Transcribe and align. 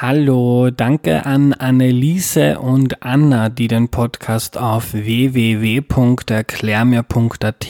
Hallo, 0.00 0.70
danke 0.70 1.26
an 1.26 1.54
Anneliese 1.54 2.60
und 2.60 3.02
Anna, 3.02 3.48
die 3.48 3.66
den 3.66 3.88
Podcast 3.88 4.56
auf 4.56 4.92
www.erklärmir.at 4.92 7.66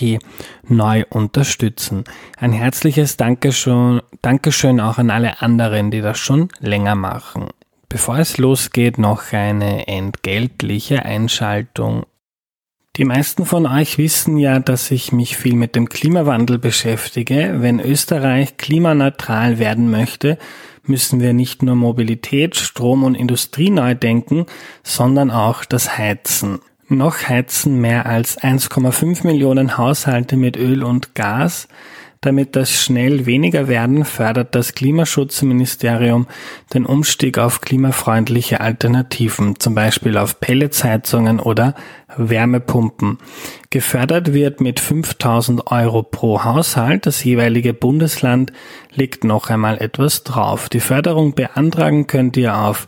neu 0.68 1.04
unterstützen. 1.08 2.04
Ein 2.36 2.52
herzliches 2.52 3.16
Dankeschön, 3.16 4.02
Dankeschön 4.20 4.78
auch 4.78 4.98
an 4.98 5.08
alle 5.08 5.40
anderen, 5.40 5.90
die 5.90 6.02
das 6.02 6.18
schon 6.18 6.50
länger 6.60 6.96
machen. 6.96 7.46
Bevor 7.88 8.18
es 8.18 8.36
losgeht, 8.36 8.98
noch 8.98 9.32
eine 9.32 9.88
entgeltliche 9.88 11.06
Einschaltung 11.06 12.04
die 12.98 13.04
meisten 13.04 13.46
von 13.46 13.64
euch 13.64 13.96
wissen 13.96 14.38
ja, 14.38 14.58
dass 14.58 14.90
ich 14.90 15.12
mich 15.12 15.36
viel 15.36 15.54
mit 15.54 15.76
dem 15.76 15.88
Klimawandel 15.88 16.58
beschäftige. 16.58 17.54
Wenn 17.58 17.78
Österreich 17.78 18.56
klimaneutral 18.56 19.60
werden 19.60 19.88
möchte, 19.88 20.36
müssen 20.88 21.20
wir 21.20 21.32
nicht 21.32 21.62
nur 21.62 21.74
Mobilität, 21.74 22.56
Strom 22.56 23.04
und 23.04 23.14
Industrie 23.14 23.70
neu 23.70 23.94
denken, 23.94 24.46
sondern 24.82 25.30
auch 25.30 25.64
das 25.64 25.98
Heizen. 25.98 26.60
Noch 26.88 27.28
heizen 27.28 27.80
mehr 27.80 28.06
als 28.06 28.38
1,5 28.40 29.26
Millionen 29.26 29.76
Haushalte 29.76 30.36
mit 30.36 30.56
Öl 30.56 30.82
und 30.82 31.14
Gas. 31.14 31.68
Damit 32.20 32.56
das 32.56 32.72
schnell 32.72 33.26
weniger 33.26 33.68
werden, 33.68 34.04
fördert 34.04 34.54
das 34.54 34.74
Klimaschutzministerium 34.74 36.26
den 36.74 36.84
Umstieg 36.84 37.38
auf 37.38 37.60
klimafreundliche 37.60 38.60
Alternativen, 38.60 39.60
zum 39.60 39.74
Beispiel 39.74 40.16
auf 40.16 40.40
Pelletsheizungen 40.40 41.38
oder 41.38 41.74
Wärmepumpen. 42.16 43.18
Gefördert 43.70 44.32
wird 44.32 44.62
mit 44.62 44.80
5000 44.80 45.70
Euro 45.70 46.02
pro 46.02 46.42
Haushalt. 46.42 47.04
Das 47.04 47.22
jeweilige 47.22 47.74
Bundesland 47.74 48.50
legt 48.94 49.24
noch 49.24 49.50
einmal 49.50 49.76
etwas 49.78 50.24
drauf. 50.24 50.70
Die 50.70 50.80
Förderung 50.80 51.34
beantragen 51.34 52.06
könnt 52.06 52.38
ihr 52.38 52.56
auf 52.56 52.86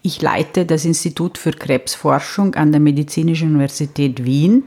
ich 0.00 0.22
leite 0.22 0.64
das 0.64 0.86
Institut 0.86 1.36
für 1.36 1.50
Krebsforschung 1.50 2.54
an 2.54 2.72
der 2.72 2.80
Medizinischen 2.80 3.50
Universität 3.50 4.24
Wien 4.24 4.64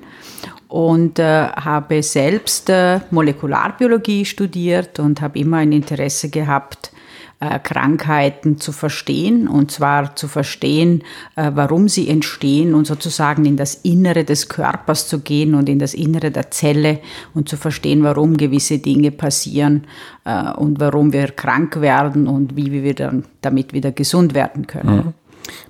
und 0.68 1.18
äh, 1.18 1.48
habe 1.48 2.04
selbst 2.04 2.70
äh, 2.70 3.00
Molekularbiologie 3.10 4.26
studiert 4.26 5.00
und 5.00 5.22
habe 5.22 5.40
immer 5.40 5.58
ein 5.58 5.72
Interesse 5.72 6.30
gehabt, 6.30 6.92
äh, 7.42 7.60
Krankheiten 7.60 8.60
zu 8.60 8.72
verstehen 8.72 9.48
und 9.48 9.72
zwar 9.72 10.16
zu 10.16 10.28
verstehen, 10.28 11.04
äh, 11.36 11.52
warum 11.54 11.88
sie 11.88 12.10
entstehen 12.10 12.74
und 12.74 12.86
sozusagen 12.86 13.46
in 13.46 13.56
das 13.56 13.76
Innere 13.76 14.26
des 14.26 14.50
Körpers 14.50 15.08
zu 15.08 15.20
gehen 15.20 15.56
und 15.56 15.70
in 15.70 15.80
das 15.80 15.94
Innere 15.94 16.32
der 16.32 16.52
Zelle 16.52 17.00
und 17.34 17.48
zu 17.48 17.56
verstehen, 17.56 18.04
warum 18.04 18.36
gewisse 18.36 18.80
Dinge 18.80 19.12
passieren 19.12 19.88
äh, 20.26 20.52
und 20.52 20.80
warum 20.80 21.14
wir 21.14 21.28
krank 21.28 21.80
werden 21.80 22.28
und 22.28 22.58
wie 22.58 22.72
wir 22.72 22.94
dann 22.94 23.24
damit 23.42 23.72
wieder 23.72 23.94
gesund 23.94 24.34
werden 24.34 24.68
können. 24.68 24.96
Mhm. 24.96 25.14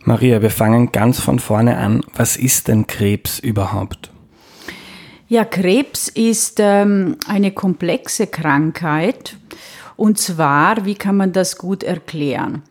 Maria, 0.04 0.42
wir 0.42 0.50
fangen 0.50 0.92
ganz 0.92 1.20
von 1.20 1.38
vorne 1.38 1.78
an. 1.78 2.02
Was 2.16 2.36
ist 2.36 2.68
denn 2.68 2.88
Krebs 2.88 3.38
überhaupt? 3.38 4.12
Ja, 5.28 5.46
Krebs 5.46 6.08
ist 6.08 6.58
ähm, 6.60 7.18
eine 7.28 7.52
komplexe 7.52 8.26
Krankheit 8.26 9.38
und 10.00 10.18
zwar, 10.18 10.86
wie 10.86 10.96
kann 10.96 11.18
man 11.18 11.34
das 11.34 11.58
gut 11.58 11.84
erklären? 11.84 12.64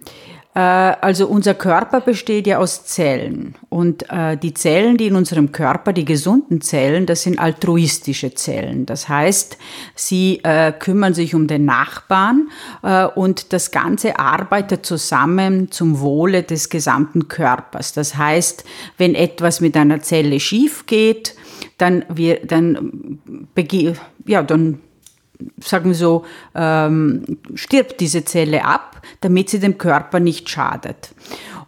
Äh, 0.54 0.60
also 0.60 1.28
unser 1.28 1.54
Körper 1.54 2.00
besteht 2.00 2.46
ja 2.46 2.58
aus 2.58 2.84
Zellen 2.86 3.54
und 3.68 4.10
äh, 4.10 4.36
die 4.36 4.54
Zellen, 4.54 4.96
die 4.96 5.06
in 5.06 5.14
unserem 5.14 5.52
Körper, 5.52 5.92
die 5.92 6.04
gesunden 6.04 6.62
Zellen, 6.62 7.06
das 7.06 7.22
sind 7.22 7.38
altruistische 7.38 8.34
Zellen. 8.34 8.86
Das 8.86 9.08
heißt, 9.08 9.58
sie 9.94 10.40
äh, 10.42 10.72
kümmern 10.72 11.14
sich 11.14 11.34
um 11.34 11.46
den 11.46 11.64
Nachbarn 11.64 12.48
und 13.14 13.52
das 13.52 13.70
Ganze 13.70 14.18
arbeitet 14.18 14.86
zusammen 14.86 15.70
zum 15.70 16.00
Wohle 16.00 16.42
des 16.42 16.70
gesamten 16.70 17.28
Körpers. 17.28 17.92
Das 17.92 18.16
heißt, 18.16 18.64
wenn 18.96 19.14
etwas 19.14 19.60
mit 19.60 19.76
einer 19.76 20.00
Zelle 20.00 20.40
schief 20.40 20.86
geht, 20.86 21.34
dann, 21.76 22.04
wir, 22.08 22.40
dann, 22.44 23.18
ja, 24.26 24.42
dann 24.42 24.80
sagen 25.60 25.90
wir 25.90 25.94
so, 25.94 26.24
ähm, 26.54 27.38
stirbt 27.54 28.00
diese 28.00 28.24
Zelle 28.24 28.64
ab, 28.64 29.00
damit 29.20 29.50
sie 29.50 29.60
dem 29.60 29.78
Körper 29.78 30.20
nicht 30.20 30.48
schadet. 30.48 31.10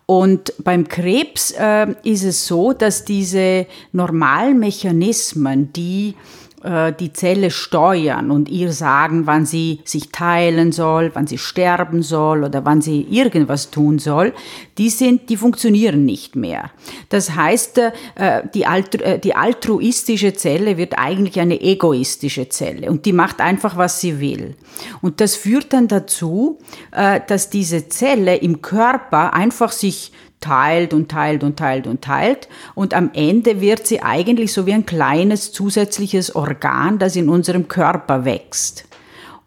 Und 0.06 0.52
beim 0.64 0.88
Krebs 0.88 1.52
äh, 1.52 1.86
ist 2.02 2.24
es 2.24 2.46
so, 2.46 2.72
dass 2.72 3.04
diese 3.04 3.66
normalen 3.92 4.58
Mechanismen, 4.58 5.72
die 5.72 6.16
äh, 6.62 6.92
die 6.92 7.12
Zelle 7.12 7.50
steuern 7.50 8.30
und 8.30 8.50
ihr 8.50 8.72
sagen, 8.72 9.26
wann 9.26 9.46
sie 9.46 9.80
sich 9.84 10.10
teilen 10.10 10.72
soll, 10.72 11.10
wann 11.14 11.26
sie 11.26 11.38
sterben 11.38 12.02
soll 12.02 12.44
oder 12.44 12.66
wann 12.66 12.82
sie 12.82 13.06
irgendwas 13.10 13.70
tun 13.70 13.98
soll, 13.98 14.34
die 14.76 14.90
sind, 14.90 15.30
die 15.30 15.38
funktionieren 15.38 16.04
nicht 16.04 16.36
mehr. 16.36 16.70
Das 17.08 17.34
heißt, 17.34 17.78
äh, 17.78 18.42
die, 18.52 18.66
altru 18.66 19.02
äh, 19.02 19.18
die 19.18 19.34
altruistische 19.34 20.34
Zelle 20.34 20.76
wird 20.76 20.98
eigentlich 20.98 21.40
eine 21.40 21.62
egoistische 21.62 22.50
Zelle 22.50 22.90
und 22.90 23.06
die 23.06 23.14
macht 23.14 23.40
einfach, 23.40 23.78
was 23.78 24.00
sie 24.00 24.20
will. 24.20 24.54
Und 25.00 25.22
das 25.22 25.36
führt 25.36 25.72
dann 25.72 25.88
dazu, 25.88 26.58
dass 26.90 27.50
diese 27.50 27.88
Zelle 27.88 28.36
im 28.36 28.62
Körper 28.62 29.34
einfach 29.34 29.72
sich 29.72 30.12
teilt 30.40 30.94
und 30.94 31.10
teilt 31.10 31.44
und 31.44 31.58
teilt 31.58 31.86
und 31.86 32.02
teilt. 32.02 32.48
Und 32.74 32.94
am 32.94 33.10
Ende 33.12 33.60
wird 33.60 33.86
sie 33.86 34.02
eigentlich 34.02 34.52
so 34.52 34.66
wie 34.66 34.72
ein 34.72 34.86
kleines 34.86 35.52
zusätzliches 35.52 36.34
Organ, 36.34 36.98
das 36.98 37.16
in 37.16 37.28
unserem 37.28 37.68
Körper 37.68 38.24
wächst. 38.24 38.88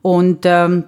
Und 0.01 0.45
ähm, 0.45 0.85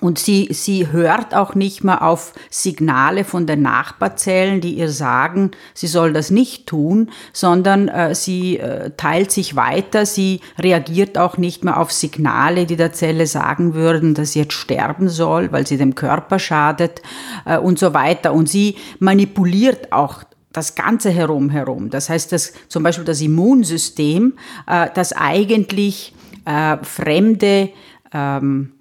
und 0.00 0.18
sie, 0.18 0.48
sie 0.50 0.90
hört 0.92 1.34
auch 1.34 1.54
nicht 1.54 1.84
mehr 1.84 2.02
auf 2.02 2.32
Signale 2.50 3.24
von 3.24 3.46
den 3.46 3.62
Nachbarzellen, 3.62 4.60
die 4.60 4.74
ihr 4.74 4.90
sagen, 4.90 5.52
sie 5.72 5.86
soll 5.86 6.12
das 6.12 6.30
nicht 6.30 6.66
tun, 6.66 7.10
sondern 7.32 7.88
äh, 7.88 8.14
sie 8.14 8.58
äh, 8.58 8.90
teilt 8.96 9.30
sich 9.30 9.56
weiter, 9.56 10.06
sie 10.06 10.40
reagiert 10.58 11.18
auch 11.18 11.36
nicht 11.36 11.64
mehr 11.64 11.78
auf 11.78 11.92
Signale, 11.92 12.66
die 12.66 12.76
der 12.76 12.92
Zelle 12.92 13.26
sagen 13.26 13.74
würden, 13.74 14.14
dass 14.14 14.32
sie 14.32 14.40
jetzt 14.40 14.54
sterben 14.54 15.08
soll, 15.08 15.52
weil 15.52 15.66
sie 15.66 15.76
dem 15.76 15.94
Körper 15.94 16.38
schadet 16.38 17.02
äh, 17.44 17.58
und 17.58 17.78
so 17.78 17.94
weiter. 17.94 18.32
Und 18.32 18.48
sie 18.48 18.76
manipuliert 18.98 19.92
auch 19.92 20.24
das 20.52 20.74
Ganze 20.74 21.10
herum 21.10 21.50
herum. 21.50 21.90
Das 21.90 22.08
heißt, 22.08 22.32
dass 22.32 22.52
zum 22.68 22.82
Beispiel 22.82 23.04
das 23.04 23.20
Immunsystem, 23.20 24.34
äh, 24.66 24.88
das 24.94 25.12
eigentlich 25.12 26.14
äh, 26.44 26.78
fremde 26.82 27.70
ähm, 28.12 28.72
äh, 28.72 28.73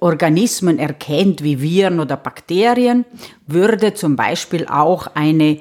Organismen 0.00 0.78
erkennt, 0.78 1.42
wie 1.42 1.60
Viren 1.60 2.00
oder 2.00 2.16
Bakterien, 2.16 3.04
würde 3.46 3.92
zum 3.94 4.16
Beispiel 4.16 4.66
auch 4.66 5.08
eine 5.14 5.58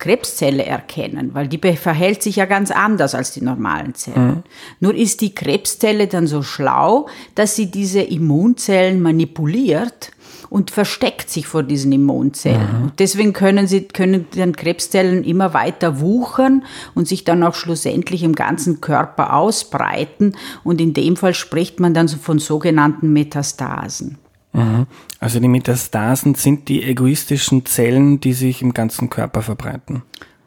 Krebszelle 0.00 0.64
erkennen, 0.64 1.34
weil 1.34 1.46
die 1.46 1.58
verhält 1.76 2.22
sich 2.22 2.36
ja 2.36 2.46
ganz 2.46 2.70
anders 2.70 3.14
als 3.14 3.32
die 3.32 3.42
normalen 3.42 3.94
Zellen. 3.94 4.28
Mhm. 4.28 4.42
Nur 4.80 4.94
ist 4.94 5.20
die 5.20 5.34
Krebszelle 5.34 6.06
dann 6.08 6.26
so 6.26 6.42
schlau, 6.42 7.06
dass 7.34 7.54
sie 7.54 7.70
diese 7.70 8.00
Immunzellen 8.00 9.00
manipuliert 9.02 10.10
und 10.50 10.72
versteckt 10.72 11.30
sich 11.30 11.46
vor 11.46 11.62
diesen 11.62 11.92
Immunzellen. 11.92 12.60
Mhm. 12.60 12.92
deswegen 12.98 13.32
können 13.32 13.66
sie, 13.66 13.82
können 13.82 14.26
dann 14.34 14.54
Krebszellen 14.54 15.24
immer 15.24 15.54
weiter 15.54 16.00
wuchern 16.00 16.64
und 16.94 17.08
sich 17.08 17.24
dann 17.24 17.42
auch 17.44 17.54
schlussendlich 17.54 18.24
im 18.24 18.34
ganzen 18.34 18.80
Körper 18.80 19.34
ausbreiten. 19.34 20.34
Und 20.64 20.80
in 20.80 20.92
dem 20.92 21.16
Fall 21.16 21.34
spricht 21.34 21.80
man 21.80 21.94
dann 21.94 22.08
von 22.08 22.40
sogenannten 22.40 23.12
Metastasen. 23.12 24.18
Mhm. 24.52 24.86
Also 25.20 25.38
die 25.38 25.48
Metastasen 25.48 26.34
sind 26.34 26.68
die 26.68 26.82
egoistischen 26.82 27.64
Zellen, 27.66 28.20
die 28.20 28.32
sich 28.32 28.62
im 28.62 28.74
ganzen 28.74 29.08
Körper 29.08 29.42
verbreiten. 29.42 30.02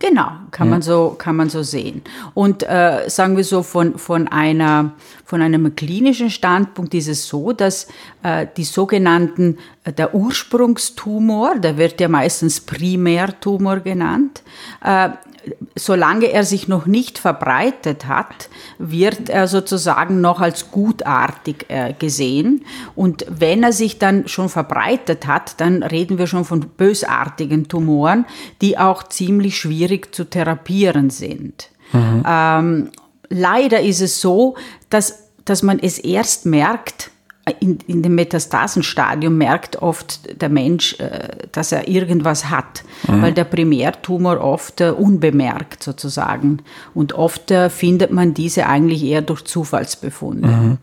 Genau, 0.05 0.31
kann 0.51 0.69
man 0.69 0.81
so 0.81 1.15
kann 1.17 1.38
man 1.38 1.50
so 1.50 1.63
sehen. 1.63 2.01
Und 2.33 2.61
äh, 2.63 3.05
sagen 3.07 3.38
wir 3.38 3.45
so 3.45 3.63
von 3.63 3.97
von 3.97 4.27
einer 4.27 4.91
von 5.23 5.41
einem 5.41 5.77
klinischen 5.77 6.29
Standpunkt 6.29 6.94
ist 6.94 7.07
es 7.07 7.25
so, 7.25 7.53
dass 7.53 7.88
äh, 8.21 8.45
die 8.57 8.65
sogenannten 8.65 9.59
äh, 9.85 9.94
der 9.94 10.13
Ursprungstumor, 10.13 11.55
der 11.57 11.77
wird 11.77 12.01
ja 12.01 12.09
meistens 12.09 12.59
Primärtumor 12.59 13.79
genannt, 13.79 14.44
äh, 14.83 15.11
solange 15.75 16.28
er 16.28 16.44
sich 16.44 16.68
noch 16.68 16.86
nicht 16.86 17.18
verbreitet 17.18 18.07
hat, 18.07 18.50
wird 18.78 19.30
er 19.30 19.48
sozusagen 19.48 20.22
noch 20.22 20.40
als 20.40 20.72
gutartig 20.72 21.66
äh, 21.69 21.94
gesehen. 21.98 22.66
Und 22.95 23.25
wenn 23.30 23.63
er 23.63 23.74
sich 23.74 24.00
dann 24.00 24.28
schon 24.28 24.50
verbreitet 24.50 25.28
hat, 25.28 25.60
dann 25.60 25.84
reden 25.84 26.18
wir 26.18 26.28
schon 26.28 26.45
von 26.45 26.62
bösartigen 26.62 27.68
Tumoren, 27.68 28.25
die 28.62 28.78
auch 28.78 29.04
ziemlich 29.04 29.57
schwierig 29.57 30.13
zu 30.13 30.25
therapieren 30.25 31.10
sind. 31.10 31.69
Mhm. 31.92 32.24
Ähm, 32.28 32.92
leider 33.30 33.81
ist 33.81 34.01
es 34.01 34.22
so, 34.22 34.56
dass, 34.89 35.30
dass 35.46 35.63
man 35.63 35.80
es 35.80 36.00
erst 36.00 36.46
merkt, 36.46 37.12
in, 37.60 37.80
in 37.88 38.01
dem 38.01 38.16
Metastasenstadium 38.16 39.38
merkt 39.38 39.81
oft 39.81 40.42
der 40.42 40.50
Mensch, 40.50 40.98
äh, 41.00 41.30
dass 41.51 41.74
er 41.74 41.88
irgendwas 41.90 42.50
hat, 42.50 42.84
mhm. 43.07 43.22
weil 43.22 43.34
der 43.34 43.44
Primärtumor 43.44 44.40
oft 44.40 44.80
äh, 44.80 44.92
unbemerkt 44.92 45.84
sozusagen. 45.84 46.60
Und 46.94 47.13
oft 47.13 47.51
äh, 47.51 47.69
findet 47.69 48.12
man 48.12 48.34
diese 48.34 48.68
eigentlich 48.68 49.04
eher 49.04 49.22
durch 49.22 49.44
Zufallsbefunde. 49.44 50.48
Mhm. 50.48 50.78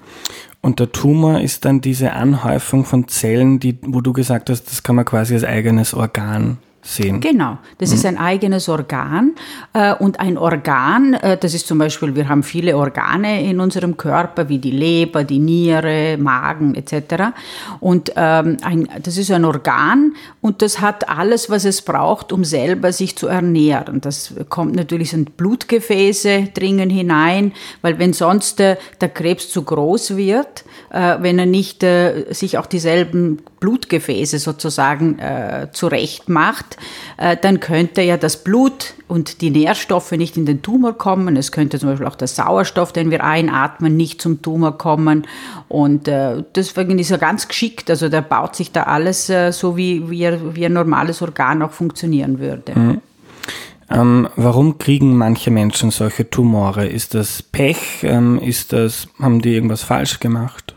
Und 0.60 0.78
der 0.80 0.92
Tumor 0.92 1.40
ist 1.40 1.64
dann 1.64 1.80
diese 1.80 2.12
Anhäufung 2.12 2.84
von 2.84 3.08
Zellen, 3.08 3.58
die, 3.60 3.78
wo 3.80 4.02
du 4.02 4.12
gesagt 4.12 4.50
hast, 4.50 4.64
das 4.64 4.82
kann 4.82 4.96
man 4.96 5.06
quasi 5.06 5.32
als 5.32 5.44
eigenes 5.44 5.94
Organ 5.94 6.58
sehen. 6.82 7.20
Genau, 7.20 7.58
das 7.78 7.90
mhm. 7.90 7.94
ist 7.94 8.06
ein 8.06 8.18
eigenes 8.18 8.68
Organ 8.68 9.32
äh, 9.74 9.94
und 9.94 10.18
ein 10.18 10.38
Organ, 10.38 11.14
äh, 11.14 11.36
das 11.36 11.52
ist 11.52 11.66
zum 11.66 11.78
Beispiel, 11.78 12.14
wir 12.14 12.28
haben 12.28 12.42
viele 12.42 12.76
Organe 12.76 13.44
in 13.44 13.60
unserem 13.60 13.96
Körper, 13.96 14.48
wie 14.48 14.58
die 14.58 14.70
Leber, 14.70 15.24
die 15.24 15.38
Niere, 15.38 16.16
Magen 16.16 16.74
etc. 16.74 17.34
Und 17.80 18.12
ähm, 18.16 18.56
ein, 18.62 18.88
das 19.02 19.18
ist 19.18 19.30
ein 19.30 19.44
Organ 19.44 20.14
und 20.40 20.62
das 20.62 20.80
hat 20.80 21.08
alles, 21.08 21.50
was 21.50 21.64
es 21.64 21.82
braucht, 21.82 22.32
um 22.32 22.44
selber 22.44 22.92
sich 22.92 23.16
zu 23.16 23.26
ernähren. 23.26 24.00
Das 24.00 24.34
kommt 24.48 24.74
natürlich, 24.74 25.10
sind 25.10 25.36
Blutgefäße 25.36 26.48
dringen 26.54 26.88
hinein, 26.88 27.52
weil 27.82 27.98
wenn 27.98 28.14
sonst 28.14 28.58
äh, 28.60 28.76
der 29.00 29.10
Krebs 29.10 29.50
zu 29.50 29.62
groß 29.62 30.16
wird, 30.16 30.64
wenn 30.90 31.38
er 31.38 31.46
nicht 31.46 31.84
sich 32.30 32.58
auch 32.58 32.66
dieselben 32.66 33.42
Blutgefäße 33.60 34.38
sozusagen 34.38 35.18
zurecht 35.72 36.28
macht, 36.28 36.69
äh, 37.16 37.36
dann 37.40 37.60
könnte 37.60 38.02
ja 38.02 38.16
das 38.16 38.42
Blut 38.42 38.94
und 39.08 39.40
die 39.40 39.50
Nährstoffe 39.50 40.12
nicht 40.12 40.36
in 40.36 40.46
den 40.46 40.62
Tumor 40.62 40.96
kommen. 40.96 41.36
Es 41.36 41.52
könnte 41.52 41.78
zum 41.78 41.90
Beispiel 41.90 42.06
auch 42.06 42.14
der 42.14 42.28
Sauerstoff, 42.28 42.92
den 42.92 43.10
wir 43.10 43.24
einatmen, 43.24 43.96
nicht 43.96 44.22
zum 44.22 44.42
Tumor 44.42 44.78
kommen. 44.78 45.26
Und 45.68 46.08
äh, 46.08 46.42
deswegen 46.54 46.98
ist 46.98 47.10
er 47.10 47.18
ganz 47.18 47.48
geschickt. 47.48 47.90
Also 47.90 48.08
der 48.08 48.22
baut 48.22 48.56
sich 48.56 48.72
da 48.72 48.84
alles 48.84 49.28
äh, 49.28 49.52
so, 49.52 49.76
wie, 49.76 50.10
wie, 50.10 50.28
wie 50.54 50.66
ein 50.66 50.72
normales 50.72 51.22
Organ 51.22 51.62
auch 51.62 51.72
funktionieren 51.72 52.38
würde. 52.38 52.78
Mhm. 52.78 53.00
Ähm, 53.90 54.28
warum 54.36 54.78
kriegen 54.78 55.16
manche 55.16 55.50
Menschen 55.50 55.90
solche 55.90 56.30
Tumore? 56.30 56.86
Ist 56.86 57.14
das 57.14 57.42
Pech? 57.42 58.04
Ähm, 58.04 58.38
ist 58.40 58.72
das, 58.72 59.08
haben 59.20 59.42
die 59.42 59.54
irgendwas 59.54 59.82
falsch 59.82 60.20
gemacht? 60.20 60.74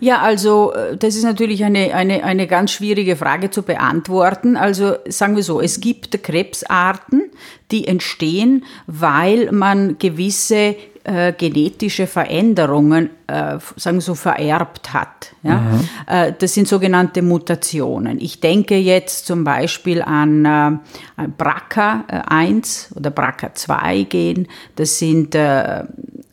Ja, 0.00 0.20
also 0.20 0.72
äh, 0.72 0.96
das 0.96 1.16
ist 1.16 1.24
natürlich 1.24 1.64
eine, 1.64 1.94
eine, 1.94 2.24
eine 2.24 2.46
ganz 2.46 2.72
schwierige 2.72 3.16
Frage 3.16 3.50
zu 3.50 3.62
beantworten. 3.62 4.56
Also 4.56 4.96
sagen 5.08 5.36
wir 5.36 5.42
so, 5.42 5.60
es 5.60 5.80
gibt 5.80 6.22
Krebsarten, 6.22 7.30
die 7.70 7.86
entstehen, 7.86 8.64
weil 8.86 9.50
man 9.52 9.98
gewisse 9.98 10.76
äh, 11.04 11.32
genetische 11.34 12.06
Veränderungen, 12.06 13.10
äh, 13.26 13.58
sagen 13.76 13.98
wir 13.98 14.00
so, 14.00 14.14
vererbt 14.14 14.92
hat. 14.94 15.34
Ja? 15.42 15.60
Mhm. 15.60 15.88
Äh, 16.06 16.32
das 16.38 16.54
sind 16.54 16.66
sogenannte 16.66 17.20
Mutationen. 17.22 18.20
Ich 18.20 18.40
denke 18.40 18.76
jetzt 18.76 19.26
zum 19.26 19.44
Beispiel 19.44 20.02
an 20.02 20.44
äh, 20.44 21.22
BRCA1 21.38 22.96
oder 22.96 23.10
BRCA2-Gen. 23.10 24.48
Das 24.76 24.98
sind 24.98 25.34
äh, 25.34 25.84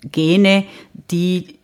Gene, 0.09 0.65
die 1.11 1.59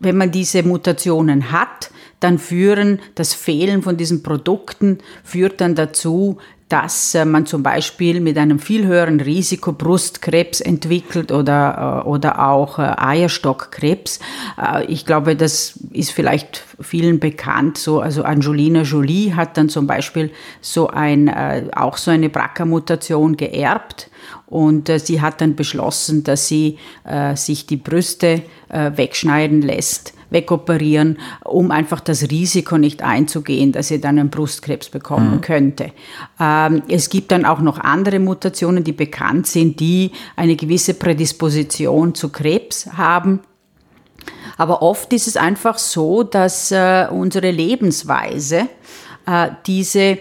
wenn 0.00 0.16
man 0.16 0.30
diese 0.30 0.62
Mutationen 0.62 1.52
hat, 1.52 1.90
dann 2.20 2.38
führen 2.38 3.00
das 3.14 3.34
Fehlen 3.34 3.82
von 3.82 3.96
diesen 3.96 4.22
Produkten 4.22 4.98
führt 5.22 5.60
dann 5.60 5.74
dazu, 5.74 6.38
dass 6.68 7.14
äh, 7.14 7.24
man 7.24 7.46
zum 7.46 7.62
Beispiel 7.62 8.20
mit 8.20 8.36
einem 8.36 8.58
viel 8.58 8.86
höheren 8.86 9.20
Risiko 9.20 9.72
Brustkrebs 9.72 10.60
entwickelt 10.60 11.32
oder, 11.32 12.02
äh, 12.04 12.08
oder 12.08 12.46
auch 12.46 12.78
äh, 12.78 12.94
Eierstockkrebs. 12.96 14.20
Ich 14.88 15.06
glaube, 15.06 15.36
das 15.36 15.78
ist 15.92 16.10
vielleicht 16.10 16.64
vielen 16.80 17.20
bekannt. 17.20 17.78
So, 17.78 18.00
also 18.00 18.22
Angelina 18.22 18.82
Jolie 18.82 19.34
hat 19.34 19.56
dann 19.56 19.68
zum 19.68 19.86
Beispiel 19.86 20.30
so 20.60 20.88
ein, 20.88 21.32
auch 21.74 21.96
so 21.96 22.10
eine 22.10 22.28
BRCA-Mutation 22.28 23.36
geerbt 23.36 24.10
und 24.50 24.88
äh, 24.88 24.98
sie 24.98 25.20
hat 25.20 25.40
dann 25.40 25.56
beschlossen, 25.56 26.24
dass 26.24 26.48
sie 26.48 26.78
äh, 27.04 27.36
sich 27.36 27.66
die 27.66 27.76
Brüste 27.76 28.42
äh, 28.68 28.92
wegschneiden 28.94 29.60
lässt, 29.60 30.14
wegoperieren, 30.30 31.18
um 31.44 31.70
einfach 31.70 32.00
das 32.00 32.30
Risiko 32.30 32.78
nicht 32.78 33.02
einzugehen, 33.02 33.72
dass 33.72 33.88
sie 33.88 34.00
dann 34.00 34.18
einen 34.18 34.30
Brustkrebs 34.30 34.88
bekommen 34.88 35.36
mhm. 35.36 35.40
könnte. 35.42 35.92
Ähm, 36.40 36.82
es 36.88 37.10
gibt 37.10 37.30
dann 37.30 37.44
auch 37.44 37.60
noch 37.60 37.78
andere 37.78 38.18
Mutationen, 38.18 38.84
die 38.84 38.92
bekannt 38.92 39.46
sind, 39.46 39.80
die 39.80 40.12
eine 40.36 40.56
gewisse 40.56 40.94
Prädisposition 40.94 42.14
zu 42.14 42.30
Krebs 42.30 42.88
haben. 42.96 43.40
Aber 44.56 44.82
oft 44.82 45.12
ist 45.12 45.28
es 45.28 45.36
einfach 45.36 45.78
so, 45.78 46.22
dass 46.22 46.72
äh, 46.72 47.06
unsere 47.10 47.50
Lebensweise 47.50 48.68
äh, 49.26 49.50
diese 49.66 50.18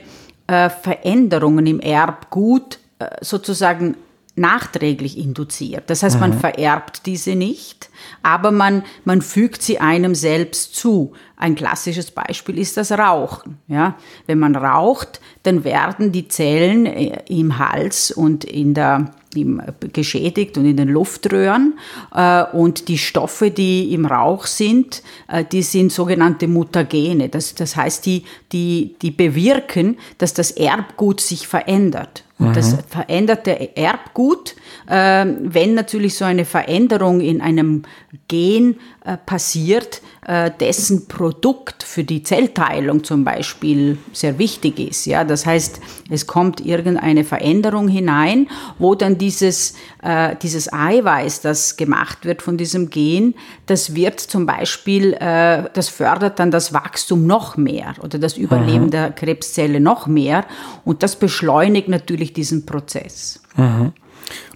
äh, 0.48 0.70
Veränderungen 0.70 1.66
im 1.66 1.80
Erbgut 1.80 2.80
sozusagen 3.22 3.96
nachträglich 4.38 5.18
induziert. 5.18 5.90
Das 5.90 6.04
heißt, 6.04 6.20
man 6.20 6.32
mhm. 6.32 6.40
vererbt 6.40 7.06
diese 7.06 7.36
nicht, 7.36 7.90
aber 8.24 8.52
man, 8.52 8.84
man 9.04 9.22
fügt 9.22 9.62
sie 9.62 9.80
einem 9.80 10.16
selbst 10.16 10.76
zu. 10.76 11.14
Ein 11.36 11.56
klassisches 11.56 12.12
Beispiel 12.12 12.58
ist 12.58 12.78
das 12.78 12.92
Rauchen. 12.92 13.58
Ja? 13.68 13.96
Wenn 14.26 14.40
man 14.40 14.56
raucht, 14.56 15.22
dann 15.44 15.64
werden 15.64 16.12
die 16.12 16.28
Zellen 16.28 16.86
äh, 16.86 17.20
im 17.28 17.58
Hals 17.58 18.12
und 18.12 18.44
in 18.44 18.74
der 18.74 19.12
im, 19.36 19.62
geschädigt 19.94 20.58
und 20.58 20.66
in 20.66 20.78
den 20.78 20.90
Luftröhren. 20.90 21.78
Äh, 22.14 22.44
und 22.44 22.88
die 22.88 22.98
Stoffe, 22.98 23.52
die 23.52 23.94
im 23.94 24.06
Rauch 24.06 24.46
sind, 24.46 25.04
äh, 25.28 25.44
die 25.44 25.64
sind 25.64 25.92
sogenannte 25.92 26.48
Mutagene. 26.48 27.30
Das, 27.30 27.56
das 27.56 27.76
heißt, 27.76 28.06
die, 28.06 28.24
die, 28.52 28.96
die 29.02 29.12
bewirken, 29.12 29.98
dass 30.18 30.34
das 30.34 30.52
Erbgut 30.52 31.22
sich 31.22 31.48
verändert. 31.48 32.24
Und 32.40 32.56
das 32.56 32.74
mhm. 32.74 32.80
veränderte 32.88 33.76
Erbgut, 33.76 34.56
äh, 34.88 35.26
wenn 35.26 35.74
natürlich 35.74 36.16
so 36.16 36.26
eine 36.26 36.46
Veränderung 36.46 37.20
in 37.20 37.42
einem 37.42 37.84
Gen 38.28 38.76
passiert, 39.16 40.02
äh, 40.28 40.52
dessen 40.60 41.08
Produkt 41.08 41.84
für 41.84 42.04
die 42.04 42.22
Zellteilung 42.22 43.06
zum 43.06 43.24
Beispiel 43.24 43.98
sehr 44.12 44.38
wichtig 44.38 44.78
ist. 44.78 45.06
Ja, 45.06 45.24
das 45.24 45.46
heißt, 45.46 45.80
es 46.10 46.28
kommt 46.28 46.60
irgendeine 46.66 47.24
Veränderung 47.24 47.88
hinein, 47.88 48.50
wo 48.78 48.94
dann 48.94 49.18
dieses, 49.18 49.76
äh, 50.04 50.36
dieses 50.42 50.74
Eiweiß, 50.74 51.40
das 51.42 51.78
gemacht 51.78 52.26
wird 52.26 52.42
von 52.42 52.58
diesem 52.58 52.90
Gen, 52.90 53.36
das 53.68 53.96
wird 53.96 54.20
zum 54.20 54.46
Beispiel, 54.46 55.14
äh, 55.14 55.70
das 55.74 55.88
fördert 55.88 56.40
dann 56.40 56.52
das 56.52 56.74
Wachstum 56.74 57.26
noch 57.26 57.56
mehr 57.56 57.96
oder 58.02 58.20
das 58.20 58.36
Überleben 58.38 58.88
mhm. 58.88 58.92
der 58.92 59.12
Krebszelle 59.12 59.80
noch 59.80 60.08
mehr 60.08 60.46
und 60.84 61.04
das 61.04 61.16
beschleunigt 61.16 61.88
natürlich 61.88 62.34
diesen 62.34 62.66
Prozess. 62.66 63.40
Mhm. 63.56 63.94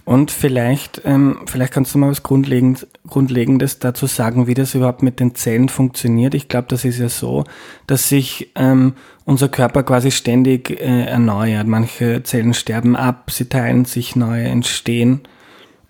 Und 0.04 0.32
vielleicht, 0.32 1.02
ähm, 1.04 1.38
vielleicht 1.46 1.72
kannst 1.72 1.94
du 1.94 1.98
mal 1.98 2.10
was 2.10 2.24
Grundlegend, 2.24 2.88
Grundlegendes 3.08 3.78
dazu 3.78 4.06
sagen, 4.06 4.48
wie 4.48 4.54
das 4.54 4.74
überhaupt 4.74 5.02
mit 5.02 5.20
den 5.20 5.36
Zellen 5.36 5.68
funktioniert. 5.68 6.34
Ich 6.34 6.48
glaube, 6.48 6.66
das 6.68 6.84
ist 6.84 6.98
ja 6.98 7.08
so, 7.08 7.44
dass 7.86 8.08
sich 8.08 8.50
ähm, 8.56 8.94
unser 9.24 9.48
Körper 9.48 9.84
quasi 9.84 10.10
ständig 10.10 10.70
äh, 10.70 11.04
erneuert. 11.04 11.68
Manche 11.68 12.22
Zellen 12.24 12.54
sterben 12.54 12.96
ab, 12.96 13.30
sie 13.30 13.48
teilen 13.48 13.84
sich, 13.84 14.16
neue 14.16 14.44
entstehen. 14.44 15.20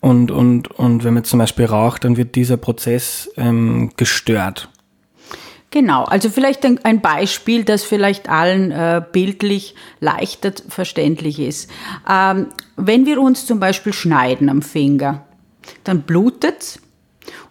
Und, 0.01 0.31
und, 0.31 0.71
und 0.71 1.05
wenn 1.05 1.15
man 1.15 1.25
zum 1.25 1.39
Beispiel 1.39 1.65
raucht, 1.65 2.05
dann 2.05 2.17
wird 2.17 2.35
dieser 2.35 2.59
Prozess 2.59 3.31
ähm, 3.37 3.93
gestört. 3.97 4.69
Genau, 5.73 6.05
also 6.05 6.29
vielleicht 6.29 6.67
ein, 6.67 6.79
ein 6.85 7.01
Beispiel, 7.01 7.65
das 7.65 7.83
vielleicht 7.83 8.29
allen 8.29 8.71
äh, 8.71 9.03
bildlich 9.11 9.75
leichter 10.01 10.53
verständlich 10.69 11.41
ist. 11.41 11.71
Ähm, 12.09 12.49
wenn 12.77 13.07
wir 13.07 13.21
uns 13.21 13.47
zum 13.47 13.59
Beispiel 13.59 13.95
schneiden 13.95 14.51
am 14.51 14.61
Finger, 14.63 15.25
dann 15.83 16.03
blutet 16.03 16.79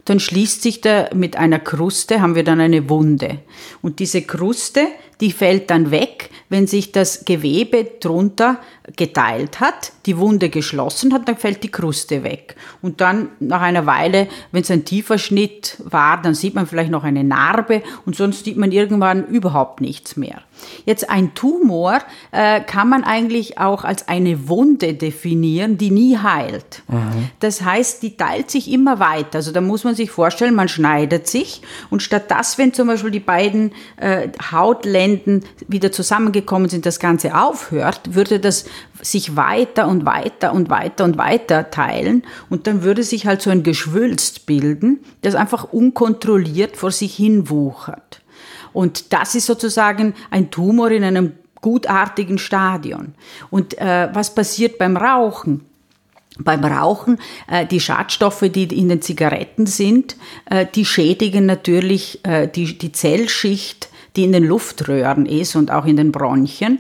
dann 0.06 0.20
schließt 0.20 0.62
sich 0.62 0.82
da 0.82 1.10
mit 1.14 1.38
einer 1.38 1.60
Kruste, 1.60 2.22
haben 2.22 2.36
wir 2.36 2.44
dann 2.44 2.60
eine 2.60 2.90
Wunde. 2.90 3.40
Und 3.82 4.00
diese 4.00 4.22
Kruste, 4.24 4.88
die 5.22 5.32
fällt 5.32 5.70
dann 5.70 5.92
weg, 5.92 6.30
wenn 6.50 6.68
sich 6.68 6.92
das 6.92 7.24
Gewebe 7.24 7.86
drunter 8.02 8.60
geteilt 8.98 9.62
hat, 9.62 9.94
die 10.06 10.18
Wunde 10.18 10.50
geschlossen 10.50 11.14
hat, 11.14 11.28
dann 11.28 11.38
fällt 11.38 11.64
die 11.64 11.72
Kruste 11.72 12.24
weg. 12.24 12.56
Und 12.82 13.00
dann 13.00 13.30
nach 13.40 13.62
einer 13.62 13.86
Weile, 13.86 14.28
wenn 14.52 14.64
es 14.64 14.72
ein 14.72 14.84
tiefer 14.84 15.18
Schnitt 15.18 15.78
war, 15.84 16.22
dann 16.22 16.34
sieht 16.34 16.56
man 16.56 16.68
vielleicht 16.68 16.92
noch 16.92 17.04
eine 17.04 17.24
Narbe 17.24 17.84
und 18.06 18.16
sonst 18.16 18.44
sieht 18.46 18.58
man 18.58 18.72
irgendwann 18.72 19.28
überhaupt 19.28 19.80
nichts 19.80 20.18
mehr. 20.18 20.42
Jetzt 20.86 21.10
ein 21.10 21.34
Tumor 21.34 22.00
äh, 22.32 22.62
kann 22.62 22.90
man 22.90 23.04
eigentlich 23.04 23.58
auch 23.58 23.84
als 23.84 24.08
eine 24.08 24.48
Wunde 24.48 24.94
definieren, 24.94 25.78
die 25.78 25.92
nie 25.92 26.18
heilt. 26.18 26.84
Mhm. 26.88 27.30
Das 27.40 27.64
heißt, 27.64 28.04
die 28.04 28.18
teilt 28.18 28.52
sich 28.52 28.72
immer 28.72 29.00
weiter. 29.00 29.38
Also 29.38 29.52
da 29.52 29.62
muss 29.62 29.84
man 29.84 29.96
sich 29.96 30.12
vorstellen, 30.12 30.54
man 30.54 30.68
schneidet 30.68 31.28
sich 31.28 31.62
und 31.90 32.04
statt 32.04 32.26
das, 32.30 32.58
wenn 32.58 32.74
zum 32.74 32.88
Beispiel 32.88 33.12
die 33.12 33.20
beiden 33.20 33.72
äh, 33.98 34.30
Hautlenden 35.12 35.46
wieder 35.68 35.92
zusammengekommen 35.92 36.70
sind, 36.70 36.86
das 36.86 37.00
Ganze 37.00 37.36
aufhört, 37.36 38.16
würde 38.16 38.40
das 38.40 38.66
sich 39.02 39.36
weiter 39.36 39.88
und 39.88 40.06
weiter 40.06 40.54
und 40.54 40.70
weiter 40.70 41.04
und 41.04 41.18
weiter 41.18 41.70
teilen 41.72 42.24
und 42.50 42.68
dann 42.68 42.84
würde 42.84 43.04
sich 43.04 43.26
halt 43.26 43.42
so 43.42 43.50
ein 43.50 43.64
Geschwülst 43.64 44.46
bilden, 44.46 45.00
das 45.22 45.36
einfach 45.36 45.66
unkontrolliert 45.72 46.78
vor 46.78 46.92
sich 46.92 47.16
hin 47.16 47.50
wuchert. 47.50 48.22
Und 48.74 49.14
das 49.14 49.36
ist 49.36 49.48
sozusagen 49.48 50.14
ein 50.30 50.50
Tumor 50.50 50.92
in 50.92 51.04
einem 51.04 51.34
gutartigen 51.60 52.38
Stadion. 52.38 53.14
Und 53.50 53.78
äh, 53.78 54.10
was 54.14 54.34
passiert 54.34 54.78
beim 54.78 54.98
Rauchen? 54.98 55.66
Beim 56.40 56.64
Rauchen, 56.64 57.20
äh, 57.48 57.68
die 57.68 57.82
Schadstoffe, 57.82 58.46
die 58.50 58.64
in 58.64 58.88
den 58.88 59.02
Zigaretten 59.02 59.66
sind, 59.66 60.16
äh, 60.50 60.66
die 60.74 60.86
schädigen 60.86 61.46
natürlich 61.46 62.26
äh, 62.26 62.48
die, 62.48 62.78
die 62.78 62.94
Zellschicht, 62.94 63.91
die 64.16 64.24
in 64.24 64.32
den 64.32 64.44
Luftröhren 64.44 65.26
ist 65.26 65.56
und 65.56 65.72
auch 65.72 65.86
in 65.86 65.98
den 65.98 66.12
Bronchien. 66.12 66.80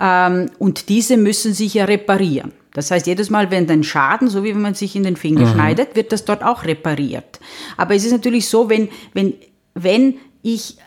Ähm, 0.00 0.50
und 0.58 0.88
diese 0.88 1.16
müssen 1.16 1.54
sich 1.54 1.74
ja 1.74 1.84
reparieren. 1.84 2.52
Das 2.74 2.90
heißt, 2.90 3.06
jedes 3.06 3.30
Mal, 3.30 3.50
wenn 3.50 3.70
ein 3.70 3.84
Schaden, 3.84 4.28
so 4.28 4.44
wie 4.44 4.54
wenn 4.54 4.62
man 4.62 4.74
sich 4.74 4.96
in 4.96 5.02
den 5.02 5.16
Finger 5.16 5.46
mhm. 5.46 5.52
schneidet, 5.52 5.94
wird 5.94 6.12
das 6.12 6.24
dort 6.24 6.42
auch 6.42 6.64
repariert. 6.64 7.38
Aber 7.76 7.94
es 7.94 8.04
ist 8.04 8.12
natürlich 8.12 8.48
so, 8.48 8.70
wenn, 8.70 8.88
wenn, 9.12 9.34
wenn 9.74 10.16
ich 10.42 10.78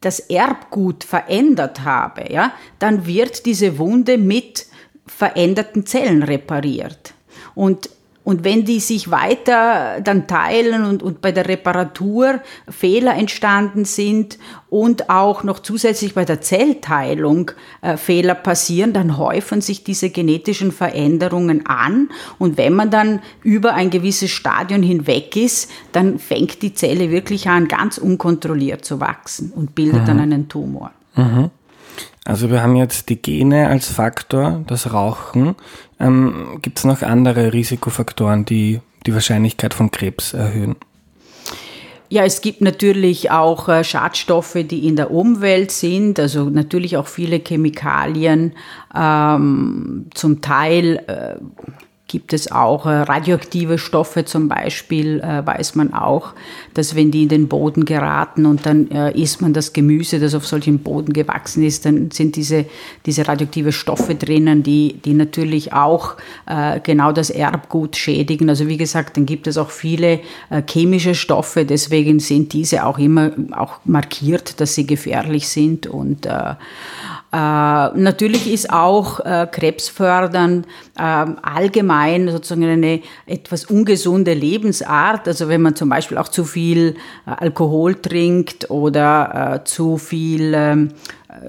das 0.00 0.20
Erbgut 0.20 1.04
verändert 1.04 1.84
habe, 1.84 2.32
ja, 2.32 2.52
dann 2.78 3.06
wird 3.06 3.46
diese 3.46 3.78
Wunde 3.78 4.18
mit 4.18 4.66
veränderten 5.06 5.86
Zellen 5.86 6.22
repariert. 6.22 7.14
Und 7.54 7.90
und 8.28 8.44
wenn 8.44 8.66
die 8.66 8.78
sich 8.78 9.10
weiter 9.10 10.02
dann 10.02 10.26
teilen 10.26 10.84
und, 10.84 11.02
und 11.02 11.22
bei 11.22 11.32
der 11.32 11.48
Reparatur 11.48 12.40
Fehler 12.68 13.14
entstanden 13.14 13.86
sind 13.86 14.38
und 14.68 15.08
auch 15.08 15.44
noch 15.44 15.60
zusätzlich 15.60 16.12
bei 16.12 16.26
der 16.26 16.42
Zellteilung 16.42 17.52
äh, 17.80 17.96
Fehler 17.96 18.34
passieren, 18.34 18.92
dann 18.92 19.16
häufen 19.16 19.62
sich 19.62 19.82
diese 19.82 20.10
genetischen 20.10 20.72
Veränderungen 20.72 21.64
an. 21.64 22.10
Und 22.38 22.58
wenn 22.58 22.74
man 22.74 22.90
dann 22.90 23.20
über 23.44 23.72
ein 23.72 23.88
gewisses 23.88 24.30
Stadion 24.30 24.82
hinweg 24.82 25.34
ist, 25.34 25.70
dann 25.92 26.18
fängt 26.18 26.60
die 26.60 26.74
Zelle 26.74 27.10
wirklich 27.10 27.48
an, 27.48 27.66
ganz 27.66 27.96
unkontrolliert 27.96 28.84
zu 28.84 29.00
wachsen 29.00 29.54
und 29.56 29.74
bildet 29.74 30.02
mhm. 30.02 30.06
dann 30.06 30.20
einen 30.20 30.48
Tumor. 30.50 30.90
Mhm. 31.16 31.48
Also 32.24 32.50
wir 32.50 32.62
haben 32.62 32.76
jetzt 32.76 33.08
die 33.08 33.20
Gene 33.20 33.68
als 33.68 33.88
Faktor, 33.88 34.62
das 34.66 34.92
Rauchen. 34.92 35.54
Ähm, 35.98 36.58
Gibt 36.62 36.78
es 36.78 36.84
noch 36.84 37.02
andere 37.02 37.52
Risikofaktoren, 37.52 38.44
die 38.44 38.80
die 39.06 39.14
Wahrscheinlichkeit 39.14 39.74
von 39.74 39.90
Krebs 39.90 40.34
erhöhen? 40.34 40.76
Ja, 42.10 42.24
es 42.24 42.40
gibt 42.40 42.62
natürlich 42.62 43.30
auch 43.30 43.68
äh, 43.68 43.84
Schadstoffe, 43.84 44.56
die 44.64 44.86
in 44.86 44.96
der 44.96 45.10
Umwelt 45.10 45.70
sind, 45.70 46.18
also 46.18 46.48
natürlich 46.48 46.96
auch 46.96 47.06
viele 47.06 47.38
Chemikalien, 47.38 48.54
ähm, 48.94 50.06
zum 50.14 50.40
Teil 50.40 51.04
äh, 51.06 51.34
gibt 52.08 52.32
es 52.32 52.50
auch 52.50 52.86
äh, 52.86 53.02
radioaktive 53.02 53.78
Stoffe 53.78 54.24
zum 54.24 54.48
Beispiel, 54.48 55.20
äh, 55.20 55.46
weiß 55.46 55.74
man 55.74 55.92
auch, 55.92 56.32
dass 56.72 56.96
wenn 56.96 57.10
die 57.10 57.24
in 57.24 57.28
den 57.28 57.48
Boden 57.48 57.84
geraten 57.84 58.46
und 58.46 58.64
dann 58.64 58.90
äh, 58.90 59.12
isst 59.12 59.42
man 59.42 59.52
das 59.52 59.74
Gemüse, 59.74 60.18
das 60.18 60.34
auf 60.34 60.46
solchem 60.46 60.78
Boden 60.78 61.12
gewachsen 61.12 61.62
ist, 61.62 61.84
dann 61.84 62.10
sind 62.10 62.36
diese, 62.36 62.64
diese 63.04 63.28
radioaktive 63.28 63.72
Stoffe 63.72 64.14
drinnen, 64.14 64.62
die, 64.62 64.94
die 65.04 65.12
natürlich 65.12 65.72
auch 65.72 66.16
genau 66.82 67.12
das 67.12 67.28
Erbgut 67.28 67.96
schädigen. 67.96 68.48
Also 68.48 68.68
wie 68.68 68.78
gesagt, 68.78 69.16
dann 69.16 69.26
gibt 69.26 69.46
es 69.46 69.58
auch 69.58 69.70
viele 69.70 70.20
chemische 70.66 71.14
Stoffe, 71.14 71.66
deswegen 71.66 72.20
sind 72.20 72.54
diese 72.54 72.86
auch 72.86 72.98
immer 72.98 73.32
auch 73.52 73.80
markiert, 73.84 74.60
dass 74.60 74.74
sie 74.74 74.86
gefährlich 74.86 75.48
sind 75.48 75.86
und 75.86 76.26
natürlich 77.36 78.50
ist 78.50 78.70
auch 78.70 79.20
äh, 79.20 79.46
Krebsfördern 79.50 80.64
äh, 80.96 81.02
allgemein 81.02 82.30
sozusagen 82.30 82.64
eine 82.64 83.02
etwas 83.26 83.66
ungesunde 83.66 84.32
Lebensart. 84.32 85.28
Also 85.28 85.48
wenn 85.48 85.60
man 85.60 85.76
zum 85.76 85.90
Beispiel 85.90 86.16
auch 86.16 86.28
zu 86.28 86.44
viel 86.44 86.96
äh, 87.26 87.30
Alkohol 87.30 87.96
trinkt 87.96 88.70
oder 88.70 89.60
äh, 89.62 89.64
zu 89.64 89.98
viel 89.98 90.54
ähm, 90.54 90.88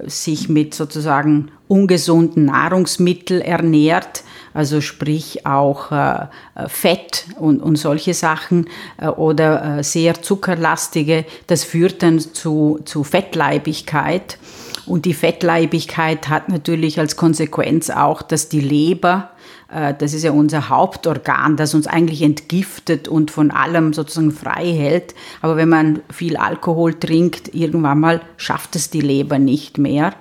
sich 0.06 0.48
mit 0.50 0.74
sozusagen 0.74 1.50
ungesunden 1.66 2.46
Nahrungsmitteln 2.46 3.40
ernährt, 3.40 4.24
also 4.52 4.80
sprich 4.80 5.46
auch 5.46 5.92
äh, 5.92 6.26
Fett 6.66 7.26
und, 7.38 7.62
und 7.62 7.76
solche 7.76 8.14
Sachen 8.14 8.68
äh, 9.00 9.06
oder 9.06 9.78
äh, 9.78 9.84
sehr 9.84 10.20
zuckerlastige, 10.22 11.24
das 11.46 11.64
führt 11.64 12.02
dann 12.02 12.18
zu, 12.18 12.80
zu 12.84 13.04
Fettleibigkeit. 13.04 14.38
Und 14.86 15.04
die 15.04 15.14
Fettleibigkeit 15.14 16.28
hat 16.28 16.48
natürlich 16.48 16.98
als 16.98 17.16
Konsequenz 17.16 17.90
auch, 17.90 18.22
dass 18.22 18.48
die 18.48 18.60
Leber, 18.60 19.30
äh, 19.72 19.94
das 19.98 20.14
ist 20.14 20.22
ja 20.22 20.32
unser 20.32 20.68
Hauptorgan, 20.68 21.56
das 21.56 21.74
uns 21.74 21.86
eigentlich 21.86 22.22
entgiftet 22.22 23.08
und 23.08 23.30
von 23.30 23.50
allem 23.50 23.92
sozusagen 23.92 24.32
frei 24.32 24.66
hält. 24.66 25.14
Aber 25.42 25.56
wenn 25.56 25.68
man 25.68 26.00
viel 26.10 26.36
Alkohol 26.36 26.94
trinkt, 26.94 27.54
irgendwann 27.54 28.00
mal 28.00 28.20
schafft 28.36 28.76
es 28.76 28.90
die 28.90 29.00
Leber 29.00 29.38
nicht 29.38 29.78
mehr. 29.78 30.14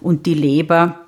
Und 0.00 0.26
die 0.26 0.34
Leber 0.34 1.01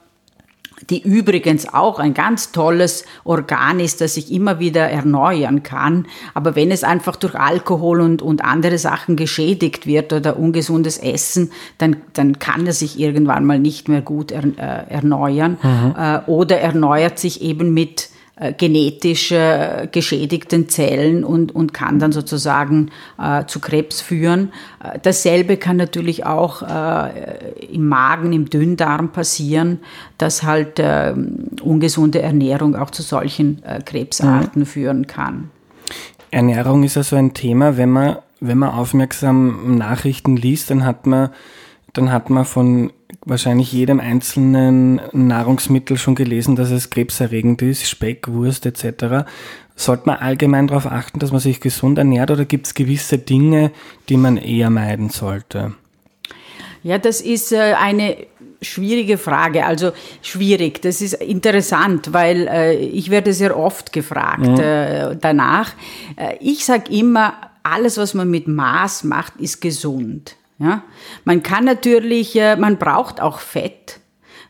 die 0.90 1.02
übrigens 1.02 1.72
auch 1.72 1.98
ein 1.98 2.14
ganz 2.14 2.52
tolles 2.52 3.04
Organ 3.24 3.80
ist, 3.80 4.00
das 4.00 4.14
sich 4.14 4.32
immer 4.32 4.58
wieder 4.58 4.88
erneuern 4.88 5.62
kann. 5.62 6.06
Aber 6.34 6.56
wenn 6.56 6.70
es 6.70 6.84
einfach 6.84 7.16
durch 7.16 7.34
Alkohol 7.34 8.00
und, 8.00 8.22
und 8.22 8.44
andere 8.44 8.78
Sachen 8.78 9.16
geschädigt 9.16 9.86
wird 9.86 10.12
oder 10.12 10.38
ungesundes 10.38 10.98
Essen, 10.98 11.50
dann, 11.78 11.96
dann 12.12 12.38
kann 12.38 12.66
es 12.66 12.80
sich 12.80 12.98
irgendwann 12.98 13.44
mal 13.44 13.58
nicht 13.58 13.88
mehr 13.88 14.02
gut 14.02 14.30
er, 14.30 14.44
äh, 14.44 14.90
erneuern 14.92 15.58
mhm. 15.62 15.94
äh, 15.96 16.20
oder 16.26 16.60
erneuert 16.60 17.18
sich 17.18 17.42
eben 17.42 17.72
mit 17.74 18.10
genetisch 18.58 19.30
äh, 19.30 19.88
geschädigten 19.90 20.68
Zellen 20.68 21.22
und, 21.22 21.54
und 21.54 21.72
kann 21.72 22.00
dann 22.00 22.10
sozusagen 22.10 22.90
äh, 23.16 23.44
zu 23.46 23.60
Krebs 23.60 24.00
führen. 24.00 24.52
Äh, 24.82 24.98
dasselbe 25.00 25.56
kann 25.56 25.76
natürlich 25.76 26.26
auch 26.26 26.62
äh, 26.62 27.64
im 27.72 27.86
Magen, 27.86 28.32
im 28.32 28.50
Dünndarm 28.50 29.12
passieren, 29.12 29.78
dass 30.18 30.42
halt 30.42 30.80
äh, 30.80 31.14
ungesunde 31.62 32.22
Ernährung 32.22 32.74
auch 32.74 32.90
zu 32.90 33.02
solchen 33.02 33.62
Krebsarten 33.84 34.62
mhm. 34.62 34.66
führen 34.66 35.06
kann. 35.06 35.50
Ernährung 36.30 36.82
ist 36.82 36.96
also 36.96 37.14
ein 37.16 37.34
Thema, 37.34 37.76
wenn 37.76 37.90
man, 37.90 38.16
wenn 38.40 38.58
man 38.58 38.70
aufmerksam 38.70 39.76
Nachrichten 39.76 40.36
liest, 40.36 40.70
dann 40.70 40.84
hat 40.84 41.06
man, 41.06 41.30
dann 41.92 42.10
hat 42.10 42.30
man 42.30 42.44
von 42.44 42.92
wahrscheinlich 43.24 43.72
jedem 43.72 44.00
einzelnen 44.00 45.00
Nahrungsmittel 45.12 45.96
schon 45.98 46.14
gelesen, 46.14 46.56
dass 46.56 46.70
es 46.70 46.90
krebserregend 46.90 47.62
ist, 47.62 47.88
Speck, 47.88 48.28
Wurst 48.28 48.66
etc. 48.66 49.26
Sollte 49.76 50.04
man 50.06 50.16
allgemein 50.16 50.66
darauf 50.66 50.86
achten, 50.86 51.18
dass 51.18 51.32
man 51.32 51.40
sich 51.40 51.60
gesund 51.60 51.98
ernährt 51.98 52.30
oder 52.30 52.44
gibt 52.44 52.66
es 52.66 52.74
gewisse 52.74 53.18
Dinge, 53.18 53.70
die 54.08 54.16
man 54.16 54.36
eher 54.36 54.70
meiden 54.70 55.10
sollte? 55.10 55.74
Ja, 56.82 56.98
das 56.98 57.22
ist 57.22 57.50
äh, 57.52 57.74
eine 57.80 58.16
schwierige 58.60 59.18
Frage. 59.18 59.64
Also 59.64 59.92
schwierig, 60.22 60.82
das 60.82 61.00
ist 61.00 61.14
interessant, 61.14 62.12
weil 62.12 62.46
äh, 62.46 62.74
ich 62.74 63.10
werde 63.10 63.32
sehr 63.32 63.56
oft 63.58 63.92
gefragt 63.92 64.46
mhm. 64.46 64.60
äh, 64.60 65.16
danach. 65.16 65.72
Äh, 66.16 66.36
ich 66.40 66.64
sage 66.64 66.92
immer, 66.92 67.34
alles, 67.62 67.96
was 67.96 68.14
man 68.14 68.30
mit 68.30 68.46
Maß 68.46 69.04
macht, 69.04 69.36
ist 69.38 69.60
gesund. 69.60 70.36
Ja? 70.58 70.82
Man 71.24 71.42
kann 71.42 71.64
natürlich, 71.64 72.36
äh, 72.36 72.56
man 72.56 72.78
braucht 72.78 73.20
auch 73.20 73.40
Fett, 73.40 74.00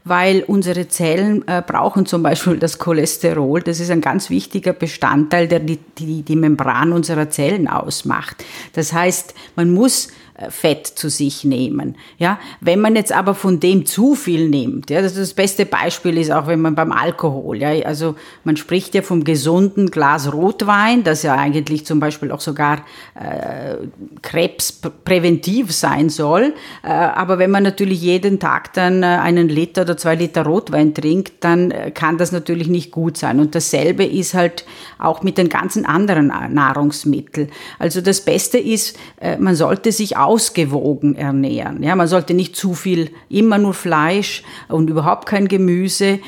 weil 0.05 0.43
unsere 0.43 0.89
Zellen 0.89 1.47
äh, 1.49 1.63
brauchen 1.67 2.05
zum 2.05 2.23
Beispiel 2.23 2.59
das 2.59 2.79
Cholesterol. 2.79 3.63
Das 3.63 3.81
ist 3.81 3.91
ein 3.91 4.03
ganz 4.03 4.29
wichtiger 4.29 4.75
Bestandteil, 4.75 5.49
der 5.49 5.61
die, 5.61 5.79
die, 5.99 6.23
die 6.23 6.37
Membran 6.37 6.93
unserer 6.93 7.31
Zellen 7.31 7.69
ausmacht. 7.69 8.45
Das 8.75 8.93
heißt, 8.93 9.35
man 9.57 9.73
muss 9.73 10.09
Fett 10.49 10.87
zu 10.87 11.09
sich 11.09 11.45
nehmen. 11.45 11.97
Ja, 12.19 12.39
wenn 12.61 12.81
man 12.81 12.97
jetzt 12.97 13.13
aber 13.13 13.35
von 13.35 13.61
dem 13.61 13.87
zu 13.87 14.15
viel 14.15 14.49
nimmt, 14.49 14.91
ja, 14.91 15.01
das, 15.01 15.15
das 15.15 15.33
beste 15.35 15.65
Beispiel 15.67 16.19
ist 16.19 16.33
auch, 16.33 16.47
wenn 16.47 16.61
man 16.61 16.75
beim 16.75 16.93
Alkohol, 16.93 17.59
ja, 17.59 17.71
also 17.85 18.17
man 18.43 18.57
spricht 18.57 18.95
ja 18.95 19.03
vom 19.03 19.25
gesunden 19.25 19.91
Glas 19.91 20.33
Rotwein, 20.33 21.05
das 21.05 21.23
ja 21.23 21.35
eigentlich 21.35 21.87
zum 21.87 22.01
Beispiel 22.01 22.33
auch 22.33 22.41
sogar 22.41 22.85
äh, 23.15 23.77
krebspräventiv 24.23 25.73
sein 25.73 26.09
soll. 26.09 26.55
Äh, 26.83 26.89
aber 26.89 27.39
wenn 27.39 27.51
man 27.51 27.63
natürlich 27.63 28.01
jeden 28.03 28.41
Tag 28.41 28.73
dann 28.73 29.03
äh, 29.03 29.07
einen 29.07 29.49
Liter 29.49 29.83
oder 29.83 29.97
zwei 29.97 30.15
Liter 30.15 30.45
Rotwein 30.45 30.95
trinkt, 30.95 31.45
dann 31.45 31.71
äh, 31.71 31.91
kann 31.91 32.19
das 32.19 32.33
natürlich 32.33 32.69
nicht 32.69 32.91
gut 32.91 33.17
sein. 33.17 33.41
Und 33.41 33.55
dasselbe 33.55 34.05
ist 34.05 34.35
halt 34.35 34.65
auch 34.99 35.23
mit 35.23 35.39
den 35.39 35.49
ganzen 35.49 35.87
anderen 35.87 36.33
Nahrungsmitteln. 36.51 37.51
Also 37.79 38.01
das 38.01 38.23
Beste 38.23 38.59
ist, 38.59 38.97
man 39.39 39.55
sollte 39.55 39.93
sich 39.93 40.17
ausgewogen 40.25 41.17
ernähren. 41.17 41.83
Ja, 41.83 41.95
man 41.97 42.09
sollte 42.09 42.35
nicht 42.35 42.57
zu 42.57 42.75
viel, 42.75 43.11
immer 43.29 43.59
nur 43.59 43.75
Fleisch 43.75 44.43
und 44.69 44.91
überhaupt 44.91 45.27
kein 45.27 45.49
Gemüse. 45.49 46.21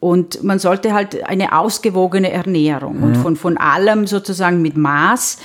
Und 0.00 0.42
man 0.42 0.58
sollte 0.58 0.92
halt 0.92 1.24
eine 1.26 1.56
ausgewogene 1.58 2.30
Ernährung. 2.30 2.98
Mhm. 2.98 3.02
Und 3.02 3.16
von, 3.16 3.36
von 3.36 3.56
allem 3.56 4.06
sozusagen 4.06 4.62
mit 4.62 4.76
Maß 4.76 5.38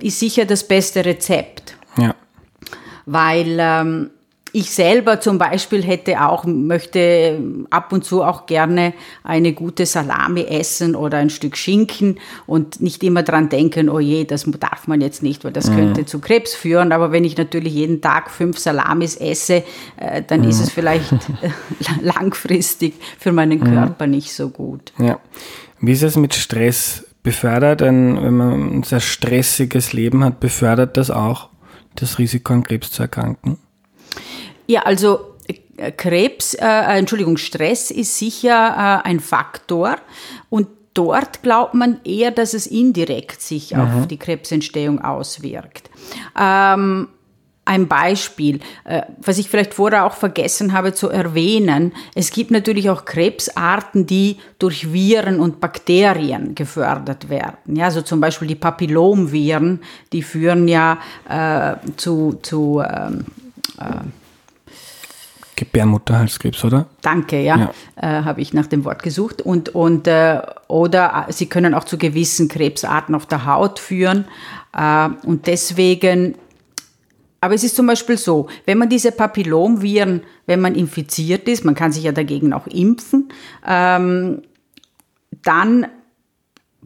ist 0.00 0.18
sicher 0.18 0.44
das 0.44 0.66
beste 0.66 1.04
Rezept. 1.04 1.76
Ja. 1.96 2.14
Weil 3.06 3.56
ähm, 3.60 4.10
ich 4.52 4.70
selber 4.70 5.20
zum 5.20 5.38
Beispiel 5.38 5.82
hätte 5.82 6.22
auch, 6.22 6.44
möchte 6.44 7.40
ab 7.70 7.92
und 7.92 8.04
zu 8.04 8.22
auch 8.22 8.46
gerne 8.46 8.92
eine 9.24 9.54
gute 9.54 9.86
Salami 9.86 10.42
essen 10.42 10.94
oder 10.94 11.18
ein 11.18 11.30
Stück 11.30 11.56
Schinken 11.56 12.18
und 12.46 12.80
nicht 12.80 13.02
immer 13.02 13.22
dran 13.22 13.48
denken, 13.48 13.88
oh 13.88 13.98
je, 13.98 14.24
das 14.24 14.44
darf 14.58 14.86
man 14.86 15.00
jetzt 15.00 15.22
nicht, 15.22 15.44
weil 15.44 15.52
das 15.52 15.70
mhm. 15.70 15.76
könnte 15.76 16.04
zu 16.04 16.18
Krebs 16.18 16.54
führen. 16.54 16.92
Aber 16.92 17.12
wenn 17.12 17.24
ich 17.24 17.36
natürlich 17.36 17.72
jeden 17.72 18.02
Tag 18.02 18.30
fünf 18.30 18.58
Salamis 18.58 19.16
esse, 19.16 19.64
äh, 19.96 20.22
dann 20.26 20.42
mhm. 20.42 20.48
ist 20.48 20.60
es 20.60 20.70
vielleicht 20.70 21.14
langfristig 22.02 22.94
für 23.18 23.32
meinen 23.32 23.60
mhm. 23.60 23.74
Körper 23.74 24.06
mhm. 24.06 24.12
nicht 24.12 24.34
so 24.34 24.50
gut. 24.50 24.92
Ja. 24.98 25.18
Wie 25.80 25.92
ist 25.92 26.02
es 26.02 26.16
mit 26.16 26.34
Stress? 26.34 27.06
Befördert 27.22 27.82
ein, 27.82 28.20
wenn 28.20 28.36
man 28.36 28.78
ein 28.78 28.82
sehr 28.82 28.98
stressiges 28.98 29.92
Leben 29.92 30.24
hat, 30.24 30.40
befördert 30.40 30.96
das 30.96 31.10
auch 31.10 31.50
das 31.94 32.18
Risiko 32.18 32.52
an 32.52 32.64
Krebs 32.64 32.90
zu 32.90 33.02
erkranken? 33.02 33.58
Ja, 34.72 34.84
also 34.84 35.34
äh, 35.76 35.92
Krebs, 35.92 36.54
äh, 36.54 36.64
äh, 36.64 36.98
Entschuldigung, 36.98 37.36
Stress 37.36 37.90
ist 37.90 38.16
sicher 38.16 39.02
äh, 39.04 39.06
ein 39.06 39.20
Faktor 39.20 39.96
und 40.48 40.66
dort 40.94 41.42
glaubt 41.42 41.74
man 41.74 42.00
eher, 42.04 42.30
dass 42.30 42.54
es 42.54 42.66
indirekt 42.66 43.42
sich 43.42 43.74
mhm. 43.74 43.80
auf 43.80 44.06
die 44.06 44.16
Krebsentstehung 44.16 45.02
auswirkt. 45.02 45.90
Ähm, 46.40 47.08
ein 47.66 47.86
Beispiel, 47.86 48.60
äh, 48.84 49.02
was 49.18 49.36
ich 49.36 49.50
vielleicht 49.50 49.74
vorher 49.74 50.06
auch 50.06 50.14
vergessen 50.14 50.72
habe 50.72 50.94
zu 50.94 51.10
erwähnen. 51.10 51.92
Es 52.14 52.30
gibt 52.30 52.50
natürlich 52.50 52.88
auch 52.88 53.04
Krebsarten, 53.04 54.06
die 54.06 54.38
durch 54.58 54.94
Viren 54.94 55.38
und 55.38 55.60
Bakterien 55.60 56.54
gefördert 56.54 57.28
werden. 57.28 57.76
Ja, 57.76 57.84
also 57.84 58.00
zum 58.00 58.20
Beispiel 58.22 58.48
die 58.48 58.54
Papillomviren, 58.54 59.82
die 60.14 60.22
führen 60.22 60.66
ja 60.66 60.96
äh, 61.28 61.76
zu, 61.98 62.38
zu 62.40 62.82
ähm, 62.82 63.26
äh, 63.78 64.00
Gebärmutterhalskrebs, 65.56 66.64
oder? 66.64 66.86
Danke, 67.02 67.40
ja, 67.40 67.56
ja. 67.56 67.72
Äh, 67.96 68.24
habe 68.24 68.40
ich 68.40 68.54
nach 68.54 68.66
dem 68.66 68.84
Wort 68.84 69.02
gesucht. 69.02 69.42
Und, 69.42 69.70
und, 69.70 70.06
äh, 70.06 70.40
oder 70.68 71.26
sie 71.28 71.46
können 71.46 71.74
auch 71.74 71.84
zu 71.84 71.98
gewissen 71.98 72.48
Krebsarten 72.48 73.14
auf 73.14 73.26
der 73.26 73.46
Haut 73.46 73.78
führen. 73.78 74.24
Äh, 74.76 75.08
und 75.24 75.46
deswegen, 75.46 76.36
aber 77.40 77.54
es 77.54 77.64
ist 77.64 77.76
zum 77.76 77.86
Beispiel 77.86 78.16
so, 78.16 78.48
wenn 78.66 78.78
man 78.78 78.88
diese 78.88 79.12
Papillomviren, 79.12 80.22
wenn 80.46 80.60
man 80.60 80.74
infiziert 80.74 81.48
ist, 81.48 81.64
man 81.64 81.74
kann 81.74 81.92
sich 81.92 82.04
ja 82.04 82.12
dagegen 82.12 82.52
auch 82.52 82.66
impfen, 82.66 83.28
ähm, 83.66 84.42
dann 85.42 85.86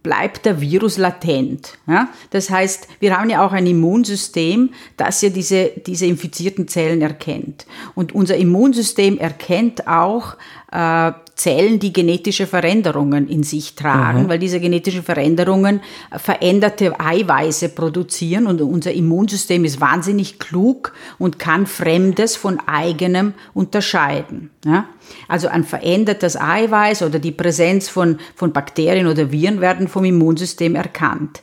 bleibt 0.07 0.47
der 0.47 0.61
Virus 0.61 0.99
latent. 0.99 1.79
Ja? 1.89 2.09
Das 2.31 2.49
heißt, 2.49 2.87
wir 3.01 3.19
haben 3.19 3.29
ja 3.29 3.45
auch 3.45 3.51
ein 3.51 3.67
Immunsystem, 3.67 4.71
das 4.97 5.21
ja 5.21 5.31
diese, 5.31 5.73
diese 5.85 6.07
infizierten 6.07 6.69
Zellen 6.69 7.03
erkennt. 7.03 7.67
Und 7.97 8.15
unser 8.15 8.37
Immunsystem 8.37 9.19
erkennt 9.19 9.89
auch 9.89 10.37
äh, 10.71 11.11
Zellen, 11.37 11.79
die 11.79 11.93
genetische 11.93 12.47
Veränderungen 12.47 13.29
in 13.29 13.43
sich 13.43 13.75
tragen, 13.75 14.23
mhm. 14.23 14.29
weil 14.29 14.39
diese 14.39 14.59
genetischen 14.59 15.03
Veränderungen 15.03 15.83
veränderte 16.17 16.99
Eiweiße 16.99 17.69
produzieren 17.69 18.47
und 18.47 18.63
unser 18.63 18.93
Immunsystem 18.93 19.67
ist 19.67 19.79
wahnsinnig 19.79 20.39
klug 20.39 20.95
und 21.19 21.39
kann 21.39 21.67
Fremdes 21.67 22.37
von 22.37 22.59
eigenem 22.67 23.35
unterscheiden. 23.53 24.51
Ja? 24.65 24.87
Also 25.29 25.49
ein 25.49 25.65
verändertes 25.65 26.41
Eiweiß 26.41 27.03
oder 27.03 27.19
die 27.19 27.33
Präsenz 27.33 27.91
von, 27.91 28.19
von 28.35 28.53
Bakterien 28.53 29.07
oder 29.07 29.31
Viren 29.31 29.61
werden 29.61 29.89
vom 29.89 30.05
Immunsystem 30.05 30.75
erkannt. 30.75 31.43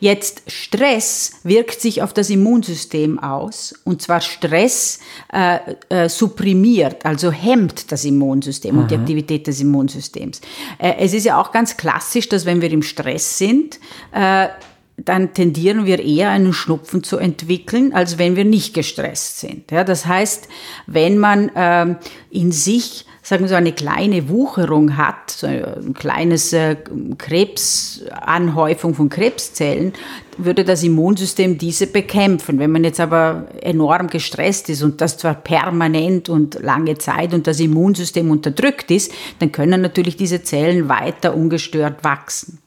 Jetzt 0.00 0.42
Stress 0.46 1.40
wirkt 1.42 1.80
sich 1.80 2.02
auf 2.02 2.12
das 2.12 2.30
Immunsystem 2.30 3.18
aus 3.18 3.74
und 3.84 4.00
zwar 4.00 4.20
Stress 4.20 5.00
äh, 5.32 5.58
äh, 5.88 6.08
supprimiert, 6.08 7.04
also 7.04 7.32
hemmt 7.32 7.90
das 7.90 8.04
Immunsystem 8.04 8.76
mhm. 8.76 8.80
und 8.82 8.90
die 8.90 8.98
mhm. 8.98 9.04
Aktivität 9.28 9.46
des 9.46 9.60
Immunsystems. 9.60 10.40
Äh, 10.78 10.94
es 10.98 11.12
ist 11.12 11.24
ja 11.24 11.40
auch 11.40 11.52
ganz 11.52 11.76
klassisch, 11.76 12.28
dass 12.28 12.46
wenn 12.46 12.60
wir 12.60 12.70
im 12.72 12.82
Stress 12.82 13.38
sind, 13.38 13.78
äh, 14.12 14.48
dann 14.96 15.32
tendieren 15.32 15.86
wir 15.86 16.00
eher 16.00 16.30
einen 16.30 16.52
Schnupfen 16.52 17.04
zu 17.04 17.18
entwickeln, 17.18 17.92
als 17.92 18.18
wenn 18.18 18.34
wir 18.34 18.44
nicht 18.44 18.74
gestresst 18.74 19.38
sind. 19.38 19.70
Ja, 19.70 19.84
das 19.84 20.06
heißt, 20.06 20.48
wenn 20.86 21.18
man 21.18 21.52
ähm, 21.54 21.96
in 22.30 22.50
sich 22.50 23.04
sagen 23.28 23.44
wir 23.44 23.48
so 23.48 23.56
eine 23.56 23.72
kleine 23.72 24.30
Wucherung 24.30 24.96
hat, 24.96 25.30
so 25.30 25.46
ein 25.46 25.92
kleines 25.92 26.54
äh, 26.54 26.76
Krebsanhäufung 27.18 28.94
von 28.94 29.10
Krebszellen, 29.10 29.92
würde 30.38 30.64
das 30.64 30.82
Immunsystem 30.82 31.58
diese 31.58 31.88
bekämpfen. 31.88 32.58
Wenn 32.58 32.70
man 32.70 32.84
jetzt 32.84 33.00
aber 33.00 33.48
enorm 33.60 34.06
gestresst 34.06 34.70
ist 34.70 34.82
und 34.82 35.02
das 35.02 35.18
zwar 35.18 35.34
permanent 35.34 36.30
und 36.30 36.54
lange 36.62 36.96
Zeit 36.96 37.34
und 37.34 37.46
das 37.46 37.60
Immunsystem 37.60 38.30
unterdrückt 38.30 38.90
ist, 38.90 39.12
dann 39.40 39.52
können 39.52 39.82
natürlich 39.82 40.16
diese 40.16 40.42
Zellen 40.42 40.88
weiter 40.88 41.36
ungestört 41.36 42.02
wachsen. 42.04 42.60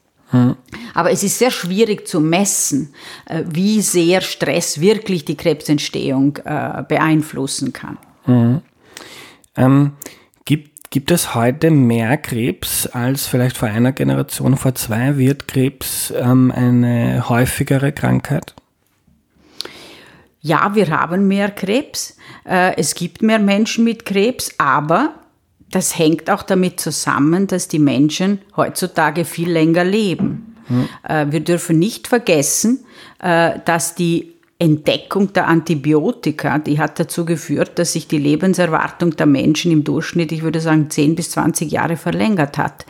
Aber 0.94 1.10
es 1.10 1.24
ist 1.24 1.38
sehr 1.38 1.50
schwierig 1.50 2.06
zu 2.06 2.20
messen, 2.20 2.94
äh, 3.26 3.42
wie 3.50 3.82
sehr 3.82 4.20
Stress 4.20 4.80
wirklich 4.80 5.24
die 5.24 5.36
Krebsentstehung 5.36 6.38
äh, 6.44 6.84
beeinflussen 6.88 7.72
kann. 7.72 7.98
Hm. 8.24 8.60
Ähm, 9.56 9.92
gibt, 10.92 11.10
es 11.10 11.34
heute 11.34 11.70
mehr 11.70 12.18
Krebs 12.18 12.86
als 12.86 13.26
vielleicht 13.26 13.56
vor 13.56 13.68
einer 13.68 13.92
Generation, 13.92 14.56
vor 14.56 14.74
zwei? 14.74 15.16
Wird 15.16 15.48
Krebs 15.48 16.12
ähm, 16.16 16.52
eine 16.54 17.28
häufigere 17.28 17.92
Krankheit? 17.92 18.54
Ja, 20.42 20.74
wir 20.74 20.90
haben 20.90 21.26
mehr 21.26 21.50
Krebs. 21.50 22.16
Äh, 22.44 22.76
es 22.76 22.94
gibt 22.94 23.22
mehr 23.22 23.38
Menschen 23.38 23.84
mit 23.84 24.04
Krebs, 24.04 24.52
aber 24.58 25.14
das 25.70 25.98
hängt 25.98 26.28
auch 26.28 26.42
damit 26.42 26.78
zusammen, 26.78 27.46
dass 27.46 27.68
die 27.68 27.78
Menschen 27.78 28.40
heutzutage 28.56 29.24
viel 29.24 29.50
länger 29.50 29.84
leben. 29.84 30.54
Mhm. 30.68 30.88
Wir 31.32 31.40
dürfen 31.40 31.78
nicht 31.78 32.06
vergessen, 32.06 32.84
äh, 33.20 33.58
dass 33.64 33.94
die 33.94 34.31
Entdeckung 34.62 35.32
der 35.32 35.48
Antibiotika, 35.48 36.60
die 36.60 36.78
hat 36.78 37.00
dazu 37.00 37.24
geführt, 37.24 37.80
dass 37.80 37.94
sich 37.94 38.06
die 38.06 38.18
Lebenserwartung 38.18 39.16
der 39.16 39.26
Menschen 39.26 39.72
im 39.72 39.82
Durchschnitt, 39.82 40.30
ich 40.30 40.44
würde 40.44 40.60
sagen, 40.60 40.88
10 40.88 41.16
bis 41.16 41.32
20 41.32 41.72
Jahre 41.72 41.96
verlängert 41.96 42.58
hat. 42.58 42.86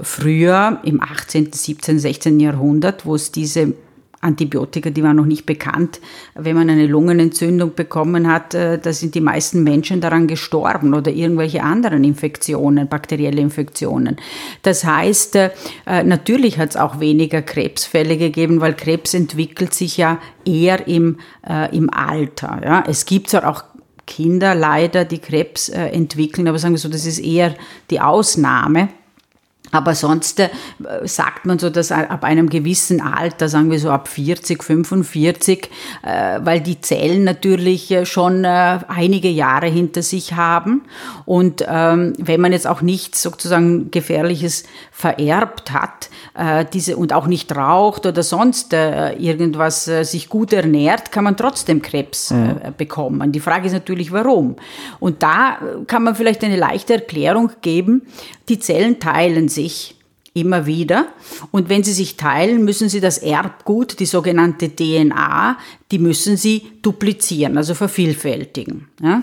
Früher, 0.00 0.80
im 0.84 1.02
18., 1.02 1.52
17., 1.52 1.98
16. 1.98 2.40
Jahrhundert, 2.40 3.04
wo 3.04 3.14
es 3.14 3.30
diese 3.30 3.74
Antibiotika, 4.22 4.90
die 4.90 5.02
waren 5.02 5.16
noch 5.16 5.26
nicht 5.26 5.46
bekannt. 5.46 6.00
Wenn 6.34 6.54
man 6.54 6.70
eine 6.70 6.86
Lungenentzündung 6.86 7.74
bekommen 7.74 8.30
hat, 8.30 8.54
äh, 8.54 8.78
da 8.78 8.92
sind 8.92 9.14
die 9.14 9.20
meisten 9.20 9.64
Menschen 9.64 10.00
daran 10.00 10.28
gestorben 10.28 10.94
oder 10.94 11.10
irgendwelche 11.10 11.62
anderen 11.62 12.04
Infektionen, 12.04 12.88
bakterielle 12.88 13.40
Infektionen. 13.40 14.16
Das 14.62 14.84
heißt, 14.84 15.36
äh, 15.36 15.50
natürlich 16.04 16.58
hat 16.58 16.70
es 16.70 16.76
auch 16.76 17.00
weniger 17.00 17.42
Krebsfälle 17.42 18.16
gegeben, 18.16 18.60
weil 18.60 18.74
Krebs 18.74 19.12
entwickelt 19.12 19.74
sich 19.74 19.96
ja 19.96 20.18
eher 20.44 20.86
im, 20.86 21.18
äh, 21.46 21.76
im 21.76 21.90
Alter. 21.92 22.60
Ja. 22.64 22.84
Es 22.86 23.04
gibt 23.04 23.28
zwar 23.28 23.48
auch 23.48 23.64
Kinder 24.06 24.54
leider, 24.54 25.04
die 25.04 25.18
Krebs 25.18 25.68
entwickeln, 25.68 26.48
aber 26.48 26.58
sagen 26.58 26.74
wir 26.74 26.78
so, 26.78 26.88
das 26.88 27.06
ist 27.06 27.20
eher 27.20 27.54
die 27.88 28.00
Ausnahme. 28.00 28.88
Aber 29.72 29.94
sonst 29.94 30.38
äh, 30.38 30.50
sagt 31.04 31.46
man 31.46 31.58
so, 31.58 31.70
dass 31.70 31.90
ab 31.90 32.24
einem 32.24 32.48
gewissen 32.50 33.00
Alter, 33.00 33.48
sagen 33.48 33.70
wir 33.70 33.80
so 33.80 33.90
ab 33.90 34.06
40, 34.06 34.62
45, 34.62 35.70
äh, 36.02 36.40
weil 36.44 36.60
die 36.60 36.80
Zellen 36.80 37.24
natürlich 37.24 37.90
äh, 37.90 38.04
schon 38.04 38.44
äh, 38.44 38.78
einige 38.86 39.28
Jahre 39.28 39.66
hinter 39.66 40.02
sich 40.02 40.34
haben. 40.34 40.82
Und 41.24 41.64
ähm, 41.66 42.12
wenn 42.18 42.40
man 42.40 42.52
jetzt 42.52 42.66
auch 42.66 42.82
nichts 42.82 43.22
sozusagen 43.22 43.90
Gefährliches 43.90 44.64
vererbt 44.92 45.72
hat, 45.72 46.10
diese 46.72 46.96
und 46.96 47.12
auch 47.12 47.26
nicht 47.26 47.54
raucht 47.54 48.06
oder 48.06 48.22
sonst 48.22 48.72
irgendwas 48.72 49.84
sich 49.84 50.28
gut 50.28 50.52
ernährt, 50.52 51.12
kann 51.12 51.24
man 51.24 51.36
trotzdem 51.36 51.82
Krebs 51.82 52.30
mhm. 52.30 52.56
äh, 52.62 52.72
bekommen. 52.76 53.32
Die 53.32 53.40
Frage 53.40 53.66
ist 53.66 53.72
natürlich, 53.72 54.12
warum. 54.12 54.56
Und 55.00 55.22
da 55.22 55.58
kann 55.86 56.02
man 56.02 56.14
vielleicht 56.14 56.42
eine 56.44 56.56
leichte 56.56 56.94
Erklärung 56.94 57.50
geben. 57.60 58.02
Die 58.48 58.58
Zellen 58.58 59.00
teilen 59.00 59.48
sich 59.48 59.96
immer 60.34 60.66
wieder. 60.66 61.08
Und 61.50 61.68
wenn 61.68 61.82
sie 61.82 61.92
sich 61.92 62.16
teilen, 62.16 62.64
müssen 62.64 62.88
sie 62.88 63.00
das 63.00 63.18
Erbgut, 63.18 64.00
die 64.00 64.06
sogenannte 64.06 64.74
DNA, 64.74 65.58
die 65.90 65.98
müssen 65.98 66.36
sie 66.36 66.62
duplizieren, 66.82 67.56
also 67.58 67.74
vervielfältigen. 67.74 68.88
Ja? 69.02 69.22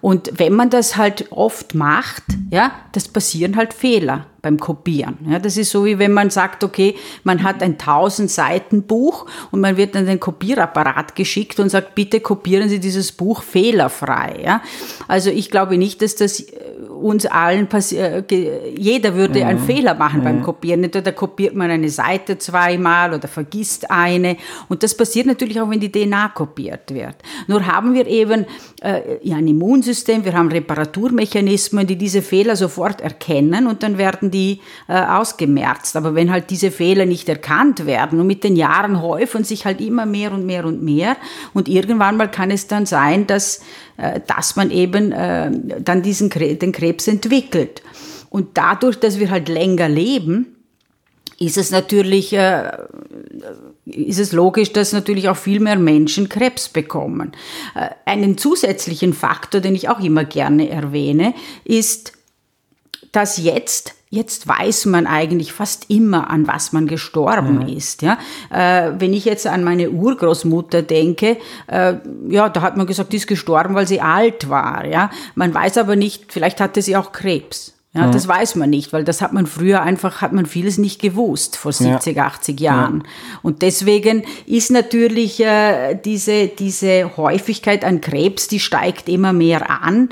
Und 0.00 0.30
wenn 0.36 0.52
man 0.52 0.70
das 0.70 0.96
halt 0.96 1.32
oft 1.32 1.74
macht, 1.74 2.22
ja, 2.50 2.72
das 2.92 3.08
passieren 3.08 3.56
halt 3.56 3.74
Fehler 3.74 4.26
beim 4.40 4.58
Kopieren. 4.58 5.18
Ja, 5.28 5.38
das 5.38 5.56
ist 5.56 5.70
so 5.70 5.84
wie 5.84 5.98
wenn 5.98 6.12
man 6.12 6.30
sagt, 6.30 6.62
okay, 6.62 6.94
man 7.24 7.42
hat 7.42 7.62
ein 7.62 7.72
1000 7.72 8.30
Seiten 8.30 8.82
Buch 8.84 9.26
und 9.50 9.60
man 9.60 9.76
wird 9.76 9.94
dann 9.94 10.06
den 10.06 10.20
Kopierapparat 10.20 11.16
geschickt 11.16 11.58
und 11.58 11.68
sagt, 11.68 11.94
bitte 11.94 12.20
kopieren 12.20 12.68
Sie 12.68 12.78
dieses 12.78 13.12
Buch 13.12 13.42
fehlerfrei. 13.42 14.40
Ja, 14.44 14.62
also 15.08 15.30
ich 15.30 15.50
glaube 15.50 15.76
nicht, 15.76 16.00
dass 16.02 16.14
das 16.14 16.46
uns 16.96 17.26
allen 17.26 17.66
passiert, 17.68 18.30
äh, 18.32 18.70
jeder 18.76 19.14
würde 19.14 19.40
mhm. 19.40 19.46
einen 19.46 19.58
Fehler 19.60 19.94
machen 19.94 20.20
mhm. 20.20 20.24
beim 20.24 20.42
Kopieren. 20.42 20.84
Entweder 20.84 21.12
kopiert 21.12 21.54
man 21.54 21.70
eine 21.70 21.88
Seite 21.88 22.38
zweimal 22.38 23.14
oder 23.14 23.28
vergisst 23.28 23.90
eine. 23.90 24.36
Und 24.68 24.82
das 24.82 24.96
passiert 24.96 25.26
natürlich 25.26 25.60
auch, 25.60 25.70
wenn 25.70 25.80
die 25.80 25.92
DNA 25.92 26.28
kopiert 26.28 26.92
wird. 26.92 27.16
Nur 27.46 27.66
haben 27.66 27.94
wir 27.94 28.06
eben 28.06 28.46
äh, 28.82 29.18
ja, 29.22 29.36
ein 29.36 29.48
Immunsystem, 29.48 30.24
wir 30.24 30.34
haben 30.34 30.48
Reparaturmechanismen, 30.48 31.86
die 31.86 31.96
diese 31.96 32.22
Fehler 32.22 32.56
sofort 32.56 33.00
erkennen 33.00 33.66
und 33.66 33.82
dann 33.82 33.98
werden 33.98 34.30
die 34.30 34.60
äh, 34.88 34.94
ausgemerzt. 34.94 35.96
Aber 35.96 36.14
wenn 36.14 36.30
halt 36.30 36.50
diese 36.50 36.70
Fehler 36.70 37.06
nicht 37.06 37.28
erkannt 37.28 37.86
werden 37.86 38.20
und 38.20 38.26
mit 38.26 38.44
den 38.44 38.56
Jahren 38.56 39.02
häufen 39.02 39.44
sich 39.44 39.64
halt 39.64 39.80
immer 39.80 40.06
mehr 40.06 40.32
und 40.32 40.46
mehr 40.46 40.64
und 40.64 40.82
mehr 40.82 41.16
und 41.54 41.68
irgendwann 41.68 42.16
mal 42.16 42.30
kann 42.30 42.50
es 42.50 42.66
dann 42.66 42.86
sein, 42.86 43.26
dass, 43.26 43.60
äh, 43.96 44.20
dass 44.26 44.56
man 44.56 44.70
eben 44.70 45.12
äh, 45.12 45.50
dann 45.80 46.02
diesen 46.02 46.30
den 46.30 46.72
Krebs 46.72 46.95
entwickelt. 47.06 47.82
Und 48.30 48.58
dadurch, 48.58 48.96
dass 48.96 49.18
wir 49.18 49.30
halt 49.30 49.48
länger 49.48 49.88
leben, 49.88 50.56
ist 51.38 51.58
es 51.58 51.70
natürlich, 51.70 52.32
äh, 52.32 52.70
ist 53.84 54.18
es 54.18 54.32
logisch, 54.32 54.72
dass 54.72 54.92
natürlich 54.92 55.28
auch 55.28 55.36
viel 55.36 55.60
mehr 55.60 55.78
Menschen 55.78 56.28
Krebs 56.28 56.68
bekommen. 56.68 57.32
Äh, 57.74 57.90
einen 58.04 58.38
zusätzlichen 58.38 59.12
Faktor, 59.12 59.60
den 59.60 59.74
ich 59.74 59.88
auch 59.88 60.00
immer 60.00 60.24
gerne 60.24 60.68
erwähne, 60.68 61.34
ist, 61.64 62.12
dass 63.12 63.36
jetzt 63.36 63.94
Jetzt 64.16 64.48
weiß 64.48 64.86
man 64.86 65.06
eigentlich 65.06 65.52
fast 65.52 65.90
immer, 65.90 66.30
an 66.30 66.46
was 66.46 66.72
man 66.72 66.86
gestorben 66.86 67.58
mhm. 67.58 67.68
ist. 67.68 68.00
Ja? 68.00 68.18
Äh, 68.50 68.92
wenn 68.98 69.12
ich 69.12 69.26
jetzt 69.26 69.46
an 69.46 69.62
meine 69.62 69.90
Urgroßmutter 69.90 70.80
denke, 70.82 71.36
äh, 71.66 71.94
ja, 72.28 72.48
da 72.48 72.62
hat 72.62 72.76
man 72.78 72.86
gesagt, 72.86 73.12
die 73.12 73.18
ist 73.18 73.26
gestorben, 73.26 73.74
weil 73.74 73.86
sie 73.86 74.00
alt 74.00 74.48
war. 74.48 74.86
Ja? 74.86 75.10
Man 75.34 75.52
weiß 75.52 75.76
aber 75.78 75.96
nicht, 75.96 76.32
vielleicht 76.32 76.60
hatte 76.60 76.80
sie 76.80 76.96
auch 76.96 77.12
Krebs. 77.12 77.76
Ja, 77.96 78.08
mhm. 78.08 78.12
Das 78.12 78.28
weiß 78.28 78.56
man 78.56 78.68
nicht, 78.68 78.92
weil 78.92 79.04
das 79.04 79.22
hat 79.22 79.32
man 79.32 79.46
früher 79.46 79.82
einfach, 79.82 80.20
hat 80.20 80.32
man 80.32 80.44
vieles 80.44 80.76
nicht 80.76 81.00
gewusst 81.00 81.56
vor 81.56 81.72
70, 81.72 82.16
ja. 82.16 82.26
80 82.26 82.60
Jahren. 82.60 83.02
Ja. 83.04 83.38
Und 83.42 83.62
deswegen 83.62 84.24
ist 84.46 84.70
natürlich 84.70 85.40
äh, 85.40 85.94
diese, 85.94 86.48
diese 86.48 87.16
Häufigkeit 87.16 87.84
an 87.84 88.02
Krebs, 88.02 88.48
die 88.48 88.60
steigt 88.60 89.08
immer 89.08 89.32
mehr 89.32 89.70
an. 89.82 90.10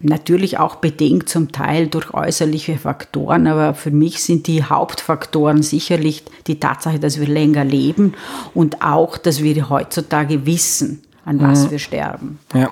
Natürlich 0.00 0.58
auch 0.58 0.76
bedingt 0.76 1.28
zum 1.28 1.52
Teil 1.52 1.86
durch 1.86 2.12
äußerliche 2.12 2.76
Faktoren, 2.76 3.46
aber 3.46 3.72
für 3.72 3.90
mich 3.90 4.22
sind 4.22 4.46
die 4.46 4.62
Hauptfaktoren 4.62 5.62
sicherlich 5.62 6.22
die 6.46 6.60
Tatsache, 6.60 6.98
dass 6.98 7.18
wir 7.18 7.26
länger 7.26 7.64
leben 7.64 8.12
und 8.52 8.82
auch, 8.82 9.16
dass 9.16 9.42
wir 9.42 9.70
heutzutage 9.70 10.44
wissen, 10.44 11.02
an 11.24 11.40
was 11.40 11.64
mhm. 11.64 11.70
wir 11.70 11.78
sterben. 11.78 12.38
Ja. 12.54 12.70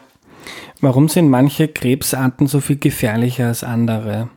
Warum 0.82 1.08
sind 1.08 1.30
manche 1.30 1.66
Krebsarten 1.66 2.46
so 2.46 2.60
viel 2.60 2.76
gefährlicher 2.76 3.46
als 3.46 3.64
andere? 3.64 4.28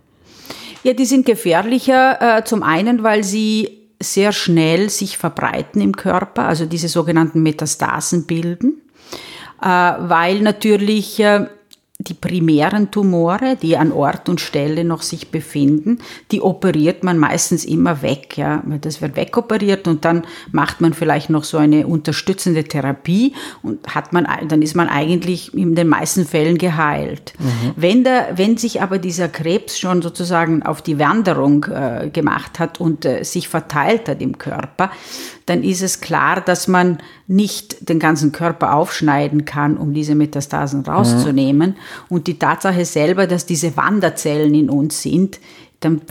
Ja, 0.84 0.94
die 0.94 1.06
sind 1.06 1.26
gefährlicher, 1.26 2.38
äh, 2.38 2.44
zum 2.46 2.64
einen, 2.64 3.04
weil 3.04 3.26
sie 3.26 3.70
sehr 4.02 4.32
schnell 4.32 4.90
sich 4.90 5.18
verbreiten 5.18 5.82
im 5.82 5.98
Körper, 5.98 6.46
also 6.46 6.66
diese 6.66 6.88
sogenannten 6.88 7.44
Metastasen 7.44 8.26
bilden, 8.28 8.82
äh, 9.62 9.66
weil 9.66 10.40
natürlich 10.40 11.20
äh, 11.20 11.48
die 12.00 12.14
primären 12.14 12.92
Tumore, 12.92 13.58
die 13.60 13.76
an 13.76 13.92
Ort 13.92 14.30
und 14.30 14.40
Stelle 14.40 14.84
noch 14.84 15.02
sich 15.02 15.32
befinden, 15.32 15.98
die 16.32 16.42
operiert 16.42 17.04
man 17.04 17.18
meistens 17.18 17.66
immer 17.66 18.04
weg. 18.04 18.38
Ja. 18.38 18.64
Das 18.82 19.02
wird 19.02 19.16
wegoperiert 19.16 19.88
und 19.88 20.06
dann 20.06 20.24
macht 20.52 20.80
man 20.80 20.94
vielleicht 20.94 21.32
noch 21.32 21.44
so 21.44 21.58
eine 21.58 21.88
unterstützende 21.88 22.64
Therapie 22.64 23.34
und 23.64 23.96
hat 23.96 24.14
man, 24.14 24.28
dann 24.48 24.62
ist 24.62 24.76
man 24.76 24.90
eigentlich 24.90 25.54
in 25.56 25.74
den 25.74 25.88
meisten 25.88 26.26
Fällen 26.26 26.60
geheilt. 26.60 27.34
Mhm. 27.40 27.74
Wenn, 27.76 28.04
der, 28.04 28.38
wenn 28.38 28.58
sich 28.58 28.82
aber 28.82 29.00
dieser 29.00 29.28
Krebs 29.28 29.80
schon 29.80 30.04
sozusagen 30.04 30.62
auf 30.62 30.84
die 30.84 31.00
Wanderung 31.00 31.66
äh, 31.66 32.10
gemacht 32.14 32.60
hat 32.60 32.80
und 32.80 33.06
äh, 33.06 33.24
sich 33.24 33.48
verteilt 33.48 34.08
hat 34.08 34.22
im 34.22 34.38
Körper, 34.38 34.92
dann 35.48 35.64
ist 35.64 35.82
es 35.82 36.02
klar, 36.02 36.42
dass 36.42 36.68
man 36.68 37.00
nicht 37.26 37.90
den 37.90 38.00
ganzen 38.00 38.34
Körper 38.34 38.74
aufschneiden 38.74 39.46
kann, 39.46 39.78
um 39.78 39.94
diese 39.94 40.14
Metastasen 40.14 40.82
rauszunehmen. 40.82 41.72
Mhm. 41.72 41.76
Und 42.10 42.28
die 42.28 42.38
Tatsache 42.38 42.84
selber, 42.86 43.28
dass 43.28 43.46
diese 43.46 43.76
Wanderzellen 43.78 44.54
in 44.54 44.70
uns 44.70 45.02
sind, 45.02 45.40
dann, 45.80 46.02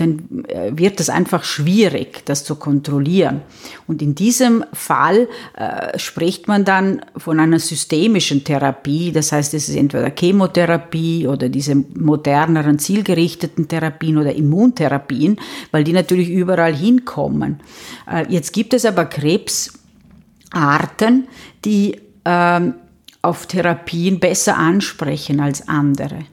dann 0.00 0.44
äh, 0.48 0.72
wird 0.74 1.00
es 1.00 1.10
einfach 1.10 1.44
schwierig, 1.44 2.24
das 2.24 2.44
zu 2.44 2.56
kontrollieren. 2.56 3.42
Und 3.86 4.02
in 4.02 4.14
diesem 4.14 4.64
Fall 4.72 5.28
äh, 5.56 5.98
spricht 5.98 6.48
man 6.48 6.64
dann 6.64 7.02
von 7.16 7.38
einer 7.38 7.58
systemischen 7.58 8.44
Therapie. 8.44 9.12
Das 9.12 9.32
heißt, 9.32 9.54
es 9.54 9.68
ist 9.68 9.76
entweder 9.76 10.12
Chemotherapie 10.16 11.26
oder 11.26 11.48
diese 11.48 11.74
moderneren, 11.74 12.78
zielgerichteten 12.78 13.68
Therapien 13.68 14.18
oder 14.18 14.34
Immuntherapien, 14.34 15.38
weil 15.70 15.84
die 15.84 15.92
natürlich 15.92 16.30
überall 16.30 16.74
hinkommen. 16.74 17.60
Äh, 18.10 18.26
jetzt 18.28 18.52
gibt 18.52 18.74
es 18.74 18.84
aber 18.84 19.04
Krebsarten, 19.04 21.28
die 21.64 22.00
ähm, 22.24 22.74
auf 23.22 23.46
Therapien 23.46 24.18
besser 24.18 24.56
ansprechen 24.56 25.40
als 25.40 25.68
andere. 25.68 26.24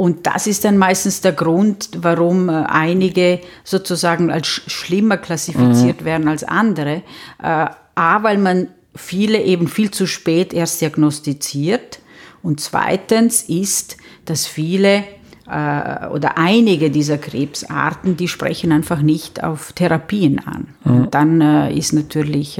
Und 0.00 0.26
das 0.26 0.46
ist 0.46 0.64
dann 0.64 0.78
meistens 0.78 1.20
der 1.20 1.32
Grund, 1.32 1.90
warum 1.98 2.48
äh, 2.48 2.52
einige 2.52 3.40
sozusagen 3.64 4.30
als 4.30 4.46
schlimmer 4.46 5.18
klassifiziert 5.18 6.00
mhm. 6.00 6.04
werden 6.06 6.26
als 6.26 6.42
andere. 6.42 7.02
Äh, 7.42 7.66
A, 7.96 8.22
weil 8.22 8.38
man 8.38 8.68
viele 8.94 9.42
eben 9.42 9.68
viel 9.68 9.90
zu 9.90 10.06
spät 10.06 10.54
erst 10.54 10.80
diagnostiziert. 10.80 12.00
Und 12.42 12.60
zweitens 12.60 13.42
ist, 13.42 13.98
dass 14.24 14.46
viele 14.46 15.04
äh, 15.46 16.06
oder 16.06 16.38
einige 16.38 16.90
dieser 16.90 17.18
Krebsarten, 17.18 18.16
die 18.16 18.28
sprechen 18.28 18.72
einfach 18.72 19.02
nicht 19.02 19.44
auf 19.44 19.74
Therapien 19.74 20.38
an. 20.38 20.68
Mhm. 20.82 20.96
Und 20.96 21.14
dann 21.14 21.68
ist 21.68 21.92
natürlich 21.92 22.58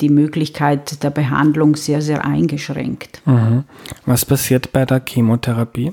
die 0.00 0.10
Möglichkeit 0.10 1.02
der 1.02 1.10
Behandlung 1.10 1.74
sehr, 1.74 2.00
sehr 2.00 2.24
eingeschränkt. 2.24 3.20
Mhm. 3.26 3.64
Was 4.06 4.24
passiert 4.24 4.72
bei 4.72 4.86
der 4.86 5.02
Chemotherapie? 5.04 5.92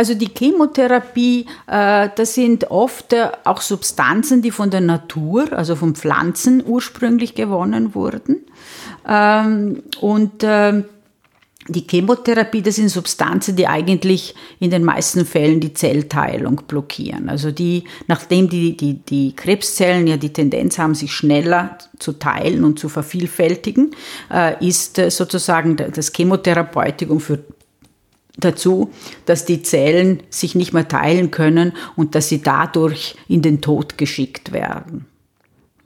Also 0.00 0.14
die 0.14 0.30
Chemotherapie, 0.34 1.44
äh, 1.66 2.08
das 2.16 2.32
sind 2.32 2.70
oft 2.70 3.12
äh, 3.12 3.28
auch 3.44 3.60
Substanzen, 3.60 4.40
die 4.40 4.50
von 4.50 4.70
der 4.70 4.80
Natur, 4.80 5.52
also 5.52 5.76
von 5.76 5.94
Pflanzen 5.94 6.62
ursprünglich 6.66 7.34
gewonnen 7.34 7.94
wurden. 7.94 8.38
Ähm, 9.06 9.82
und 10.00 10.42
äh, 10.42 10.84
die 11.68 11.86
Chemotherapie, 11.86 12.62
das 12.62 12.76
sind 12.76 12.88
Substanzen, 12.88 13.56
die 13.56 13.66
eigentlich 13.66 14.34
in 14.58 14.70
den 14.70 14.84
meisten 14.84 15.26
Fällen 15.26 15.60
die 15.60 15.74
Zellteilung 15.74 16.62
blockieren. 16.66 17.28
Also 17.28 17.50
die, 17.50 17.84
nachdem 18.06 18.48
die, 18.48 18.78
die, 18.78 18.94
die 18.94 19.36
Krebszellen 19.36 20.06
ja 20.06 20.16
die 20.16 20.32
Tendenz 20.32 20.78
haben, 20.78 20.94
sich 20.94 21.12
schneller 21.12 21.76
zu 21.98 22.12
teilen 22.12 22.64
und 22.64 22.78
zu 22.78 22.88
vervielfältigen, 22.88 23.90
äh, 24.32 24.66
ist 24.66 24.96
sozusagen 24.96 25.76
das 25.76 26.10
Chemotherapeutikum 26.10 27.20
für 27.20 27.40
dazu, 28.38 28.90
dass 29.26 29.44
die 29.44 29.62
Zellen 29.62 30.22
sich 30.30 30.54
nicht 30.54 30.72
mehr 30.72 30.88
teilen 30.88 31.30
können 31.30 31.72
und 31.96 32.14
dass 32.14 32.28
sie 32.28 32.42
dadurch 32.42 33.16
in 33.28 33.42
den 33.42 33.60
Tod 33.60 33.98
geschickt 33.98 34.52
werden. 34.52 35.06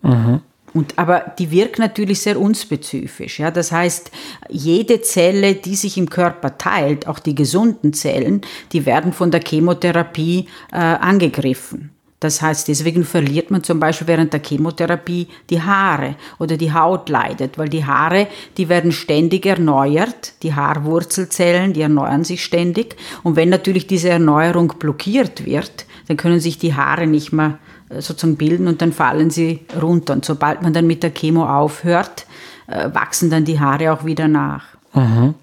Mhm. 0.03 0.41
Und, 0.75 0.99
aber 0.99 1.35
die 1.39 1.53
wirkt 1.53 1.79
natürlich 1.79 2.21
sehr 2.21 2.39
unspezifisch. 2.39 3.39
Ja? 3.39 3.53
Das 3.53 3.71
heißt, 3.71 4.11
jede 4.49 5.01
Zelle, 5.03 5.55
die 5.55 5.77
sich 5.77 5.97
im 5.97 6.11
Körper 6.11 6.59
teilt, 6.59 7.07
auch 7.07 7.21
die 7.21 7.37
gesunden 7.37 7.93
Zellen, 7.93 8.41
die 8.73 8.85
werden 8.85 9.13
von 9.13 9.31
der 9.31 9.41
Chemotherapie 9.41 10.49
äh, 10.73 10.77
angegriffen. 10.77 11.94
Das 12.25 12.41
heißt, 12.41 12.69
deswegen 12.69 13.05
verliert 13.05 13.51
man 13.51 13.63
zum 13.63 13.79
Beispiel 13.79 14.07
während 14.07 14.33
der 14.33 14.41
Chemotherapie 14.43 15.29
die 15.51 15.61
Haare 15.61 16.17
oder 16.39 16.57
die 16.57 16.73
Haut 16.73 17.11
leidet, 17.11 17.59
weil 17.59 17.69
die 17.69 17.85
Haare, 17.85 18.29
die 18.57 18.71
werden 18.71 18.93
ständig 18.93 19.45
erneuert, 19.45 20.33
die 20.43 20.55
Haarwurzelzellen, 20.55 21.75
die 21.75 21.83
erneuern 21.83 22.25
sich 22.25 22.43
ständig. 22.43 22.97
Und 23.25 23.37
wenn 23.37 23.51
natürlich 23.51 23.87
diese 23.87 24.09
Erneuerung 24.09 24.73
blockiert 24.79 25.45
wird, 25.45 25.85
dann 26.09 26.17
können 26.17 26.41
sich 26.41 26.57
die 26.57 26.73
Haare 26.73 27.07
nicht 27.07 27.35
mehr 27.35 27.59
äh, 27.91 28.01
sozusagen 28.01 28.39
bilden 28.39 28.69
und 28.69 28.81
dann 28.81 28.95
fallen 28.95 29.29
sie 29.29 29.61
runter. 29.79 30.15
Und 30.15 30.25
sobald 30.25 30.63
man 30.63 30.73
dann 30.73 30.87
mit 30.87 31.03
der 31.03 31.11
Chemo 31.11 31.45
aufhört, 31.45 32.25
äh, 32.69 32.89
wachsen 32.95 33.29
dann 33.29 33.45
die 33.45 33.61
Haare 33.61 33.93
auch 33.93 34.07
wieder 34.07 34.29
nach. 34.29 34.65
Mhm. 34.95 35.35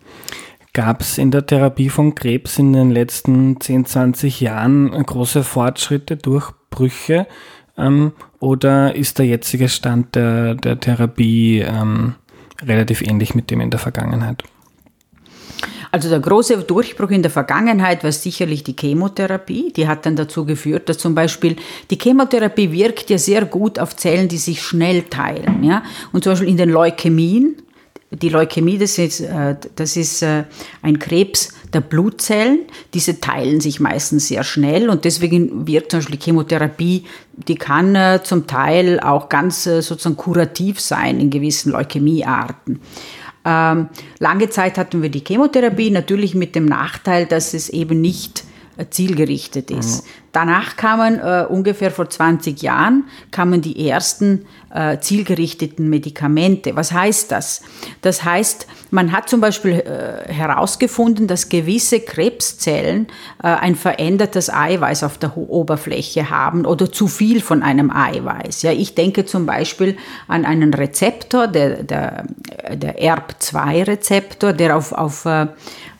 Gab 0.73 1.01
es 1.01 1.19
in 1.19 1.29
der 1.29 1.45
Therapie 1.45 1.89
von 1.89 2.15
Krebs 2.15 2.57
in 2.57 2.73
den 2.73 2.89
letzten 2.89 3.61
10, 3.61 3.85
20 3.85 4.41
Jahren 4.41 4.89
große 4.89 5.43
Fortschritte, 5.43 6.17
Durchbrüche? 6.71 7.27
Ähm, 7.77 8.13
oder 8.39 8.95
ist 8.95 9.19
der 9.19 9.25
jetzige 9.25 9.69
Stand 9.69 10.15
der, 10.15 10.55
der 10.55 10.79
Therapie 10.79 11.59
ähm, 11.59 12.15
relativ 12.61 13.01
ähnlich 13.01 13.35
mit 13.35 13.51
dem 13.51 13.61
in 13.61 13.69
der 13.69 13.79
Vergangenheit? 13.79 14.43
Also 15.93 16.09
der 16.09 16.21
große 16.21 16.57
Durchbruch 16.59 17.09
in 17.09 17.21
der 17.21 17.31
Vergangenheit 17.31 18.03
war 18.03 18.11
sicherlich 18.13 18.63
die 18.63 18.75
Chemotherapie. 18.79 19.73
Die 19.75 19.87
hat 19.87 20.05
dann 20.05 20.15
dazu 20.15 20.45
geführt, 20.45 20.87
dass 20.87 20.97
zum 20.97 21.13
Beispiel 21.13 21.57
die 21.89 21.97
Chemotherapie 21.97 22.71
wirkt 22.71 23.09
ja 23.09 23.17
sehr 23.17 23.43
gut 23.43 23.77
auf 23.77 23.95
Zellen, 23.97 24.29
die 24.29 24.37
sich 24.37 24.61
schnell 24.61 25.03
teilen. 25.03 25.63
Ja? 25.63 25.83
Und 26.13 26.23
zum 26.23 26.31
Beispiel 26.31 26.49
in 26.49 26.57
den 26.57 26.69
Leukämien 26.69 27.57
die 28.11 28.29
Leukämie, 28.29 28.77
das 28.77 28.97
ist, 28.97 29.21
äh, 29.21 29.55
das 29.75 29.95
ist 29.95 30.21
äh, 30.21 30.43
ein 30.81 30.99
Krebs 30.99 31.53
der 31.73 31.81
Blutzellen. 31.81 32.59
Diese 32.93 33.21
teilen 33.21 33.61
sich 33.61 33.79
meistens 33.79 34.27
sehr 34.27 34.43
schnell 34.43 34.89
und 34.89 35.05
deswegen 35.05 35.67
wirkt 35.67 35.91
zum 35.91 35.99
Beispiel 35.99 36.19
Chemotherapie, 36.19 37.05
die 37.47 37.55
kann 37.55 37.95
äh, 37.95 38.21
zum 38.23 38.47
Teil 38.47 38.99
auch 38.99 39.29
ganz 39.29 39.63
sozusagen 39.63 40.17
kurativ 40.17 40.79
sein 40.79 41.19
in 41.19 41.29
gewissen 41.29 41.71
Leukämiearten. 41.71 42.79
Ähm, 43.43 43.89
lange 44.19 44.49
Zeit 44.49 44.77
hatten 44.77 45.01
wir 45.01 45.09
die 45.09 45.23
Chemotherapie, 45.25 45.89
natürlich 45.89 46.35
mit 46.35 46.55
dem 46.55 46.65
Nachteil, 46.65 47.25
dass 47.25 47.53
es 47.53 47.69
eben 47.69 48.01
nicht 48.01 48.43
zielgerichtet 48.89 49.69
ist. 49.69 50.05
Danach 50.31 50.77
kamen 50.77 51.19
äh, 51.19 51.45
ungefähr 51.47 51.91
vor 51.91 52.09
20 52.09 52.61
Jahren 52.61 53.05
kamen 53.31 53.61
die 53.61 53.87
ersten 53.89 54.45
äh, 54.73 54.99
zielgerichteten 54.99 55.89
Medikamente. 55.89 56.75
Was 56.75 56.93
heißt 56.93 57.31
das? 57.31 57.61
Das 58.01 58.23
heißt, 58.23 58.67
man 58.91 59.11
hat 59.11 59.27
zum 59.27 59.41
Beispiel 59.41 59.73
äh, 59.73 60.31
herausgefunden, 60.31 61.27
dass 61.27 61.49
gewisse 61.49 61.99
Krebszellen 61.99 63.07
äh, 63.43 63.47
ein 63.47 63.75
verändertes 63.75 64.49
Eiweiß 64.49 65.03
auf 65.03 65.17
der 65.17 65.35
Oberfläche 65.37 66.29
haben 66.29 66.65
oder 66.65 66.91
zu 66.91 67.07
viel 67.07 67.41
von 67.41 67.63
einem 67.63 67.91
Eiweiß. 67.91 68.61
Ja, 68.61 68.71
ich 68.71 68.95
denke 68.95 69.25
zum 69.25 69.45
Beispiel 69.45 69.97
an 70.27 70.45
einen 70.45 70.73
Rezeptor, 70.73 71.47
der, 71.47 71.83
der, 71.83 72.25
der 72.71 73.01
ERB2-Rezeptor, 73.01 74.53
der 74.53 74.77
auf, 74.77 74.93
auf 74.93 75.25
äh, 75.25 75.47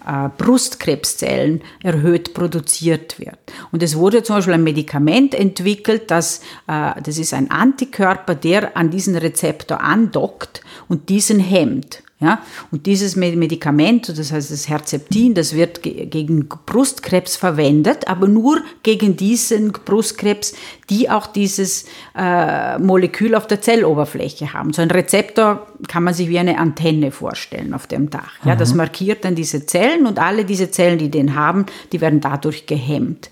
äh, 0.06 0.30
Brustkrebszellen 0.36 1.62
erhöht 1.84 2.34
produziert 2.34 3.20
wird. 3.20 3.38
Und 3.72 3.84
es 3.84 3.96
wurde 3.96 4.21
zum 4.24 4.38
Beispiel 4.38 4.54
ein 4.54 4.64
Medikament 4.64 5.34
entwickelt, 5.34 6.12
das, 6.12 6.42
äh, 6.68 7.02
das 7.02 7.18
ist 7.18 7.34
ein 7.34 7.52
Antikörper, 7.52 8.36
der 8.36 8.76
an 8.78 8.90
diesen 8.90 9.16
Rezeptor 9.16 9.82
andockt 9.82 10.62
und 10.88 11.10
diesen 11.10 11.40
hemmt. 11.40 12.04
Ja? 12.22 12.42
Und 12.72 12.86
dieses 12.86 13.16
Medikament, 13.16 14.08
das 14.08 14.32
heißt 14.32 14.52
das 14.52 14.70
Herzeptin, 14.70 15.34
das 15.34 15.56
wird 15.56 15.82
gegen 15.82 16.48
Brustkrebs 16.48 17.36
verwendet, 17.36 18.08
aber 18.08 18.28
nur 18.28 18.62
gegen 18.84 19.18
diesen 19.18 19.72
Brustkrebs, 19.72 20.54
die 20.92 21.10
auch 21.10 21.26
dieses 21.26 21.86
äh, 22.16 22.78
Molekül 22.78 23.34
auf 23.34 23.48
der 23.48 23.62
Zelloberfläche 23.62 24.54
haben. 24.54 24.74
So 24.74 24.82
ein 24.82 24.92
Rezeptor 24.92 25.66
kann 25.88 26.04
man 26.04 26.14
sich 26.14 26.30
wie 26.30 26.38
eine 26.38 26.60
Antenne 26.60 27.12
vorstellen 27.12 27.74
auf 27.74 27.88
dem 27.88 28.10
Dach. 28.10 28.34
Ja, 28.44 28.56
das 28.56 28.72
mhm. 28.72 28.78
markiert 28.78 29.26
dann 29.26 29.34
diese 29.34 29.66
Zellen 29.66 30.06
und 30.06 30.20
alle 30.20 30.46
diese 30.46 30.70
Zellen, 30.70 31.00
die 31.00 31.10
den 31.10 31.34
haben, 31.34 31.66
die 31.92 32.02
werden 32.02 32.20
dadurch 32.22 32.66
gehemmt. 32.66 33.30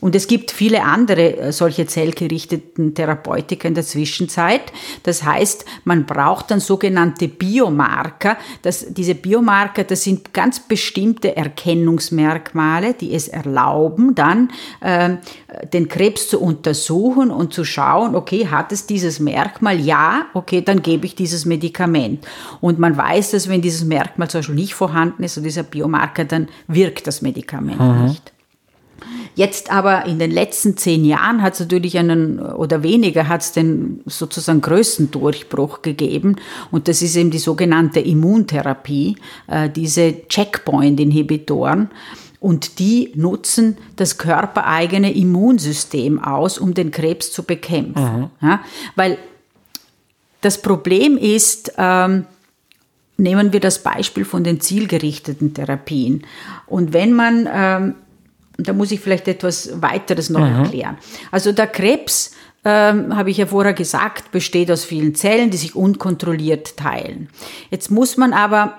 Und 0.00 0.16
es 0.16 0.26
gibt 0.26 0.50
viele 0.50 0.82
andere 0.82 1.36
äh, 1.36 1.52
solche 1.52 1.86
zellgerichteten 1.86 2.94
Therapeutika 2.94 3.68
in 3.68 3.74
der 3.74 3.84
Zwischenzeit. 3.84 4.72
Das 5.04 5.22
heißt, 5.22 5.64
man 5.84 6.06
braucht 6.06 6.50
dann 6.50 6.60
sogenannte 6.60 7.28
Biomarker. 7.28 8.23
Das, 8.62 8.86
diese 8.88 9.14
Biomarker, 9.14 9.84
das 9.84 10.02
sind 10.02 10.32
ganz 10.32 10.60
bestimmte 10.60 11.36
Erkennungsmerkmale, 11.36 12.94
die 12.94 13.14
es 13.14 13.28
erlauben, 13.28 14.14
dann 14.14 14.50
äh, 14.80 15.16
den 15.72 15.88
Krebs 15.88 16.28
zu 16.28 16.40
untersuchen 16.40 17.30
und 17.30 17.52
zu 17.52 17.64
schauen, 17.64 18.14
okay, 18.14 18.48
hat 18.48 18.72
es 18.72 18.86
dieses 18.86 19.20
Merkmal? 19.20 19.80
Ja, 19.80 20.26
okay, 20.34 20.60
dann 20.60 20.82
gebe 20.82 21.06
ich 21.06 21.14
dieses 21.14 21.44
Medikament. 21.44 22.26
Und 22.60 22.78
man 22.78 22.96
weiß, 22.96 23.32
dass 23.32 23.48
wenn 23.48 23.62
dieses 23.62 23.84
Merkmal 23.84 24.28
zum 24.28 24.40
Beispiel 24.40 24.54
nicht 24.54 24.74
vorhanden 24.74 25.22
ist, 25.22 25.36
und 25.36 25.44
dieser 25.44 25.62
Biomarker, 25.62 26.24
dann 26.24 26.48
wirkt 26.66 27.06
das 27.06 27.22
Medikament 27.22 27.80
mhm. 27.80 28.04
nicht. 28.04 28.33
Jetzt 29.34 29.70
aber 29.72 30.06
in 30.06 30.18
den 30.18 30.30
letzten 30.30 30.76
zehn 30.76 31.04
Jahren 31.04 31.42
hat 31.42 31.54
es 31.54 31.60
natürlich 31.60 31.98
einen 31.98 32.38
oder 32.38 32.82
weniger 32.82 33.28
hat 33.28 33.40
es 33.40 33.52
den 33.52 34.00
sozusagen 34.06 34.60
größten 34.60 35.10
Durchbruch 35.10 35.82
gegeben 35.82 36.36
und 36.70 36.86
das 36.88 37.02
ist 37.02 37.16
eben 37.16 37.30
die 37.30 37.38
sogenannte 37.38 38.00
Immuntherapie, 38.00 39.16
äh, 39.48 39.68
diese 39.68 40.26
Checkpoint-Inhibitoren. 40.28 41.90
Und 42.40 42.78
die 42.78 43.10
nutzen 43.14 43.78
das 43.96 44.18
körpereigene 44.18 45.14
Immunsystem 45.14 46.22
aus, 46.22 46.58
um 46.58 46.74
den 46.74 46.90
Krebs 46.90 47.32
zu 47.32 47.42
bekämpfen. 47.42 48.30
Mhm. 48.40 48.46
Ja, 48.46 48.60
weil 48.96 49.16
das 50.42 50.60
Problem 50.60 51.16
ist, 51.16 51.72
ähm, 51.78 52.26
nehmen 53.16 53.54
wir 53.54 53.60
das 53.60 53.82
Beispiel 53.82 54.26
von 54.26 54.44
den 54.44 54.60
zielgerichteten 54.60 55.54
Therapien. 55.54 56.26
Und 56.66 56.92
wenn 56.92 57.14
man, 57.14 57.48
ähm, 57.50 57.94
da 58.56 58.72
muss 58.72 58.92
ich 58.92 59.00
vielleicht 59.00 59.28
etwas 59.28 59.82
weiteres 59.82 60.30
noch 60.30 60.40
mhm. 60.40 60.64
erklären. 60.64 60.98
Also 61.30 61.52
der 61.52 61.66
Krebs, 61.66 62.32
ähm, 62.64 63.14
habe 63.14 63.30
ich 63.30 63.36
ja 63.36 63.46
vorher 63.46 63.74
gesagt, 63.74 64.30
besteht 64.32 64.70
aus 64.70 64.84
vielen 64.84 65.14
Zellen, 65.14 65.50
die 65.50 65.56
sich 65.56 65.76
unkontrolliert 65.76 66.76
teilen. 66.76 67.28
Jetzt 67.70 67.90
muss 67.90 68.16
man 68.16 68.32
aber 68.32 68.78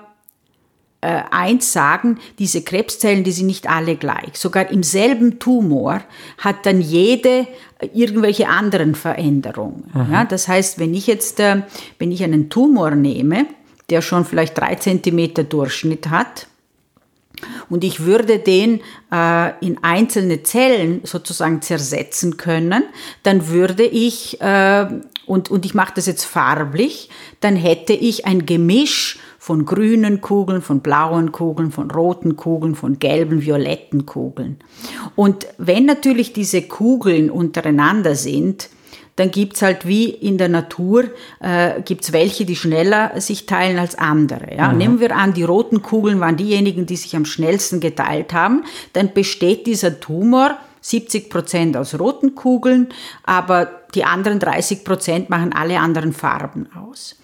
äh, 1.02 1.22
eins 1.30 1.72
sagen, 1.72 2.18
diese 2.38 2.62
Krebszellen, 2.62 3.22
die 3.22 3.30
sind 3.30 3.46
nicht 3.46 3.68
alle 3.70 3.96
gleich. 3.96 4.34
Sogar 4.34 4.70
im 4.70 4.82
selben 4.82 5.38
Tumor 5.38 6.02
hat 6.38 6.66
dann 6.66 6.80
jede 6.80 7.46
äh, 7.78 7.88
irgendwelche 7.94 8.48
anderen 8.48 8.94
Veränderungen. 8.94 9.84
Ja, 10.10 10.24
das 10.24 10.48
heißt, 10.48 10.78
wenn 10.80 10.94
ich 10.94 11.06
jetzt, 11.06 11.38
äh, 11.38 11.62
wenn 11.98 12.10
ich 12.10 12.24
einen 12.24 12.50
Tumor 12.50 12.90
nehme, 12.90 13.46
der 13.88 14.02
schon 14.02 14.24
vielleicht 14.24 14.58
drei 14.58 14.74
Zentimeter 14.74 15.44
Durchschnitt 15.44 16.10
hat, 16.10 16.48
und 17.68 17.84
ich 17.84 18.00
würde 18.00 18.38
den 18.38 18.80
äh, 19.12 19.52
in 19.64 19.82
einzelne 19.82 20.42
Zellen 20.42 21.00
sozusagen 21.04 21.62
zersetzen 21.62 22.36
können, 22.36 22.84
dann 23.22 23.48
würde 23.48 23.84
ich, 23.84 24.40
äh, 24.40 24.86
und, 25.26 25.50
und 25.50 25.64
ich 25.64 25.74
mache 25.74 25.94
das 25.96 26.06
jetzt 26.06 26.24
farblich, 26.24 27.10
dann 27.40 27.56
hätte 27.56 27.92
ich 27.92 28.26
ein 28.26 28.46
Gemisch 28.46 29.18
von 29.38 29.64
grünen 29.64 30.20
Kugeln, 30.20 30.60
von 30.60 30.80
blauen 30.80 31.30
Kugeln, 31.30 31.70
von 31.70 31.90
roten 31.90 32.36
Kugeln, 32.36 32.74
von 32.74 32.98
gelben, 32.98 33.42
violetten 33.42 34.04
Kugeln. 34.04 34.56
Und 35.14 35.46
wenn 35.56 35.84
natürlich 35.84 36.32
diese 36.32 36.62
Kugeln 36.62 37.30
untereinander 37.30 38.16
sind, 38.16 38.70
dann 39.16 39.30
gibt's 39.30 39.62
halt 39.62 39.86
wie 39.86 40.08
in 40.10 40.38
der 40.38 40.48
Natur, 40.48 41.04
äh, 41.40 41.80
gibt's 41.82 42.12
welche, 42.12 42.44
die 42.44 42.56
schneller 42.56 43.18
sich 43.20 43.46
teilen 43.46 43.78
als 43.78 43.96
andere. 43.96 44.54
Ja? 44.54 44.68
Mhm. 44.68 44.78
Nehmen 44.78 45.00
wir 45.00 45.16
an, 45.16 45.32
die 45.32 45.42
roten 45.42 45.82
Kugeln 45.82 46.20
waren 46.20 46.36
diejenigen, 46.36 46.86
die 46.86 46.96
sich 46.96 47.16
am 47.16 47.24
schnellsten 47.24 47.80
geteilt 47.80 48.32
haben, 48.32 48.64
dann 48.92 49.12
besteht 49.12 49.66
dieser 49.66 50.00
Tumor 50.00 50.58
70 50.82 51.30
Prozent 51.30 51.76
aus 51.76 51.98
roten 51.98 52.34
Kugeln, 52.34 52.90
aber 53.24 53.68
die 53.94 54.04
anderen 54.04 54.38
30 54.38 54.84
Prozent 54.84 55.30
machen 55.30 55.52
alle 55.52 55.80
anderen 55.80 56.12
Farben 56.12 56.68
aus. 56.76 57.16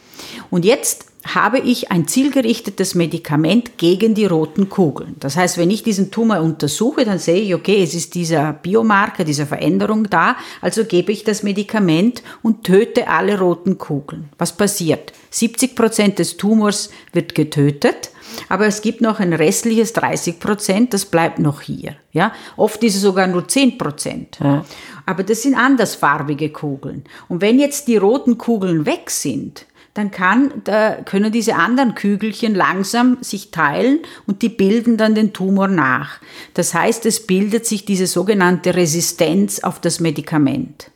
Und 0.50 0.64
jetzt 0.64 1.11
habe 1.24 1.58
ich 1.58 1.90
ein 1.90 2.08
zielgerichtetes 2.08 2.94
Medikament 2.94 3.78
gegen 3.78 4.14
die 4.14 4.26
roten 4.26 4.68
Kugeln. 4.68 5.16
Das 5.20 5.36
heißt, 5.36 5.56
wenn 5.56 5.70
ich 5.70 5.82
diesen 5.82 6.10
Tumor 6.10 6.40
untersuche, 6.40 7.04
dann 7.04 7.18
sehe 7.18 7.40
ich, 7.40 7.54
okay, 7.54 7.82
es 7.82 7.94
ist 7.94 8.14
dieser 8.14 8.52
Biomarker, 8.52 9.24
diese 9.24 9.46
Veränderung 9.46 10.10
da, 10.10 10.36
also 10.60 10.84
gebe 10.84 11.12
ich 11.12 11.24
das 11.24 11.42
Medikament 11.42 12.22
und 12.42 12.64
töte 12.64 13.08
alle 13.08 13.38
roten 13.38 13.78
Kugeln. 13.78 14.30
Was 14.38 14.56
passiert? 14.56 15.12
70 15.30 15.76
Prozent 15.76 16.18
des 16.18 16.36
Tumors 16.36 16.90
wird 17.12 17.34
getötet, 17.34 18.10
aber 18.48 18.66
es 18.66 18.82
gibt 18.82 19.00
noch 19.00 19.20
ein 19.20 19.32
restliches 19.32 19.92
30 19.92 20.40
Prozent, 20.40 20.94
das 20.94 21.04
bleibt 21.04 21.38
noch 21.38 21.60
hier. 21.60 21.94
Ja? 22.12 22.32
Oft 22.56 22.82
ist 22.82 22.96
es 22.96 23.02
sogar 23.02 23.26
nur 23.26 23.46
10 23.46 23.78
Prozent. 23.78 24.38
Ja. 24.42 24.64
Aber 25.06 25.22
das 25.22 25.42
sind 25.42 25.54
andersfarbige 25.54 26.50
Kugeln. 26.50 27.04
Und 27.28 27.40
wenn 27.40 27.58
jetzt 27.58 27.88
die 27.88 27.96
roten 27.96 28.38
Kugeln 28.38 28.86
weg 28.86 29.10
sind, 29.10 29.66
dann 29.94 30.10
kann, 30.10 30.52
da 30.64 30.96
können 31.02 31.30
diese 31.30 31.56
anderen 31.56 31.94
Kügelchen 31.94 32.54
langsam 32.54 33.18
sich 33.20 33.50
teilen 33.50 34.00
und 34.26 34.40
die 34.42 34.48
bilden 34.48 34.96
dann 34.96 35.14
den 35.14 35.34
Tumor 35.34 35.68
nach. 35.68 36.20
Das 36.54 36.72
heißt, 36.72 37.04
es 37.04 37.26
bildet 37.26 37.66
sich 37.66 37.84
diese 37.84 38.06
sogenannte 38.06 38.74
Resistenz 38.74 39.60
auf 39.60 39.80
das 39.80 40.00
Medikament. 40.00 40.90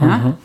Ja? 0.00 0.38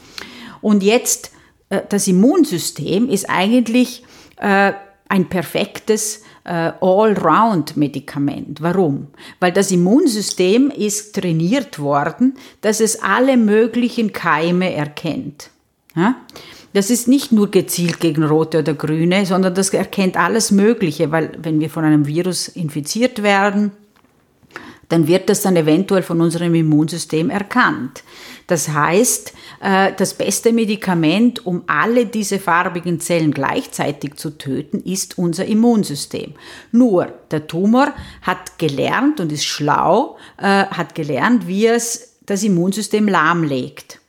Und 0.61 0.83
jetzt, 0.83 1.31
äh, 1.69 1.81
das 1.87 2.07
Immunsystem 2.07 3.09
ist 3.09 3.29
eigentlich 3.29 4.03
äh, 4.37 4.73
ein 5.07 5.29
perfektes 5.29 6.23
äh, 6.43 6.71
Allround-Medikament. 6.81 8.61
Warum? 8.61 9.07
Weil 9.39 9.51
das 9.51 9.71
Immunsystem 9.71 10.69
ist 10.71 11.15
trainiert 11.15 11.79
worden, 11.79 12.35
dass 12.61 12.79
es 12.81 13.01
alle 13.01 13.37
möglichen 13.37 14.11
Keime 14.11 14.73
erkennt. 14.73 15.51
Ja? 15.95 16.15
Das 16.73 16.89
ist 16.89 17.07
nicht 17.07 17.31
nur 17.31 17.51
gezielt 17.51 17.99
gegen 17.99 18.23
rote 18.23 18.59
oder 18.59 18.73
grüne, 18.73 19.25
sondern 19.25 19.53
das 19.53 19.69
erkennt 19.69 20.17
alles 20.17 20.51
Mögliche, 20.51 21.11
weil 21.11 21.31
wenn 21.41 21.59
wir 21.59 21.69
von 21.69 21.85
einem 21.85 22.07
Virus 22.07 22.47
infiziert 22.47 23.21
werden, 23.21 23.71
dann 24.89 25.07
wird 25.07 25.29
das 25.29 25.41
dann 25.41 25.55
eventuell 25.55 26.03
von 26.03 26.21
unserem 26.21 26.53
Immunsystem 26.53 27.29
erkannt. 27.29 28.03
Das 28.47 28.69
heißt, 28.69 29.33
äh, 29.61 29.91
das 29.97 30.13
beste 30.13 30.51
Medikament, 30.51 31.45
um 31.45 31.63
alle 31.67 32.05
diese 32.05 32.37
farbigen 32.37 32.99
Zellen 32.99 33.31
gleichzeitig 33.31 34.15
zu 34.15 34.37
töten, 34.37 34.81
ist 34.81 35.17
unser 35.17 35.45
Immunsystem. 35.45 36.33
Nur 36.71 37.07
der 37.31 37.47
Tumor 37.47 37.93
hat 38.21 38.59
gelernt 38.59 39.19
und 39.19 39.31
ist 39.31 39.45
schlau, 39.45 40.17
äh, 40.37 40.65
hat 40.65 40.93
gelernt, 40.95 41.47
wie 41.47 41.67
es 41.67 42.17
das 42.25 42.43
Immunsystem 42.43 43.07
lahmlegt. 43.07 43.99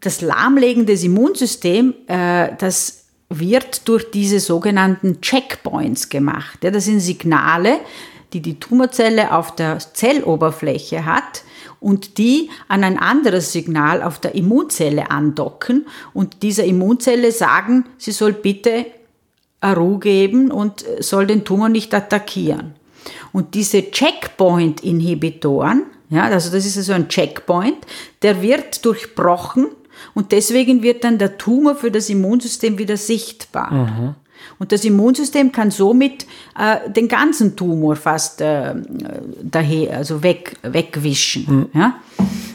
Das 0.00 0.20
Lahmlegen 0.20 0.86
des 0.86 1.04
Immunsystems, 1.04 1.94
äh, 2.06 2.50
das 2.58 3.04
wird 3.28 3.86
durch 3.88 4.10
diese 4.10 4.40
sogenannten 4.40 5.20
Checkpoints 5.20 6.08
gemacht. 6.08 6.58
das 6.62 6.84
sind 6.84 7.00
Signale, 7.00 7.78
die 8.32 8.40
die 8.40 8.58
Tumorzelle 8.58 9.32
auf 9.32 9.54
der 9.54 9.78
Zelloberfläche 9.78 11.04
hat 11.04 11.44
und 11.78 12.18
die 12.18 12.50
an 12.68 12.82
ein 12.84 12.98
anderes 12.98 13.52
Signal 13.52 14.02
auf 14.02 14.18
der 14.18 14.34
Immunzelle 14.34 15.10
andocken 15.10 15.86
und 16.12 16.42
dieser 16.42 16.64
Immunzelle 16.64 17.30
sagen, 17.32 17.84
sie 17.98 18.12
soll 18.12 18.32
bitte 18.32 18.86
Aru 19.60 19.98
geben 19.98 20.50
und 20.50 20.84
soll 21.00 21.26
den 21.26 21.44
Tumor 21.44 21.68
nicht 21.68 21.94
attackieren. 21.94 22.74
Und 23.32 23.54
diese 23.54 23.90
Checkpoint-Inhibitoren, 23.90 25.84
ja, 26.08 26.24
also 26.24 26.50
das 26.50 26.66
ist 26.66 26.76
also 26.76 26.92
ein 26.92 27.08
Checkpoint, 27.08 27.78
der 28.22 28.42
wird 28.42 28.84
durchbrochen 28.84 29.68
und 30.14 30.32
deswegen 30.32 30.82
wird 30.82 31.04
dann 31.04 31.18
der 31.18 31.38
Tumor 31.38 31.74
für 31.74 31.90
das 31.90 32.08
Immunsystem 32.08 32.78
wieder 32.78 32.96
sichtbar. 32.96 33.72
Mhm. 33.72 34.14
Und 34.58 34.72
das 34.72 34.84
Immunsystem 34.84 35.52
kann 35.52 35.70
somit 35.70 36.26
äh, 36.58 36.90
den 36.90 37.08
ganzen 37.08 37.56
Tumor 37.56 37.96
fast 37.96 38.40
äh, 38.40 38.74
daher, 39.42 39.96
also 39.96 40.22
weg, 40.22 40.56
wegwischen. 40.62 41.70
Mhm. 41.72 41.80
Ja? 41.80 42.00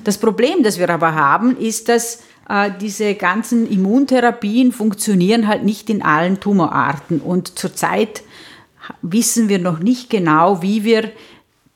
Das 0.03 0.17
Problem, 0.17 0.63
das 0.63 0.79
wir 0.79 0.89
aber 0.89 1.15
haben, 1.15 1.57
ist, 1.57 1.89
dass 1.89 2.23
äh, 2.49 2.71
diese 2.79 3.15
ganzen 3.15 3.69
Immuntherapien 3.69 4.71
funktionieren 4.71 5.47
halt 5.47 5.63
nicht 5.63 5.89
in 5.89 6.01
allen 6.01 6.39
Tumorarten. 6.39 7.19
Und 7.19 7.57
zurzeit 7.57 8.23
wissen 9.01 9.49
wir 9.49 9.59
noch 9.59 9.79
nicht 9.79 10.09
genau, 10.09 10.61
wie 10.61 10.83
wir 10.83 11.11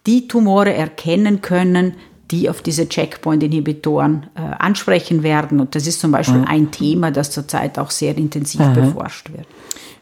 die 0.06 0.28
Tumore 0.28 0.74
erkennen 0.74 1.42
können, 1.42 1.96
die 2.32 2.50
auf 2.50 2.62
diese 2.62 2.88
Checkpoint-Inhibitoren 2.88 4.28
äh, 4.36 4.42
ansprechen 4.42 5.24
werden. 5.24 5.60
Und 5.60 5.76
das 5.76 5.88
ist 5.88 6.00
zum 6.00 6.12
Beispiel 6.12 6.40
mhm. 6.40 6.48
ein 6.48 6.72
Thema, 6.72 7.12
das 7.12 7.32
zurzeit 7.32 7.80
auch 7.80 7.92
sehr 7.92 8.18
intensiv 8.18 8.62
mhm. 8.62 8.74
beforscht 8.74 9.32
wird. 9.32 9.48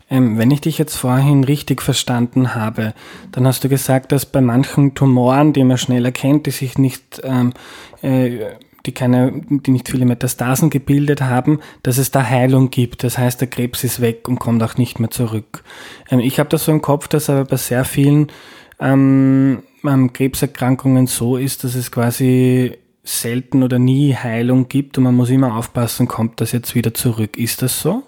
Ähm, 0.10 0.38
wenn 0.38 0.52
ich 0.52 0.62
dich 0.62 0.78
jetzt 0.78 0.96
vorhin 0.96 1.44
richtig 1.44 1.82
verstanden 1.82 2.56
habe, 2.56 2.94
dann 3.32 3.46
hast 3.46 3.64
du 3.64 3.70
gesagt, 3.70 4.12
dass 4.12 4.26
bei 4.26 4.40
manchen 4.40 4.94
Tumoren, 4.94 5.52
die 5.52 5.64
man 5.64 5.78
schnell 5.78 6.06
erkennt, 6.06 6.46
die 6.46 6.52
sich 6.52 6.78
nicht, 6.78 7.22
ähm, 7.24 7.54
äh, 8.02 8.40
die 8.86 8.94
keine, 8.94 9.42
die 9.50 9.72
nicht 9.72 9.90
viele 9.90 10.06
Metastasen 10.06 10.70
gebildet 10.70 11.22
haben, 11.22 11.60
dass 11.84 11.98
es 11.98 12.12
da 12.12 12.24
Heilung 12.24 12.70
gibt. 12.70 13.04
Das 13.04 13.18
heißt, 13.18 13.42
der 13.42 13.50
Krebs 13.50 13.84
ist 13.84 14.00
weg 14.00 14.30
und 14.30 14.40
kommt 14.40 14.64
auch 14.64 14.78
nicht 14.78 15.00
mehr 15.02 15.12
zurück. 15.12 15.64
Ähm, 16.10 16.20
ich 16.20 16.40
habe 16.40 16.50
das 16.50 16.64
so 16.64 16.72
im 16.72 16.82
Kopf, 16.82 17.10
dass 17.10 17.30
aber 17.30 17.44
bei 17.44 17.58
sehr 17.58 17.84
vielen 17.84 18.32
ähm, 18.80 19.64
ähm, 19.86 20.14
Krebserkrankungen 20.14 21.08
so 21.08 21.38
ist, 21.38 21.64
dass 21.64 21.76
es 21.76 21.92
quasi 21.92 22.78
selten 23.04 23.64
oder 23.64 23.80
nie 23.80 24.16
Heilung 24.16 24.68
gibt 24.68 24.98
und 24.98 25.06
man 25.06 25.16
muss 25.16 25.30
immer 25.30 25.56
aufpassen, 25.56 26.08
kommt 26.08 26.42
das 26.42 26.52
jetzt 26.52 26.76
wieder 26.76 26.94
zurück. 26.94 27.38
Ist 27.38 27.62
das 27.62 27.80
so? 27.80 28.04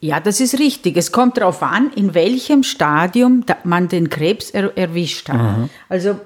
Ja, 0.00 0.20
das 0.20 0.40
ist 0.40 0.58
richtig. 0.58 0.96
Es 0.96 1.12
kommt 1.12 1.36
darauf 1.36 1.62
an, 1.62 1.90
in 1.94 2.14
welchem 2.14 2.62
Stadium 2.62 3.44
man 3.64 3.88
den 3.88 4.10
Krebs 4.10 4.50
er 4.50 4.76
erwischt 4.76 5.28
hat. 5.28 5.58
Mhm. 5.58 5.70
Also 5.88 6.20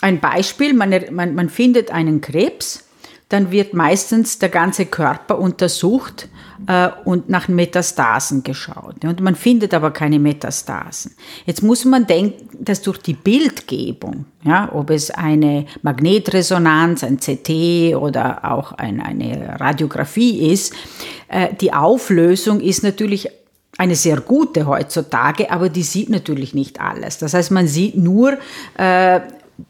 ein 0.00 0.20
Beispiel, 0.20 0.72
man, 0.74 0.94
man, 1.10 1.34
man 1.34 1.48
findet 1.50 1.90
einen 1.90 2.20
Krebs, 2.20 2.88
dann 3.30 3.52
wird 3.52 3.74
meistens 3.74 4.38
der 4.38 4.48
ganze 4.48 4.86
Körper 4.86 5.38
untersucht 5.38 6.28
äh, 6.66 6.88
und 7.04 7.28
nach 7.28 7.46
Metastasen 7.48 8.42
geschaut. 8.42 9.04
Und 9.04 9.20
man 9.20 9.36
findet 9.36 9.72
aber 9.72 9.92
keine 9.92 10.18
Metastasen. 10.18 11.14
Jetzt 11.46 11.62
muss 11.62 11.84
man 11.84 12.06
denken, 12.06 12.48
dass 12.58 12.82
durch 12.82 12.98
die 12.98 13.14
Bildgebung, 13.14 14.26
ja, 14.42 14.68
ob 14.72 14.90
es 14.90 15.12
eine 15.12 15.66
Magnetresonanz, 15.82 17.04
ein 17.04 17.18
CT 17.18 17.94
oder 17.94 18.50
auch 18.50 18.72
ein, 18.72 19.00
eine 19.00 19.60
Radiographie 19.60 20.50
ist, 20.52 20.74
äh, 21.28 21.54
die 21.54 21.72
Auflösung 21.72 22.60
ist 22.60 22.82
natürlich 22.82 23.28
eine 23.78 23.94
sehr 23.94 24.20
gute 24.20 24.66
heutzutage, 24.66 25.52
aber 25.52 25.68
die 25.68 25.84
sieht 25.84 26.10
natürlich 26.10 26.52
nicht 26.52 26.80
alles. 26.80 27.18
Das 27.18 27.32
heißt, 27.32 27.52
man 27.52 27.68
sieht 27.68 27.96
nur 27.96 28.36
äh, 28.76 29.20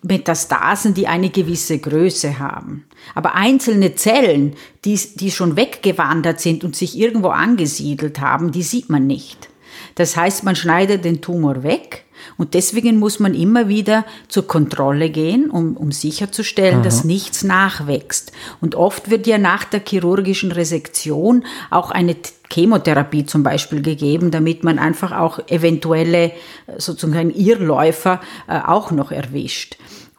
Metastasen, 0.02 0.94
die 0.94 1.06
eine 1.06 1.30
gewisse 1.30 1.78
Größe 1.78 2.38
haben. 2.38 2.86
Aber 3.14 3.34
einzelne 3.34 3.94
Zellen, 3.94 4.54
die, 4.84 4.98
die 5.14 5.30
schon 5.30 5.56
weggewandert 5.56 6.40
sind 6.40 6.64
und 6.64 6.76
sich 6.76 6.98
irgendwo 6.98 7.28
angesiedelt 7.28 8.20
haben, 8.20 8.52
die 8.52 8.62
sieht 8.62 8.90
man 8.90 9.06
nicht. 9.06 9.48
Das 9.94 10.16
heißt, 10.16 10.44
man 10.44 10.56
schneidet 10.56 11.04
den 11.04 11.20
Tumor 11.20 11.62
weg 11.62 12.04
und 12.36 12.54
deswegen 12.54 12.98
muss 12.98 13.20
man 13.20 13.34
immer 13.34 13.68
wieder 13.68 14.04
zur 14.28 14.46
Kontrolle 14.46 15.10
gehen, 15.10 15.50
um, 15.50 15.76
um 15.76 15.92
sicherzustellen, 15.92 16.76
Aha. 16.76 16.82
dass 16.82 17.04
nichts 17.04 17.42
nachwächst. 17.44 18.32
Und 18.60 18.74
oft 18.74 19.10
wird 19.10 19.26
ja 19.26 19.38
nach 19.38 19.64
der 19.64 19.82
chirurgischen 19.86 20.52
Resektion 20.52 21.44
auch 21.70 21.90
eine 21.90 22.16
Chemotherapie 22.52 23.24
zum 23.24 23.42
Beispiel 23.42 23.82
gegeben, 23.82 24.30
damit 24.30 24.64
man 24.64 24.78
einfach 24.78 25.12
auch 25.12 25.38
eventuelle 25.48 26.32
sozusagen 26.78 27.30
Irrläufer 27.30 28.20
äh, 28.48 28.58
auch 28.58 28.90
noch 28.90 29.12
erwischt. 29.12 29.76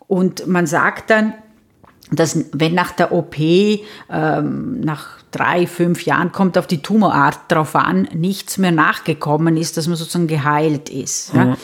Und 0.08 0.48
man 0.48 0.68
sagt 0.68 1.10
dann, 1.10 1.34
dass 2.12 2.38
wenn 2.52 2.74
nach 2.74 2.92
der 2.92 3.14
OP 3.14 3.38
ähm, 3.40 4.82
nach 4.82 5.22
drei, 5.32 5.66
fünf 5.66 6.06
Jahren 6.06 6.32
kommt 6.34 6.58
auf 6.58 6.68
die 6.68 6.82
Tumorart 6.82 7.40
drauf 7.48 7.76
an, 7.76 8.08
nichts 8.14 8.58
mehr 8.58 8.72
nachgekommen 8.72 9.56
ist, 9.56 9.78
dass 9.78 9.88
man 9.88 9.96
sozusagen 9.96 10.28
geheilt 10.28 10.90
ist. 10.90 11.34
Ja. 11.34 11.56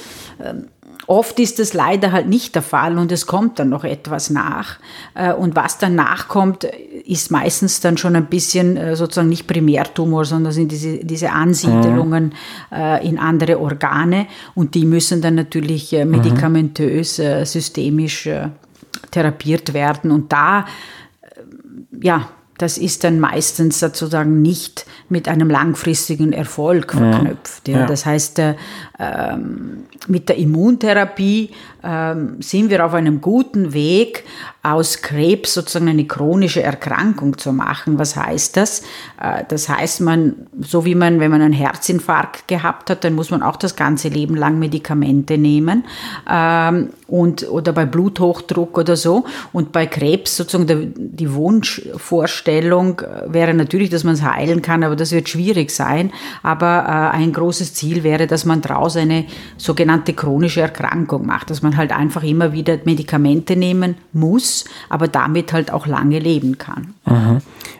Ähm, 0.43 0.67
oft 1.07 1.39
ist 1.39 1.59
das 1.59 1.73
leider 1.73 2.11
halt 2.11 2.27
nicht 2.27 2.55
der 2.55 2.61
Fall 2.61 2.97
und 2.97 3.11
es 3.11 3.25
kommt 3.27 3.59
dann 3.59 3.69
noch 3.69 3.83
etwas 3.83 4.29
nach. 4.29 4.77
Äh, 5.13 5.33
und 5.33 5.55
was 5.55 5.77
dann 5.77 5.95
nachkommt, 5.95 6.63
ist 6.63 7.31
meistens 7.31 7.79
dann 7.79 7.97
schon 7.97 8.15
ein 8.15 8.25
bisschen 8.25 8.77
äh, 8.77 8.95
sozusagen 8.95 9.29
nicht 9.29 9.47
Primärtumor, 9.47 10.25
sondern 10.25 10.51
sind 10.51 10.71
diese, 10.71 10.97
diese 10.97 11.31
Ansiedelungen 11.31 12.33
mhm. 12.71 13.01
in 13.01 13.19
andere 13.19 13.59
Organe 13.59 14.27
und 14.55 14.75
die 14.75 14.85
müssen 14.85 15.21
dann 15.21 15.35
natürlich 15.35 15.91
medikamentös, 15.91 17.15
systemisch 17.15 18.29
therapiert 19.11 19.73
werden. 19.73 20.11
Und 20.11 20.31
da, 20.31 20.65
ja, 22.01 22.27
das 22.57 22.77
ist 22.77 23.03
dann 23.03 23.19
meistens 23.19 23.79
sozusagen 23.79 24.41
nicht 24.41 24.85
mit 25.09 25.27
einem 25.27 25.49
langfristigen 25.49 26.33
Erfolg 26.33 26.93
verknüpft. 26.93 27.67
Ja. 27.67 27.79
ja. 27.79 27.85
Das 27.85 28.05
heißt, 28.05 28.39
äh, 28.39 28.55
ähm, 28.99 29.85
mit 30.07 30.29
der 30.29 30.37
Immuntherapie, 30.37 31.51
äh, 31.83 31.87
ähm, 31.87 32.41
sind 32.41 32.69
wir 32.69 32.85
auf 32.85 32.93
einem 32.93 33.21
guten 33.21 33.73
Weg, 33.73 34.25
aus 34.63 35.01
Krebs 35.01 35.53
sozusagen 35.53 35.87
eine 35.87 36.05
chronische 36.05 36.61
Erkrankung 36.61 37.37
zu 37.37 37.53
machen. 37.53 37.97
Was 37.99 38.17
heißt 38.17 38.57
das? 38.57 38.81
Äh, 39.21 39.43
das 39.47 39.69
heißt, 39.69 40.01
man, 40.01 40.47
so 40.59 40.83
wie 40.83 40.95
man, 40.95 41.21
wenn 41.21 41.31
man 41.31 41.41
einen 41.41 41.53
Herzinfarkt 41.53 42.47
gehabt 42.49 42.89
hat, 42.89 43.05
dann 43.05 43.13
muss 43.13 43.31
man 43.31 43.41
auch 43.41 43.55
das 43.55 43.77
ganze 43.77 44.09
Leben 44.09 44.35
lang 44.35 44.59
Medikamente 44.59 45.37
nehmen 45.37 45.85
ähm, 46.29 46.89
und, 47.07 47.49
oder 47.49 47.71
bei 47.71 47.85
Bluthochdruck 47.85 48.77
oder 48.77 48.97
so. 48.97 49.23
Und 49.53 49.71
bei 49.71 49.85
Krebs 49.85 50.35
sozusagen 50.35 50.93
die 50.97 51.33
Wunschvorstellung 51.33 53.01
wäre 53.27 53.53
natürlich, 53.53 53.89
dass 53.89 54.03
man 54.03 54.15
es 54.15 54.23
heilen 54.23 54.61
kann, 54.61 54.83
aber 54.83 54.97
das 54.97 55.13
wird 55.13 55.29
schwierig 55.29 55.71
sein. 55.71 56.11
Aber 56.43 57.11
äh, 57.13 57.17
ein 57.17 57.31
großes 57.31 57.73
Ziel 57.73 58.03
wäre, 58.03 58.27
dass 58.27 58.43
man 58.43 58.61
daraus 58.87 58.97
eine 58.97 59.25
sogenannte 59.57 60.13
chronische 60.13 60.61
Erkrankung 60.61 61.25
macht, 61.25 61.49
dass 61.49 61.61
man 61.61 61.77
halt 61.77 61.91
einfach 61.91 62.23
immer 62.23 62.53
wieder 62.53 62.77
Medikamente 62.85 63.55
nehmen 63.55 63.95
muss, 64.13 64.65
aber 64.89 65.07
damit 65.07 65.53
halt 65.53 65.71
auch 65.71 65.87
lange 65.87 66.19
leben 66.19 66.57
kann. 66.57 66.93
Mhm. 67.05 67.39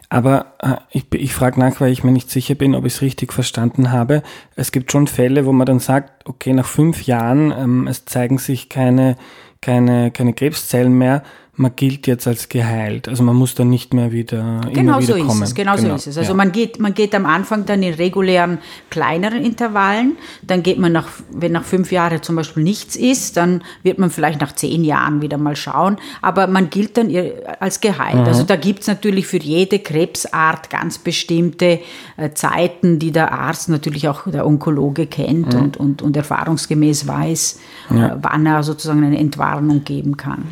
Aber 0.10 0.54
äh, 0.60 0.76
ich, 0.92 1.06
ich 1.14 1.34
frage 1.34 1.60
nach, 1.60 1.80
weil 1.82 1.92
ich 1.92 2.04
mir 2.04 2.12
nicht 2.12 2.30
sicher 2.30 2.56
bin, 2.56 2.76
ob 2.76 2.86
ich 2.86 2.96
es 2.96 3.02
richtig 3.02 3.34
verstanden 3.34 3.92
habe. 3.92 4.24
Es 4.56 4.72
gibt 4.72 4.92
schon 4.92 5.08
Fälle, 5.08 5.46
wo 5.46 5.52
man 5.52 5.66
dann 5.66 5.80
sagt, 5.80 6.28
okay, 6.28 6.54
nach 6.54 6.66
fünf 6.66 7.04
Jahren, 7.04 7.52
ähm, 7.58 7.88
es 7.88 8.06
zeigen 8.06 8.38
sich 8.38 8.70
keine, 8.70 9.18
keine, 9.62 10.12
keine 10.12 10.34
Krebszellen 10.34 10.98
mehr 10.98 11.24
man 11.58 11.76
gilt 11.76 12.06
jetzt 12.06 12.28
als 12.28 12.50
geheilt. 12.50 13.08
Also 13.08 13.24
man 13.24 13.36
muss 13.36 13.56
dann 13.56 13.70
nicht 13.70 13.92
mehr 13.92 14.12
wieder 14.12 14.62
genau 14.72 15.00
immer 15.00 15.02
wieder 15.02 15.18
so 15.18 15.26
kommen. 15.26 15.42
Ist 15.42 15.50
es, 15.50 15.56
genau, 15.56 15.76
genau 15.76 15.90
so 15.90 15.96
ist 15.96 16.08
es. 16.08 16.18
Also 16.18 16.32
ja. 16.32 16.38
man 16.38 16.52
geht, 16.52 16.80
man 16.80 16.94
geht 16.94 17.16
am 17.16 17.26
Anfang 17.26 17.66
dann 17.66 17.82
in 17.82 17.96
regulären 17.96 18.60
kleineren 18.92 19.44
Intervallen. 19.44 20.18
Dann 20.44 20.62
geht 20.62 20.78
man 20.78 20.92
nach, 20.92 21.08
wenn 21.32 21.54
nach 21.54 21.64
fünf 21.64 21.92
Jahren 21.92 22.22
zum 22.22 22.36
Beispiel 22.36 22.62
nichts 22.62 22.96
ist, 22.96 23.38
dann 23.38 23.64
wird 23.82 23.98
man 23.98 24.12
vielleicht 24.12 24.40
nach 24.40 24.54
zehn 24.54 24.84
Jahren 24.84 25.22
wieder 25.22 25.40
mal 25.40 25.56
schauen. 25.56 25.98
Aber 26.22 26.46
man 26.46 26.70
gilt 26.70 26.96
dann 26.96 27.12
als 27.60 27.82
geheilt. 27.82 28.22
Mhm. 28.22 28.28
Also 28.28 28.44
da 28.44 28.56
gibt 28.56 28.82
es 28.82 28.88
natürlich 28.88 29.26
für 29.26 29.38
jede 29.38 29.80
Krebsart 29.80 30.70
ganz 30.70 31.00
bestimmte 31.00 31.80
äh, 32.18 32.32
Zeiten, 32.36 33.00
die 33.00 33.12
der 33.12 33.32
Arzt 33.32 33.68
natürlich 33.70 34.08
auch 34.08 34.30
der 34.30 34.46
Onkologe 34.46 35.08
kennt 35.08 35.54
mhm. 35.56 35.60
und, 35.60 35.78
und, 35.78 36.02
und 36.04 36.16
erfahrungsgemäß 36.16 37.08
weiß, 37.08 37.60
ja. 37.90 38.10
äh, 38.10 38.18
wann 38.22 38.46
er 38.46 38.62
sozusagen 38.62 39.04
eine 39.04 39.18
Entwarnung 39.18 39.84
geben 39.84 40.18
kann. 40.18 40.44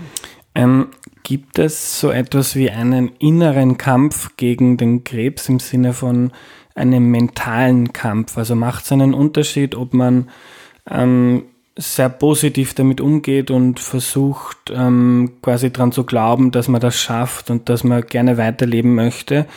Ähm, 0.56 0.88
gibt 1.26 1.58
es 1.58 2.00
so 2.00 2.12
etwas 2.12 2.56
wie 2.56 2.70
einen 2.70 3.10
inneren 3.18 3.78
Kampf 3.78 4.38
gegen 4.38 4.78
den 4.78 5.04
Krebs 5.04 5.50
im 5.50 5.60
Sinne 5.60 5.94
von 5.94 6.32
einem 6.76 7.10
mentalen 7.10 7.92
Kampf? 7.94 8.38
Also 8.38 8.56
macht 8.56 8.86
es 8.86 8.92
einen 8.92 9.16
Unterschied, 9.16 9.74
ob 9.74 9.96
man 9.96 10.30
ähm, 10.90 11.44
sehr 11.76 12.10
positiv 12.10 12.76
damit 12.76 13.02
umgeht 13.02 13.50
und 13.50 13.80
versucht 13.80 14.72
ähm, 14.72 15.34
quasi 15.42 15.74
daran 15.74 15.92
zu 15.92 16.04
glauben, 16.04 16.52
dass 16.52 16.68
man 16.68 16.80
das 16.80 16.96
schafft 16.96 17.50
und 17.50 17.70
dass 17.70 17.84
man 17.84 18.06
gerne 18.06 18.38
weiterleben 18.38 18.94
möchte. 18.94 19.48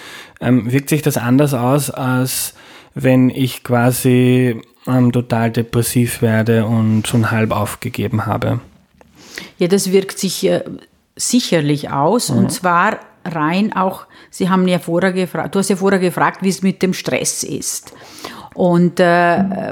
Ähm, 0.41 0.73
wirkt 0.73 0.89
sich 0.89 1.03
das 1.03 1.19
anders 1.19 1.53
aus, 1.53 1.91
als 1.91 2.55
wenn 2.95 3.29
ich 3.29 3.63
quasi 3.63 4.59
ähm, 4.87 5.13
total 5.13 5.51
depressiv 5.51 6.23
werde 6.23 6.65
und 6.65 7.07
schon 7.07 7.31
halb 7.31 7.51
aufgegeben 7.51 8.25
habe? 8.25 8.61
Ja, 9.59 9.69
das 9.69 9.93
wirkt 9.93 10.19
sich 10.19 10.45
äh, 10.47 10.65
sicherlich 11.19 11.91
aus. 11.91 12.31
Mhm. 12.31 12.39
Und 12.39 12.53
zwar 12.53 13.01
rein 13.25 13.75
auch, 13.75 14.07
Sie 14.31 14.49
haben 14.49 14.69
ja 14.69 14.79
vorher 14.79 15.13
gefragt, 15.13 15.55
du 15.55 15.59
hast 15.59 15.71
ja 15.71 15.77
vorher 15.77 15.99
gefragt, 15.99 16.43
wie 16.43 16.49
es 16.49 16.63
mit 16.63 16.83
dem 16.83 16.95
Stress 16.95 17.43
ist. 17.43 17.93
Und 18.55 18.99
äh, 18.99 19.05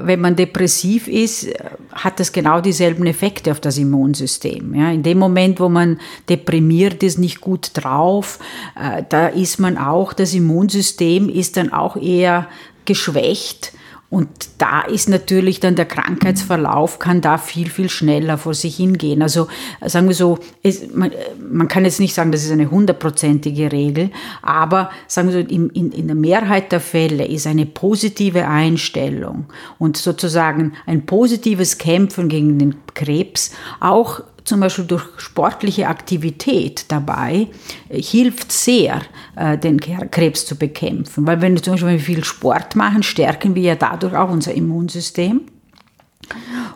wenn 0.05 0.21
man 0.21 0.37
depressiv 0.37 1.09
ist, 1.09 1.49
hat 1.93 2.21
das 2.21 2.31
genau 2.31 2.61
dieselben 2.61 3.05
Effekte 3.07 3.51
auf 3.51 3.59
das 3.59 3.79
Immunsystem. 3.79 4.75
Ja? 4.75 4.93
In 4.93 5.03
dem 5.03 5.19
Moment, 5.19 5.59
wo 5.59 5.69
man 5.69 5.99
deprimiert 6.29 7.03
ist, 7.03 7.19
nicht 7.19 7.41
gut 7.41 7.71
drauf, 7.75 8.39
äh, 8.81 9.03
da 9.09 9.27
ist 9.27 9.59
man 9.59 9.77
auch, 9.77 10.13
das 10.13 10.35
Immunsystem 10.35 11.29
ist 11.29 11.57
dann 11.57 11.73
auch 11.73 11.97
eher 11.97 12.47
geschwächt 12.85 13.73
und 14.09 14.29
da 14.59 14.83
ist 14.83 15.09
natürlich 15.09 15.59
dann 15.59 15.75
der 15.75 15.85
Krankheitsverlauf 15.85 17.01
kann 17.01 17.21
da 17.21 17.39
viel, 17.39 17.69
viel 17.69 17.89
schneller 17.89 18.39
vor 18.39 18.55
sich 18.55 18.77
hingehen. 18.77 19.21
Also 19.21 19.49
sagen 19.85 20.07
wir 20.07 20.15
so, 20.15 20.39
es, 20.63 20.95
man, 20.95 21.11
man, 21.51 21.67
kann 21.67 21.85
jetzt 21.85 21.99
nicht 21.99 22.15
sagen, 22.15 22.31
das 22.31 22.45
ist 22.45 22.53
eine 22.53 22.71
hundertprozentige 22.71 23.73
Regel, 23.73 24.11
aber 24.43 24.91
sagen 25.09 25.29
wir 25.29 25.33
so, 25.33 25.41
in, 25.41 25.71
in, 25.71 25.91
in 25.91 26.07
der 26.07 26.15
Mehrheit 26.15 26.71
der 26.71 26.81
Fälle 26.81 27.27
ist 27.27 27.49
eine 27.49 27.67
positive 27.67 28.47
Einstellung 28.47 29.47
und 29.79 29.97
sozusagen 29.97 30.75
ein 30.87 31.05
positives 31.05 31.79
Kämpfen 31.79 32.29
gegen 32.29 32.59
den 32.61 32.77
Krebs 32.95 33.51
auch 33.81 34.23
zum 34.47 34.61
Beispiel 34.61 34.85
durch 34.85 35.05
sportliche 35.19 35.89
Aktivität 35.89 36.87
dabei 36.89 37.49
äh, 37.89 38.01
hilft 38.01 38.53
sehr, 38.53 39.03
äh, 39.35 39.59
den 39.59 39.81
Krebs 39.81 40.47
zu 40.47 40.57
bekämpfen. 40.57 41.27
Weil 41.27 41.41
wenn 41.43 41.55
wir 41.55 41.63
zum 41.63 41.75
Beispiel 41.75 41.99
viel 41.99 42.25
Sport 42.25 42.77
machen, 42.77 43.03
stärken 43.03 43.55
wir 43.55 43.63
ja 43.63 43.75
dadurch 43.75 44.15
auch 44.15 44.31
unser 44.31 44.55
Immunsystem. 44.55 45.43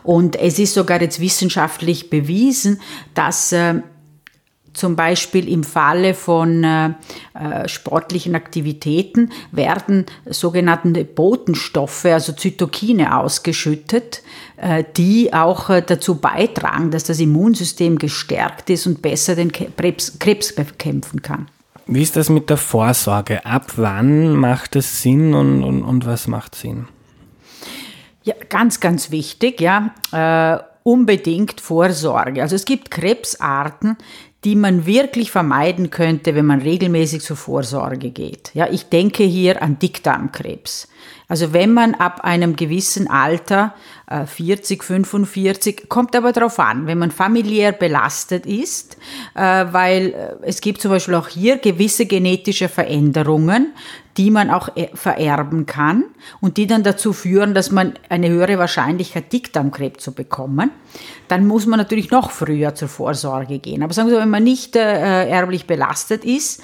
Und 0.03 0.35
es 0.35 0.59
ist 0.59 0.73
sogar 0.73 1.01
jetzt 1.01 1.19
wissenschaftlich 1.19 2.09
bewiesen, 2.09 2.79
dass 3.13 3.51
äh, 3.51 3.81
zum 4.73 4.95
Beispiel 4.95 5.49
im 5.49 5.63
Falle 5.63 6.13
von 6.13 6.63
äh, 6.63 6.89
äh, 7.33 7.67
sportlichen 7.67 8.35
Aktivitäten 8.35 9.31
werden 9.51 10.05
sogenannte 10.25 11.03
Botenstoffe, 11.03 12.05
also 12.05 12.33
Zytokine, 12.33 13.17
ausgeschüttet, 13.17 14.23
äh, 14.57 14.83
die 14.95 15.33
auch 15.33 15.69
äh, 15.69 15.81
dazu 15.85 16.15
beitragen, 16.15 16.91
dass 16.91 17.03
das 17.03 17.19
Immunsystem 17.19 17.97
gestärkt 17.97 18.69
ist 18.69 18.87
und 18.87 19.01
besser 19.01 19.35
den 19.35 19.51
Krebs, 19.51 20.17
Krebs 20.19 20.53
bekämpfen 20.53 21.21
kann. 21.21 21.47
Wie 21.87 22.01
ist 22.01 22.15
das 22.15 22.29
mit 22.29 22.49
der 22.49 22.57
Vorsorge? 22.57 23.45
Ab 23.45 23.73
wann 23.75 24.35
macht 24.35 24.75
es 24.77 25.01
Sinn 25.01 25.33
und, 25.33 25.63
und, 25.63 25.83
und 25.83 26.05
was 26.05 26.27
macht 26.27 26.55
Sinn? 26.55 26.87
Ja, 28.23 28.35
ganz, 28.49 28.79
ganz 28.79 29.11
wichtig, 29.11 29.59
ja. 29.59 29.91
Äh, 30.11 30.63
unbedingt 30.83 31.59
Vorsorge. 31.59 32.41
Also 32.41 32.55
es 32.55 32.65
gibt 32.65 32.91
Krebsarten, 32.91 33.97
die 34.43 34.55
man 34.55 34.85
wirklich 34.85 35.29
vermeiden 35.31 35.91
könnte, 35.91 36.33
wenn 36.33 36.45
man 36.45 36.61
regelmäßig 36.61 37.21
zur 37.21 37.37
Vorsorge 37.37 38.09
geht. 38.09 38.51
Ja, 38.55 38.67
ich 38.69 38.89
denke 38.89 39.23
hier 39.23 39.61
an 39.61 39.77
Dickdarmkrebs. 39.77 40.87
Also 41.27 41.53
wenn 41.53 41.73
man 41.73 41.93
ab 41.93 42.21
einem 42.23 42.55
gewissen 42.55 43.07
Alter, 43.07 43.75
40, 44.25 44.81
äh, 44.81 45.03
45, 45.03 45.89
kommt 45.89 46.15
aber 46.15 46.31
darauf 46.31 46.59
an, 46.59 46.87
wenn 46.87 46.97
man 46.97 47.11
familiär 47.11 47.71
belastet 47.71 48.45
ist, 48.45 48.97
äh, 49.35 49.41
weil 49.71 50.07
äh, 50.07 50.35
es 50.47 50.61
gibt 50.61 50.81
zum 50.81 50.91
Beispiel 50.91 51.15
auch 51.15 51.27
hier 51.27 51.57
gewisse 51.57 52.05
genetische 52.05 52.69
Veränderungen, 52.69 53.73
die 54.17 54.29
man 54.29 54.49
auch 54.49 54.67
vererben 54.93 55.65
kann 55.65 56.03
und 56.41 56.57
die 56.57 56.67
dann 56.67 56.83
dazu 56.83 57.13
führen, 57.13 57.53
dass 57.53 57.71
man 57.71 57.93
eine 58.09 58.27
höhere 58.27 58.57
Wahrscheinlichkeit 58.57 59.31
Dickdarmkrebs 59.31 60.03
zu 60.03 60.11
bekommen, 60.11 60.69
dann 61.29 61.47
muss 61.47 61.65
man 61.65 61.79
natürlich 61.79 62.11
noch 62.11 62.29
früher 62.29 62.75
zur 62.75 62.89
Vorsorge 62.89 63.59
gehen. 63.59 63.83
Aber 63.83 63.93
sagen 63.93 64.09
wir, 64.09 64.17
wenn 64.17 64.29
man 64.29 64.43
nicht 64.43 64.75
erblich 64.75 65.65
belastet 65.65 66.25
ist, 66.25 66.61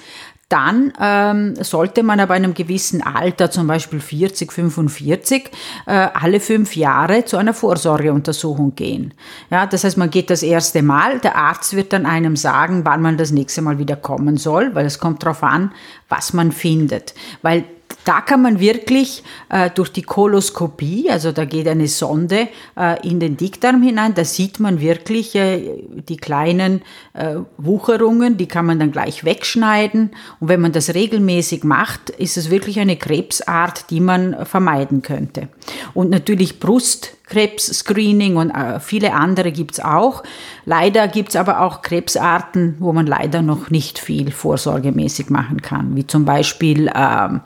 dann 0.48 0.92
ähm, 0.98 1.62
sollte 1.62 2.02
man 2.02 2.20
aber 2.20 2.34
einem 2.34 2.54
gewissen 2.54 3.02
Alter, 3.02 3.50
zum 3.50 3.66
Beispiel 3.66 4.00
40, 4.00 4.50
45, 4.50 5.50
äh, 5.86 5.90
alle 5.90 6.40
fünf 6.40 6.74
Jahre 6.74 7.26
zu 7.26 7.36
einer 7.36 7.52
Vorsorgeuntersuchung 7.52 8.74
gehen. 8.74 9.12
Ja, 9.50 9.66
das 9.66 9.84
heißt, 9.84 9.98
man 9.98 10.10
geht 10.10 10.30
das 10.30 10.42
erste 10.42 10.82
Mal, 10.82 11.18
der 11.18 11.36
Arzt 11.36 11.76
wird 11.76 11.92
dann 11.92 12.06
einem 12.06 12.36
sagen, 12.36 12.84
wann 12.84 13.02
man 13.02 13.18
das 13.18 13.30
nächste 13.30 13.60
Mal 13.60 13.78
wieder 13.78 13.96
kommen 13.96 14.38
soll, 14.38 14.74
weil 14.74 14.86
es 14.86 14.98
kommt 14.98 15.22
darauf 15.22 15.42
an, 15.42 15.72
was 16.08 16.32
man 16.32 16.50
findet. 16.50 17.14
Weil 17.42 17.64
da 18.08 18.22
kann 18.22 18.40
man 18.40 18.58
wirklich 18.58 19.22
äh, 19.50 19.68
durch 19.68 19.90
die 19.92 20.00
Koloskopie, 20.00 21.10
also 21.10 21.30
da 21.30 21.44
geht 21.44 21.68
eine 21.68 21.88
Sonde 21.88 22.48
äh, 22.74 23.06
in 23.06 23.20
den 23.20 23.36
Dickdarm 23.36 23.82
hinein, 23.82 24.14
da 24.14 24.24
sieht 24.24 24.60
man 24.60 24.80
wirklich 24.80 25.34
äh, 25.34 25.84
die 26.08 26.16
kleinen 26.16 26.80
äh, 27.12 27.36
Wucherungen, 27.58 28.38
die 28.38 28.46
kann 28.46 28.64
man 28.64 28.78
dann 28.78 28.92
gleich 28.92 29.26
wegschneiden. 29.26 30.12
Und 30.40 30.48
wenn 30.48 30.62
man 30.62 30.72
das 30.72 30.94
regelmäßig 30.94 31.64
macht, 31.64 32.08
ist 32.08 32.38
es 32.38 32.48
wirklich 32.48 32.80
eine 32.80 32.96
Krebsart, 32.96 33.90
die 33.90 34.00
man 34.00 34.46
vermeiden 34.46 35.02
könnte. 35.02 35.48
Und 35.92 36.08
natürlich 36.08 36.60
Brust 36.60 37.17
Krebs-Screening 37.28 38.36
und 38.36 38.50
äh, 38.50 38.80
viele 38.80 39.12
andere 39.12 39.52
gibt's 39.52 39.80
auch. 39.80 40.22
Leider 40.64 41.08
gibt's 41.08 41.36
aber 41.36 41.60
auch 41.60 41.82
Krebsarten, 41.82 42.76
wo 42.78 42.92
man 42.92 43.06
leider 43.06 43.42
noch 43.42 43.70
nicht 43.70 43.98
viel 43.98 44.30
vorsorgemäßig 44.30 45.30
machen 45.30 45.62
kann, 45.62 45.94
wie 45.96 46.06
zum 46.06 46.24
Beispiel 46.24 46.90
ähm, 46.94 47.40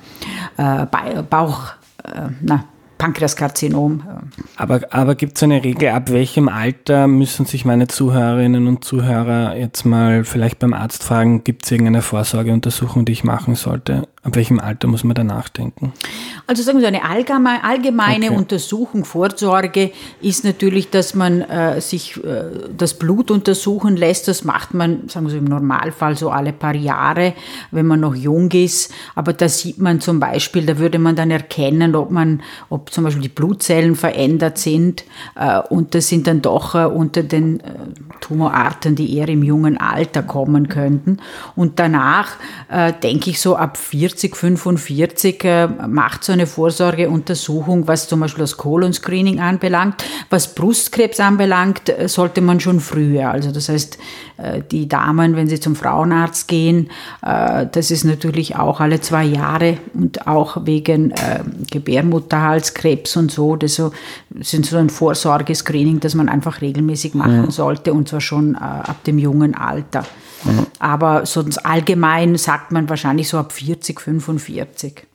äh, 0.56 0.86
Bauch, 1.28 1.72
äh, 2.04 2.28
na, 2.40 2.64
Pankreaskarzinom. 3.02 4.04
Aber, 4.56 4.82
aber 4.90 5.16
gibt 5.16 5.36
es 5.36 5.42
eine 5.42 5.64
Regel, 5.64 5.88
ab 5.88 6.10
welchem 6.10 6.48
Alter 6.48 7.08
müssen 7.08 7.46
sich 7.46 7.64
meine 7.64 7.88
Zuhörerinnen 7.88 8.68
und 8.68 8.84
Zuhörer 8.84 9.56
jetzt 9.56 9.84
mal 9.84 10.22
vielleicht 10.22 10.60
beim 10.60 10.72
Arzt 10.72 11.02
fragen, 11.02 11.42
gibt 11.42 11.64
es 11.64 11.72
irgendeine 11.72 12.02
Vorsorgeuntersuchung, 12.02 13.04
die 13.04 13.10
ich 13.10 13.24
machen 13.24 13.56
sollte? 13.56 14.06
Ab 14.24 14.36
welchem 14.36 14.60
Alter 14.60 14.86
muss 14.86 15.02
man 15.02 15.16
da 15.16 15.24
nachdenken? 15.24 15.92
Also 16.46 16.62
sagen 16.62 16.78
wir 16.78 16.82
so, 16.82 16.86
eine 16.86 17.04
allgemeine, 17.04 17.64
allgemeine 17.64 18.26
okay. 18.26 18.36
Untersuchung, 18.36 19.04
Vorsorge 19.04 19.90
ist 20.20 20.44
natürlich, 20.44 20.90
dass 20.90 21.14
man 21.14 21.40
äh, 21.40 21.80
sich 21.80 22.22
äh, 22.22 22.44
das 22.76 22.94
Blut 22.94 23.32
untersuchen 23.32 23.96
lässt. 23.96 24.28
Das 24.28 24.44
macht 24.44 24.74
man, 24.74 25.08
sagen 25.08 25.26
wir 25.26 25.32
so, 25.32 25.38
im 25.38 25.46
Normalfall 25.46 26.16
so 26.16 26.30
alle 26.30 26.52
paar 26.52 26.76
Jahre, 26.76 27.34
wenn 27.72 27.86
man 27.86 27.98
noch 27.98 28.14
jung 28.14 28.48
ist. 28.52 28.92
Aber 29.16 29.32
da 29.32 29.48
sieht 29.48 29.78
man 29.78 30.00
zum 30.00 30.20
Beispiel, 30.20 30.66
da 30.66 30.78
würde 30.78 31.00
man 31.00 31.16
dann 31.16 31.32
erkennen, 31.32 31.96
ob 31.96 32.12
man, 32.12 32.42
ob 32.70 32.92
zum 32.92 33.02
Beispiel 33.02 33.22
die 33.22 33.28
Blutzellen 33.28 33.96
verändert 33.96 34.56
sind. 34.56 35.02
Äh, 35.34 35.58
und 35.58 35.96
das 35.96 36.06
sind 36.06 36.28
dann 36.28 36.42
doch 36.42 36.76
äh, 36.76 36.84
unter 36.84 37.24
den 37.24 37.58
äh, 37.58 37.64
Tumorarten, 38.20 38.94
die 38.94 39.16
eher 39.16 39.28
im 39.28 39.42
jungen 39.42 39.78
Alter 39.78 40.22
kommen 40.22 40.68
könnten. 40.68 41.18
Und 41.56 41.80
danach 41.80 42.36
äh, 42.68 42.92
denke 42.92 43.30
ich 43.30 43.40
so 43.40 43.56
ab 43.56 43.76
40, 43.76 44.11
45 44.20 45.44
äh, 45.44 45.66
macht 45.66 46.24
so 46.24 46.32
eine 46.32 46.46
Vorsorgeuntersuchung, 46.46 47.88
was 47.88 48.08
zum 48.08 48.20
Beispiel 48.20 48.42
das 48.42 48.56
Colon-Screening 48.56 49.40
anbelangt. 49.40 50.04
Was 50.30 50.54
Brustkrebs 50.54 51.20
anbelangt, 51.20 51.88
äh, 51.88 52.08
sollte 52.08 52.40
man 52.40 52.60
schon 52.60 52.80
früher. 52.80 53.30
Also 53.30 53.50
das 53.50 53.68
heißt, 53.68 53.98
äh, 54.38 54.62
die 54.70 54.88
Damen, 54.88 55.36
wenn 55.36 55.48
sie 55.48 55.60
zum 55.60 55.76
Frauenarzt 55.76 56.48
gehen, 56.48 56.90
das 57.20 57.90
ist 57.90 58.04
natürlich 58.04 58.56
auch 58.56 58.80
alle 58.80 59.00
zwei 59.00 59.24
Jahre 59.24 59.78
und 59.94 60.26
auch 60.26 60.64
wegen 60.64 61.12
Gebärmutterhalskrebs 61.70 63.16
und 63.16 63.30
so. 63.30 63.56
Das 63.56 63.80
sind 64.40 64.66
so 64.66 64.76
ein 64.76 64.90
Vorsorgescreening, 64.90 66.00
das 66.00 66.14
man 66.14 66.28
einfach 66.28 66.60
regelmäßig 66.60 67.14
machen 67.14 67.50
sollte 67.50 67.92
und 67.92 68.08
zwar 68.08 68.20
schon 68.20 68.56
ab 68.56 69.04
dem 69.04 69.18
jungen 69.18 69.54
Alter. 69.54 70.04
Mhm. 70.44 70.66
Aber 70.78 71.26
sonst 71.26 71.58
allgemein 71.58 72.36
sagt 72.36 72.72
man 72.72 72.88
wahrscheinlich 72.88 73.28
so 73.28 73.38
ab 73.38 73.52
40, 73.52 74.00
45. 74.00 75.06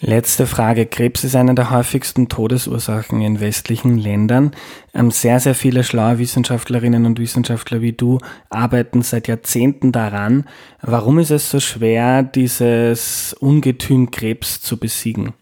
Letzte 0.00 0.46
Frage. 0.46 0.86
Krebs 0.86 1.24
ist 1.24 1.36
eine 1.36 1.54
der 1.54 1.70
häufigsten 1.70 2.28
Todesursachen 2.28 3.22
in 3.22 3.40
westlichen 3.40 3.96
Ländern. 3.96 4.50
Ähm, 4.92 5.10
sehr, 5.10 5.38
sehr 5.40 5.54
viele 5.54 5.84
schlaue 5.84 6.18
Wissenschaftlerinnen 6.18 7.06
und 7.06 7.18
Wissenschaftler 7.18 7.80
wie 7.80 7.92
du 7.92 8.18
arbeiten 8.50 9.02
seit 9.02 9.28
Jahrzehnten 9.28 9.92
daran. 9.92 10.44
Warum 10.82 11.20
ist 11.20 11.30
es 11.30 11.48
so 11.48 11.60
schwer, 11.60 12.22
dieses 12.22 13.34
Ungetüm 13.38 14.10
Krebs 14.10 14.60
zu 14.60 14.78
besiegen? 14.78 15.32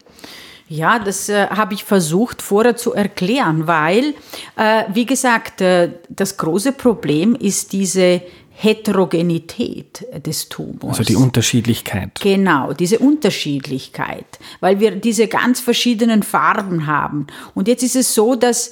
Ja, 0.69 0.97
das 0.97 1.29
äh, 1.29 1.47
habe 1.47 1.73
ich 1.73 1.83
versucht 1.83 2.41
vorher 2.41 2.75
zu 2.75 2.93
erklären, 2.93 3.67
weil, 3.67 4.13
äh, 4.55 4.83
wie 4.93 5.05
gesagt, 5.05 5.61
äh, 5.61 5.91
das 6.09 6.37
große 6.37 6.71
Problem 6.71 7.35
ist 7.35 7.73
diese 7.73 8.21
Heterogenität 8.63 10.05
des 10.25 10.47
Tumors. 10.47 10.97
Also 10.97 11.03
die 11.03 11.17
Unterschiedlichkeit. 11.17 12.19
Genau, 12.21 12.71
diese 12.71 12.99
Unterschiedlichkeit, 12.99 14.39
weil 14.61 14.79
wir 14.79 14.91
diese 14.95 15.27
ganz 15.27 15.59
verschiedenen 15.59 16.23
Farben 16.23 16.87
haben. 16.87 17.27
Und 17.53 17.67
jetzt 17.67 17.83
ist 17.83 17.97
es 17.97 18.15
so, 18.15 18.35
dass 18.35 18.71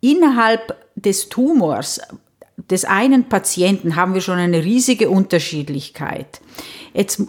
innerhalb 0.00 0.76
des 0.96 1.28
Tumors 1.28 2.00
des 2.56 2.84
einen 2.84 3.28
Patienten 3.28 3.94
haben 3.94 4.14
wir 4.14 4.20
schon 4.20 4.38
eine 4.38 4.64
riesige 4.64 5.10
Unterschiedlichkeit. 5.10 6.40
Jetzt, 6.94 7.22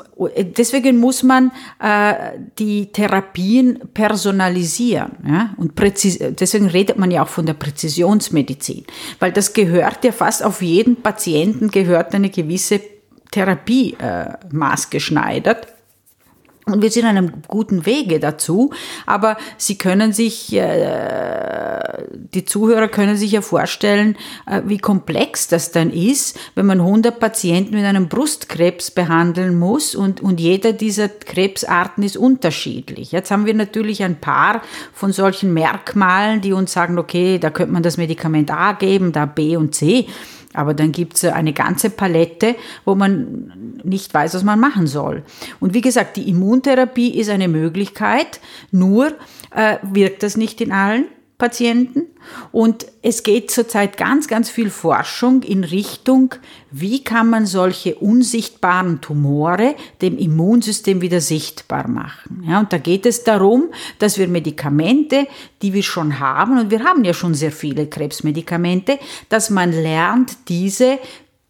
deswegen 0.57 0.99
muss 0.99 1.23
man 1.23 1.51
äh, 1.79 2.37
die 2.59 2.91
Therapien 2.91 3.79
personalisieren. 3.93 5.11
Ja? 5.25 5.53
Und 5.57 5.75
präzis 5.75 6.19
deswegen 6.19 6.67
redet 6.67 6.97
man 6.97 7.11
ja 7.11 7.23
auch 7.23 7.29
von 7.29 7.45
der 7.45 7.53
Präzisionsmedizin, 7.53 8.85
weil 9.19 9.31
das 9.31 9.53
gehört 9.53 10.03
ja 10.03 10.11
fast 10.11 10.43
auf 10.43 10.61
jeden 10.61 10.97
Patienten 10.97 11.71
gehört 11.71 12.13
eine 12.13 12.29
gewisse 12.29 12.81
Therapie 13.31 13.95
äh, 13.99 14.33
maßgeschneidert. 14.51 15.67
Und 16.65 16.81
wir 16.81 16.91
sind 16.91 17.05
an 17.05 17.17
einem 17.17 17.33
guten 17.47 17.85
Wege 17.85 18.19
dazu, 18.19 18.71
aber 19.05 19.37
Sie 19.57 19.77
können 19.77 20.13
sich, 20.13 20.53
äh, 20.53 21.79
die 22.33 22.45
Zuhörer 22.45 22.87
können 22.87 23.17
sich 23.17 23.33
ja 23.33 23.41
vorstellen, 23.41 24.15
äh, 24.45 24.61
wie 24.65 24.77
komplex 24.77 25.49
das 25.49 25.71
dann 25.71 25.91
ist, 25.91 26.39
wenn 26.55 26.65
man 26.65 26.79
100 26.79 27.19
Patienten 27.19 27.75
mit 27.75 27.83
einem 27.83 28.07
Brustkrebs 28.07 28.91
behandeln 28.91 29.59
muss 29.59 29.93
und, 29.93 30.21
und 30.21 30.39
jeder 30.39 30.71
dieser 30.71 31.09
Krebsarten 31.09 32.01
ist 32.03 32.15
unterschiedlich. 32.15 33.11
Jetzt 33.11 33.29
haben 33.29 33.45
wir 33.45 33.53
natürlich 33.53 34.01
ein 34.01 34.21
paar 34.21 34.61
von 34.93 35.11
solchen 35.11 35.53
Merkmalen, 35.53 36.39
die 36.39 36.53
uns 36.53 36.71
sagen, 36.71 36.97
okay, 36.97 37.39
da 37.39 37.49
könnte 37.49 37.73
man 37.73 37.83
das 37.83 37.97
Medikament 37.97 38.51
A 38.51 38.71
geben, 38.71 39.11
da 39.11 39.25
B 39.25 39.57
und 39.57 39.75
C. 39.75 40.07
Aber 40.53 40.73
dann 40.73 40.91
gibt 40.91 41.15
es 41.15 41.25
eine 41.25 41.53
ganze 41.53 41.89
Palette, 41.89 42.55
wo 42.85 42.95
man 42.95 43.79
nicht 43.83 44.13
weiß, 44.13 44.33
was 44.35 44.43
man 44.43 44.59
machen 44.59 44.87
soll. 44.87 45.23
Und 45.59 45.73
wie 45.73 45.81
gesagt, 45.81 46.17
die 46.17 46.29
Immuntherapie 46.29 47.17
ist 47.19 47.29
eine 47.29 47.47
Möglichkeit, 47.47 48.39
nur 48.71 49.13
äh, 49.55 49.77
wirkt 49.81 50.23
das 50.23 50.37
nicht 50.37 50.61
in 50.61 50.71
allen 50.71 51.05
Patienten. 51.43 52.03
Und 52.53 52.85
es 53.01 53.23
geht 53.23 53.51
zurzeit 53.51 53.97
ganz, 53.97 54.29
ganz 54.29 54.49
viel 54.49 54.69
Forschung 54.69 55.43
in 55.43 55.65
Richtung, 55.65 56.35
wie 56.71 57.03
kann 57.03 57.29
man 57.29 57.45
solche 57.45 57.95
unsichtbaren 57.95 59.01
Tumore 59.01 59.75
dem 60.01 60.17
Immunsystem 60.17 61.01
wieder 61.01 61.19
sichtbar 61.19 61.89
machen. 61.89 62.45
Ja, 62.47 62.61
und 62.61 62.71
da 62.71 62.77
geht 62.77 63.05
es 63.05 63.25
darum, 63.25 63.71
dass 63.99 64.17
wir 64.17 64.29
Medikamente, 64.29 65.27
die 65.61 65.73
wir 65.73 65.83
schon 65.83 66.21
haben, 66.21 66.57
und 66.57 66.71
wir 66.71 66.85
haben 66.85 67.03
ja 67.03 67.13
schon 67.13 67.33
sehr 67.33 67.51
viele 67.51 67.87
Krebsmedikamente, 67.87 68.99
dass 69.27 69.49
man 69.49 69.73
lernt, 69.73 70.47
diese 70.47 70.97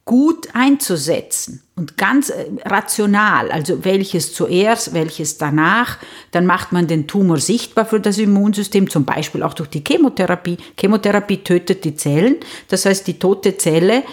gut 0.06 0.49
einzusetzen 0.54 1.62
und 1.76 1.97
ganz 1.97 2.30
äh, 2.30 2.45
rational, 2.66 3.51
also 3.51 3.86
welches 3.86 4.34
zuerst, 4.34 4.93
welches 4.93 5.38
danach, 5.38 5.97
dann 6.32 6.45
macht 6.45 6.74
man 6.74 6.88
den 6.88 7.08
Tumor 7.08 7.38
sichtbar 7.38 7.86
für 7.86 8.01
das 8.01 8.18
Immunsystem, 8.18 8.89
zum 8.89 9.06
Beispiel 9.06 9.43
auch 9.43 9.54
durch 9.54 9.70
die 9.70 9.84
Chemotherapie. 9.86 10.58
Chemotherapie 10.78 11.38
tötet 11.38 11.86
die 11.86 11.95
Zellen, 11.95 12.36
das 12.68 12.86
heißt 12.86 13.08
die 13.08 13.18
tote 13.18 13.58
Zelle, 13.58 14.04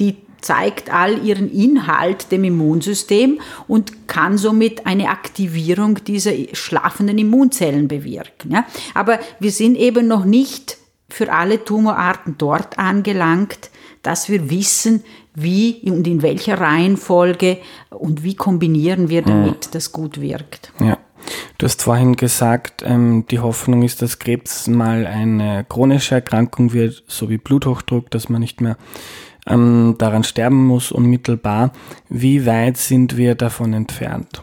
die 0.00 0.16
zeigt 0.40 0.92
all 0.92 1.24
ihren 1.24 1.50
Inhalt 1.50 2.30
dem 2.30 2.44
Immunsystem 2.44 3.40
und 3.66 4.08
kann 4.08 4.38
somit 4.38 4.86
eine 4.86 5.08
Aktivierung 5.08 6.04
dieser 6.04 6.32
schlafenden 6.52 7.18
Immunzellen 7.18 7.88
bewirken. 7.88 8.52
Ja? 8.52 8.66
Aber 8.94 9.18
wir 9.40 9.50
sind 9.50 9.76
eben 9.76 10.06
noch 10.06 10.24
nicht 10.24 10.78
für 11.08 11.32
alle 11.32 11.64
Tumorarten 11.64 12.36
dort 12.36 12.78
angelangt, 12.78 13.70
dass 14.02 14.28
wir 14.28 14.50
wissen, 14.50 15.02
wie 15.36 15.82
und 15.84 16.06
in 16.06 16.22
welcher 16.22 16.60
Reihenfolge 16.60 17.58
und 17.90 18.24
wie 18.24 18.34
kombinieren 18.34 19.08
wir 19.08 19.22
damit, 19.22 19.66
mhm. 19.66 19.70
das 19.70 19.92
gut 19.92 20.20
wirkt. 20.20 20.72
Ja. 20.80 20.98
Du 21.58 21.66
hast 21.66 21.82
vorhin 21.82 22.16
gesagt, 22.16 22.82
ähm, 22.86 23.24
die 23.30 23.40
Hoffnung 23.40 23.82
ist, 23.82 24.02
dass 24.02 24.18
Krebs 24.18 24.66
mal 24.66 25.06
eine 25.06 25.64
chronische 25.68 26.16
Erkrankung 26.16 26.72
wird, 26.72 27.02
so 27.06 27.28
wie 27.28 27.38
Bluthochdruck, 27.38 28.10
dass 28.10 28.28
man 28.28 28.40
nicht 28.40 28.60
mehr 28.60 28.76
ähm, 29.46 29.96
daran 29.98 30.24
sterben 30.24 30.66
muss 30.66 30.92
unmittelbar. 30.92 31.72
Wie 32.08 32.46
weit 32.46 32.76
sind 32.76 33.16
wir 33.16 33.34
davon 33.34 33.72
entfernt? 33.72 34.42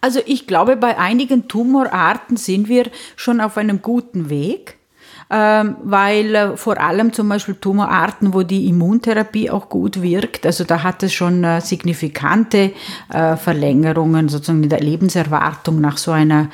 Also 0.00 0.20
ich 0.26 0.46
glaube, 0.46 0.76
bei 0.76 0.98
einigen 0.98 1.48
Tumorarten 1.48 2.36
sind 2.36 2.68
wir 2.68 2.90
schon 3.16 3.40
auf 3.40 3.56
einem 3.56 3.80
guten 3.80 4.28
Weg 4.28 4.76
weil 5.28 6.34
äh, 6.34 6.56
vor 6.56 6.80
allem 6.80 7.12
zum 7.12 7.28
Beispiel 7.28 7.54
Tumorarten, 7.54 8.34
wo 8.34 8.42
die 8.42 8.68
Immuntherapie 8.68 9.50
auch 9.50 9.68
gut 9.68 10.02
wirkt, 10.02 10.46
also 10.46 10.64
da 10.64 10.82
hat 10.82 11.02
es 11.02 11.12
schon 11.12 11.44
äh, 11.44 11.60
signifikante 11.60 12.72
äh, 13.12 13.36
Verlängerungen 13.36 14.28
sozusagen 14.28 14.62
in 14.62 14.68
der 14.68 14.80
Lebenserwartung 14.80 15.80
nach 15.80 15.98
so 15.98 16.10
einer 16.10 16.50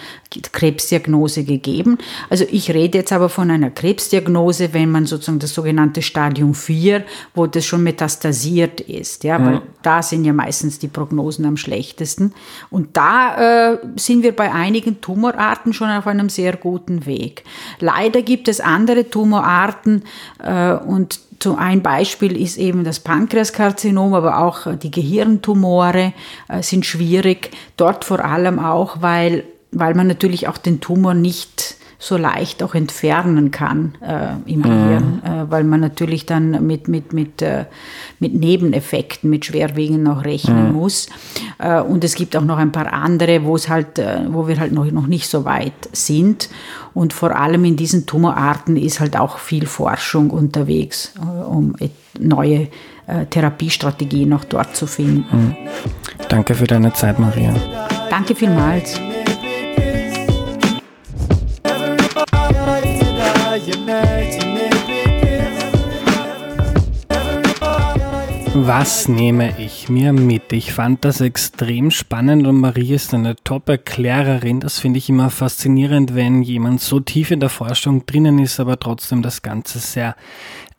Krebsdiagnose 0.53 1.45
gegeben. 1.45 1.99
Also 2.29 2.45
ich 2.51 2.73
rede 2.73 2.99
jetzt 2.99 3.13
aber 3.13 3.29
von 3.29 3.51
einer 3.51 3.71
Krebsdiagnose, 3.71 4.73
wenn 4.73 4.91
man 4.91 5.07
sozusagen 5.07 5.41
das 5.41 5.53
sogenannte 5.53 6.03
Stadium 6.03 6.55
4, 6.55 7.05
wo 7.35 7.47
das 7.47 7.67
schon 7.67 7.83
metastasiert 7.83 8.81
ist, 8.81 9.25
ja, 9.25 9.45
weil 9.45 9.63
da 9.83 10.03
sind 10.03 10.25
ja 10.25 10.33
meistens 10.33 10.79
die 10.79 10.89
Prognosen 10.89 11.45
am 11.47 11.57
schlechtesten. 11.57 12.33
Und 12.71 12.97
da 12.97 13.73
äh, 13.73 13.79
sind 13.97 14.23
wir 14.23 14.35
bei 14.35 14.53
einigen 14.53 15.01
Tumorarten 15.01 15.73
schon 15.73 15.91
auf 15.91 16.07
einem 16.07 16.29
sehr 16.29 16.57
guten 16.57 17.07
Weg. 17.07 17.43
Leider 17.81 18.23
gibt 18.23 18.47
es 18.47 18.60
andere 18.61 19.09
Tumorarten 19.09 20.05
äh, 20.43 20.73
und 20.73 21.21
so 21.43 21.57
ein 21.57 21.83
Beispiel 21.83 22.41
ist 22.41 22.59
eben 22.59 22.85
das 22.85 23.01
Pankreaskarzinom, 23.01 24.13
aber 24.15 24.39
auch 24.39 24.75
die 24.77 24.91
Gehirntumore 24.91 26.13
äh, 26.49 26.63
sind 26.63 26.85
schwierig. 26.85 27.51
Dort 27.77 28.05
vor 28.05 28.25
allem 28.25 28.59
auch, 28.59 29.01
weil, 29.01 29.45
weil 29.73 29.95
man 29.95 30.07
natürlich 30.07 30.49
auch 30.49 30.59
den 30.59 30.81
Tumor 30.81 31.15
nicht 31.15 31.77
so 32.03 32.17
leicht 32.17 32.63
auch 32.63 32.75
entfernen 32.75 33.51
kann 33.51 33.95
äh, 34.01 34.51
im 34.51 34.63
Gehirn, 34.63 35.21
mhm. 35.23 35.31
äh, 35.31 35.51
weil 35.51 35.65
man 35.65 35.81
natürlich 35.81 36.25
dann 36.25 36.67
mit, 36.67 36.89
mit, 36.89 37.13
mit, 37.13 37.43
äh, 37.43 37.67
mit 38.19 38.35
Nebeneffekten, 38.35 39.29
mit 39.29 39.45
Schwerwegen 39.45 40.03
noch 40.03 40.25
rechnen 40.25 40.69
mhm. 40.69 40.75
muss. 40.75 41.09
Äh, 41.59 41.81
und 41.81 42.03
es 42.03 42.15
gibt 42.15 42.35
auch 42.37 42.45
noch 42.45 42.57
ein 42.57 42.73
paar 42.73 42.91
andere, 42.95 43.45
wo 43.45 43.55
es 43.55 43.69
halt, 43.69 43.99
äh, 43.99 44.21
wo 44.29 44.49
wir 44.49 44.59
halt 44.59 44.73
noch, 44.73 44.91
noch 44.91 45.07
nicht 45.07 45.29
so 45.29 45.45
weit 45.45 45.91
sind. 45.93 46.49
Und 46.95 47.13
vor 47.13 47.37
allem 47.37 47.67
in 47.67 47.77
diesen 47.77 48.07
Tumorarten 48.07 48.79
ist 48.79 48.99
halt 48.99 49.19
auch 49.19 49.39
viel 49.39 49.67
Forschung 49.67 50.31
unterwegs, 50.31 51.13
äh, 51.19 51.45
um 51.45 51.77
neue 52.19 52.69
Therapiestrategien 53.31 54.29
noch 54.29 54.45
dort 54.45 54.77
zu 54.77 54.87
finden. 54.87 55.25
Mhm. 55.33 55.57
Danke 56.29 56.55
für 56.55 56.69
deine 56.69 56.93
Zeit, 56.93 57.19
Maria. 57.19 57.53
Danke 58.09 58.37
vielmals. 58.37 59.01
Was 68.53 69.07
nehme 69.07 69.55
ich 69.61 69.89
mir 69.89 70.13
mit? 70.13 70.53
Ich 70.53 70.73
fand 70.73 71.05
das 71.05 71.21
extrem 71.21 71.93
spannend 71.93 72.49
und 72.49 72.59
Marie 72.59 72.95
ist 72.95 73.15
eine 73.15 73.37
Top-Erklärerin. 73.37 74.59
Das 74.59 74.81
finde 74.81 74.99
ich 74.99 75.09
immer 75.09 75.31
faszinierend, 75.31 76.17
wenn 76.17 76.43
jemand 76.43 76.81
so 76.81 76.99
tief 76.99 77.31
in 77.31 77.39
der 77.39 77.49
Forschung 77.49 78.07
drinnen 78.07 78.41
ist, 78.41 78.59
aber 78.59 78.81
trotzdem 78.81 79.23
das 79.23 79.43
Ganze 79.43 79.79
sehr 79.79 80.17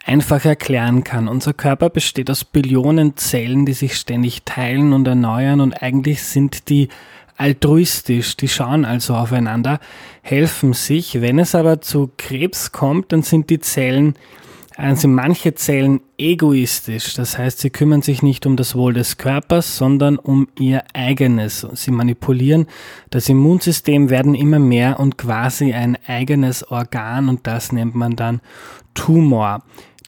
einfach 0.06 0.44
erklären 0.44 1.06
kann. 1.06 1.30
Unser 1.30 1.54
Körper 1.54 1.90
besteht 1.90 2.30
aus 2.30 2.44
Billionen 2.44 3.16
Zellen, 3.16 3.66
die 3.66 3.74
sich 3.74 3.96
ständig 3.96 4.44
teilen 4.44 4.92
und 4.92 5.08
erneuern 5.08 5.62
und 5.62 5.82
eigentlich 5.82 6.24
sind 6.24 6.68
die 6.68 6.90
altruistisch, 7.38 8.36
die 8.36 8.50
schauen 8.50 8.84
also 8.84 9.16
aufeinander, 9.16 9.80
helfen 10.22 10.74
sich. 10.74 11.22
Wenn 11.22 11.40
es 11.40 11.56
aber 11.56 11.80
zu 11.80 12.12
Krebs 12.18 12.74
kommt, 12.74 13.14
dann 13.14 13.24
sind 13.24 13.50
die 13.50 13.60
Zellen 13.60 14.16
also 14.82 15.08
manche 15.08 15.54
Zellen 15.54 16.02
egoistisch, 16.18 17.14
das 17.14 17.38
heißt, 17.38 17.60
sie 17.60 17.70
kümmern 17.70 18.02
sich 18.02 18.24
nicht 18.24 18.48
um 18.48 18.58
das 18.58 18.76
Wohl 18.76 18.94
des 18.94 19.18
Körpers, 19.18 19.78
sondern 19.78 20.18
um 20.18 20.48
ihr 20.58 20.84
eigenes. 20.94 21.68
Sie 21.74 21.92
manipulieren 21.92 22.66
das 23.12 23.30
Immunsystem, 23.30 24.10
werden 24.10 24.34
immer 24.34 24.58
mehr 24.58 25.00
und 25.00 25.20
quasi 25.20 25.74
ein 25.74 25.98
eigenes 26.08 26.72
Organ 26.72 27.30
und 27.30 27.46
das 27.46 27.72
nennt 27.72 27.94
man 27.94 28.16
dann 28.16 28.42
Tumor. 28.96 29.64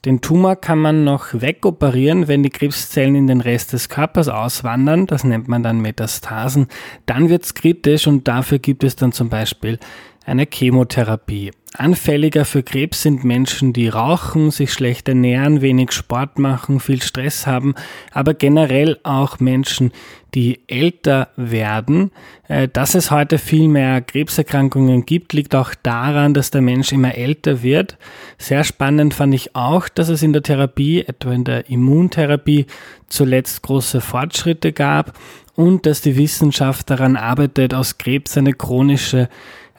Den 0.06 0.22
Tumor 0.22 0.56
kann 0.56 0.80
man 0.80 1.04
noch 1.04 1.28
wegoperieren, 1.34 2.28
wenn 2.28 2.42
die 2.42 2.50
Krebszellen 2.50 3.16
in 3.16 3.28
den 3.28 3.42
Rest 3.42 3.74
des 3.74 3.90
Körpers 3.90 4.28
auswandern. 4.28 5.06
Das 5.06 5.24
nennt 5.24 5.48
man 5.48 5.62
dann 5.62 5.82
Metastasen. 5.82 6.68
Dann 7.06 7.30
wird 7.30 7.44
es 7.44 7.54
kritisch 7.54 8.08
und 8.08 8.28
dafür 8.28 8.58
gibt 8.58 8.84
es 8.84 8.96
dann 8.96 9.12
zum 9.12 9.30
Beispiel 9.30 9.78
eine 10.26 10.48
Chemotherapie. 10.52 11.52
Anfälliger 11.76 12.46
für 12.46 12.62
Krebs 12.62 13.02
sind 13.02 13.24
Menschen, 13.24 13.74
die 13.74 13.88
rauchen, 13.88 14.52
sich 14.52 14.72
schlecht 14.72 15.08
ernähren, 15.08 15.62
wenig 15.62 15.92
Sport 15.92 16.38
machen, 16.38 16.80
viel 16.80 17.02
Stress 17.02 17.48
haben, 17.48 17.74
aber 18.12 18.34
generell 18.34 19.00
auch 19.04 19.40
Menschen, 19.40 19.92
die 20.36 20.62
älter 20.68 21.30
werden. 21.36 22.12
Äh, 22.48 22.68
dass 22.68 22.96
es 22.96 23.12
heute 23.12 23.38
viel 23.38 23.68
mehr 23.68 24.02
Krebserkrankungen 24.02 25.06
gibt, 25.06 25.34
liegt 25.34 25.56
auch 25.56 25.74
daran, 25.82 26.34
dass 26.34 26.52
der 26.52 26.62
Mensch 26.62 26.92
immer 26.92 27.16
älter 27.16 27.64
wird. 27.64 27.98
Sehr 28.38 28.64
spannend 28.64 29.14
fand 29.14 29.34
ich 29.34 29.56
auch, 29.56 29.90
dass 29.90 30.10
es 30.10 30.24
in 30.24 30.34
der 30.34 30.44
Therapie, 30.44 31.02
etwa 31.02 31.32
in 31.32 31.44
der 31.44 31.70
Immuntherapie, 31.70 32.68
zuletzt 33.08 33.62
große 33.64 34.02
Fortschritte 34.02 34.74
gab 34.74 35.14
und 35.56 35.86
dass 35.86 36.02
die 36.02 36.18
Wissenschaft 36.18 36.90
daran 36.90 37.16
arbeitet, 37.16 37.74
aus 37.74 37.98
Krebs 37.98 38.38
eine 38.38 38.54
chronische 38.54 39.30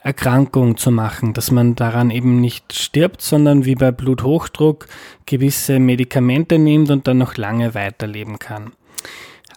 Erkrankung 0.04 0.76
zu 0.76 0.90
machen, 0.90 1.32
dass 1.32 1.50
man 1.50 1.74
daran 1.74 2.10
eben 2.10 2.38
nicht 2.38 2.74
stirbt, 2.74 3.22
sondern 3.22 3.64
wie 3.64 3.74
bei 3.74 3.90
Bluthochdruck 3.90 4.86
gewisse 5.24 5.78
Medikamente 5.80 6.58
nimmt 6.58 6.90
und 6.90 7.08
dann 7.08 7.18
noch 7.18 7.38
lange 7.38 7.74
weiterleben 7.74 8.38
kann. 8.38 8.72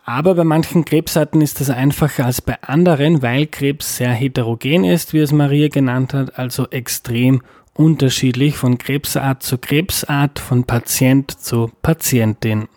Aber 0.05 0.35
bei 0.35 0.45
manchen 0.45 0.85
Krebsarten 0.85 1.41
ist 1.41 1.59
das 1.59 1.69
einfacher 1.69 2.25
als 2.25 2.41
bei 2.41 2.55
anderen, 2.63 3.21
weil 3.21 3.45
Krebs 3.45 3.97
sehr 3.97 4.13
heterogen 4.13 4.85
ist, 4.85 5.13
wie 5.13 5.19
es 5.19 5.33
Maria 5.33 5.67
genannt 5.67 6.13
hat, 6.13 6.39
also 6.39 6.65
extrem 6.69 7.41
unterschiedlich 7.73 8.55
von 8.55 8.77
Krebsart 8.77 9.43
zu 9.43 9.57
Krebsart, 9.57 10.39
von 10.39 10.63
Patient 10.63 11.29
zu 11.29 11.69
Patientin. 11.81 12.69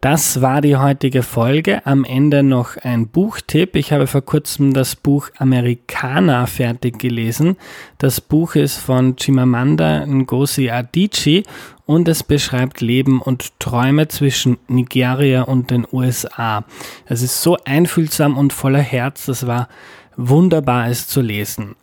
Das 0.00 0.40
war 0.40 0.62
die 0.62 0.78
heutige 0.78 1.22
Folge. 1.22 1.84
Am 1.84 2.04
Ende 2.04 2.42
noch 2.42 2.78
ein 2.78 3.08
Buchtipp. 3.08 3.76
Ich 3.76 3.92
habe 3.92 4.06
vor 4.06 4.22
kurzem 4.22 4.72
das 4.72 4.96
Buch 4.96 5.28
Americana 5.36 6.46
fertig 6.46 6.98
gelesen. 6.98 7.58
Das 7.98 8.22
Buch 8.22 8.54
ist 8.54 8.78
von 8.78 9.16
Chimamanda 9.16 10.06
Ngozi 10.06 10.70
Adichie 10.70 11.42
und 11.84 12.08
es 12.08 12.22
beschreibt 12.22 12.80
Leben 12.80 13.20
und 13.20 13.60
Träume 13.60 14.08
zwischen 14.08 14.56
Nigeria 14.68 15.42
und 15.42 15.70
den 15.70 15.86
USA. 15.92 16.64
Es 17.04 17.20
ist 17.20 17.42
so 17.42 17.58
einfühlsam 17.66 18.38
und 18.38 18.54
voller 18.54 18.80
Herz. 18.80 19.26
Das 19.26 19.46
war 19.46 19.68
wunderbar, 20.16 20.88
es 20.88 21.08
zu 21.08 21.20
lesen. 21.20 21.76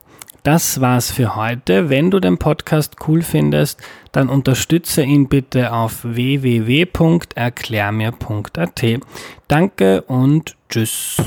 Das 0.48 0.80
war's 0.80 1.12
für 1.12 1.36
heute. 1.36 1.90
Wenn 1.90 2.10
du 2.10 2.22
den 2.22 2.38
Podcast 2.38 2.96
cool 3.06 3.22
findest, 3.22 3.82
dann 4.14 4.30
unterstütze 4.30 5.04
ihn 5.04 5.28
bitte 5.28 5.74
auf 5.74 6.06
www.erklärmir.at. 6.06 8.86
Danke 9.50 10.04
und 10.04 10.56
tschüss. 10.70 11.18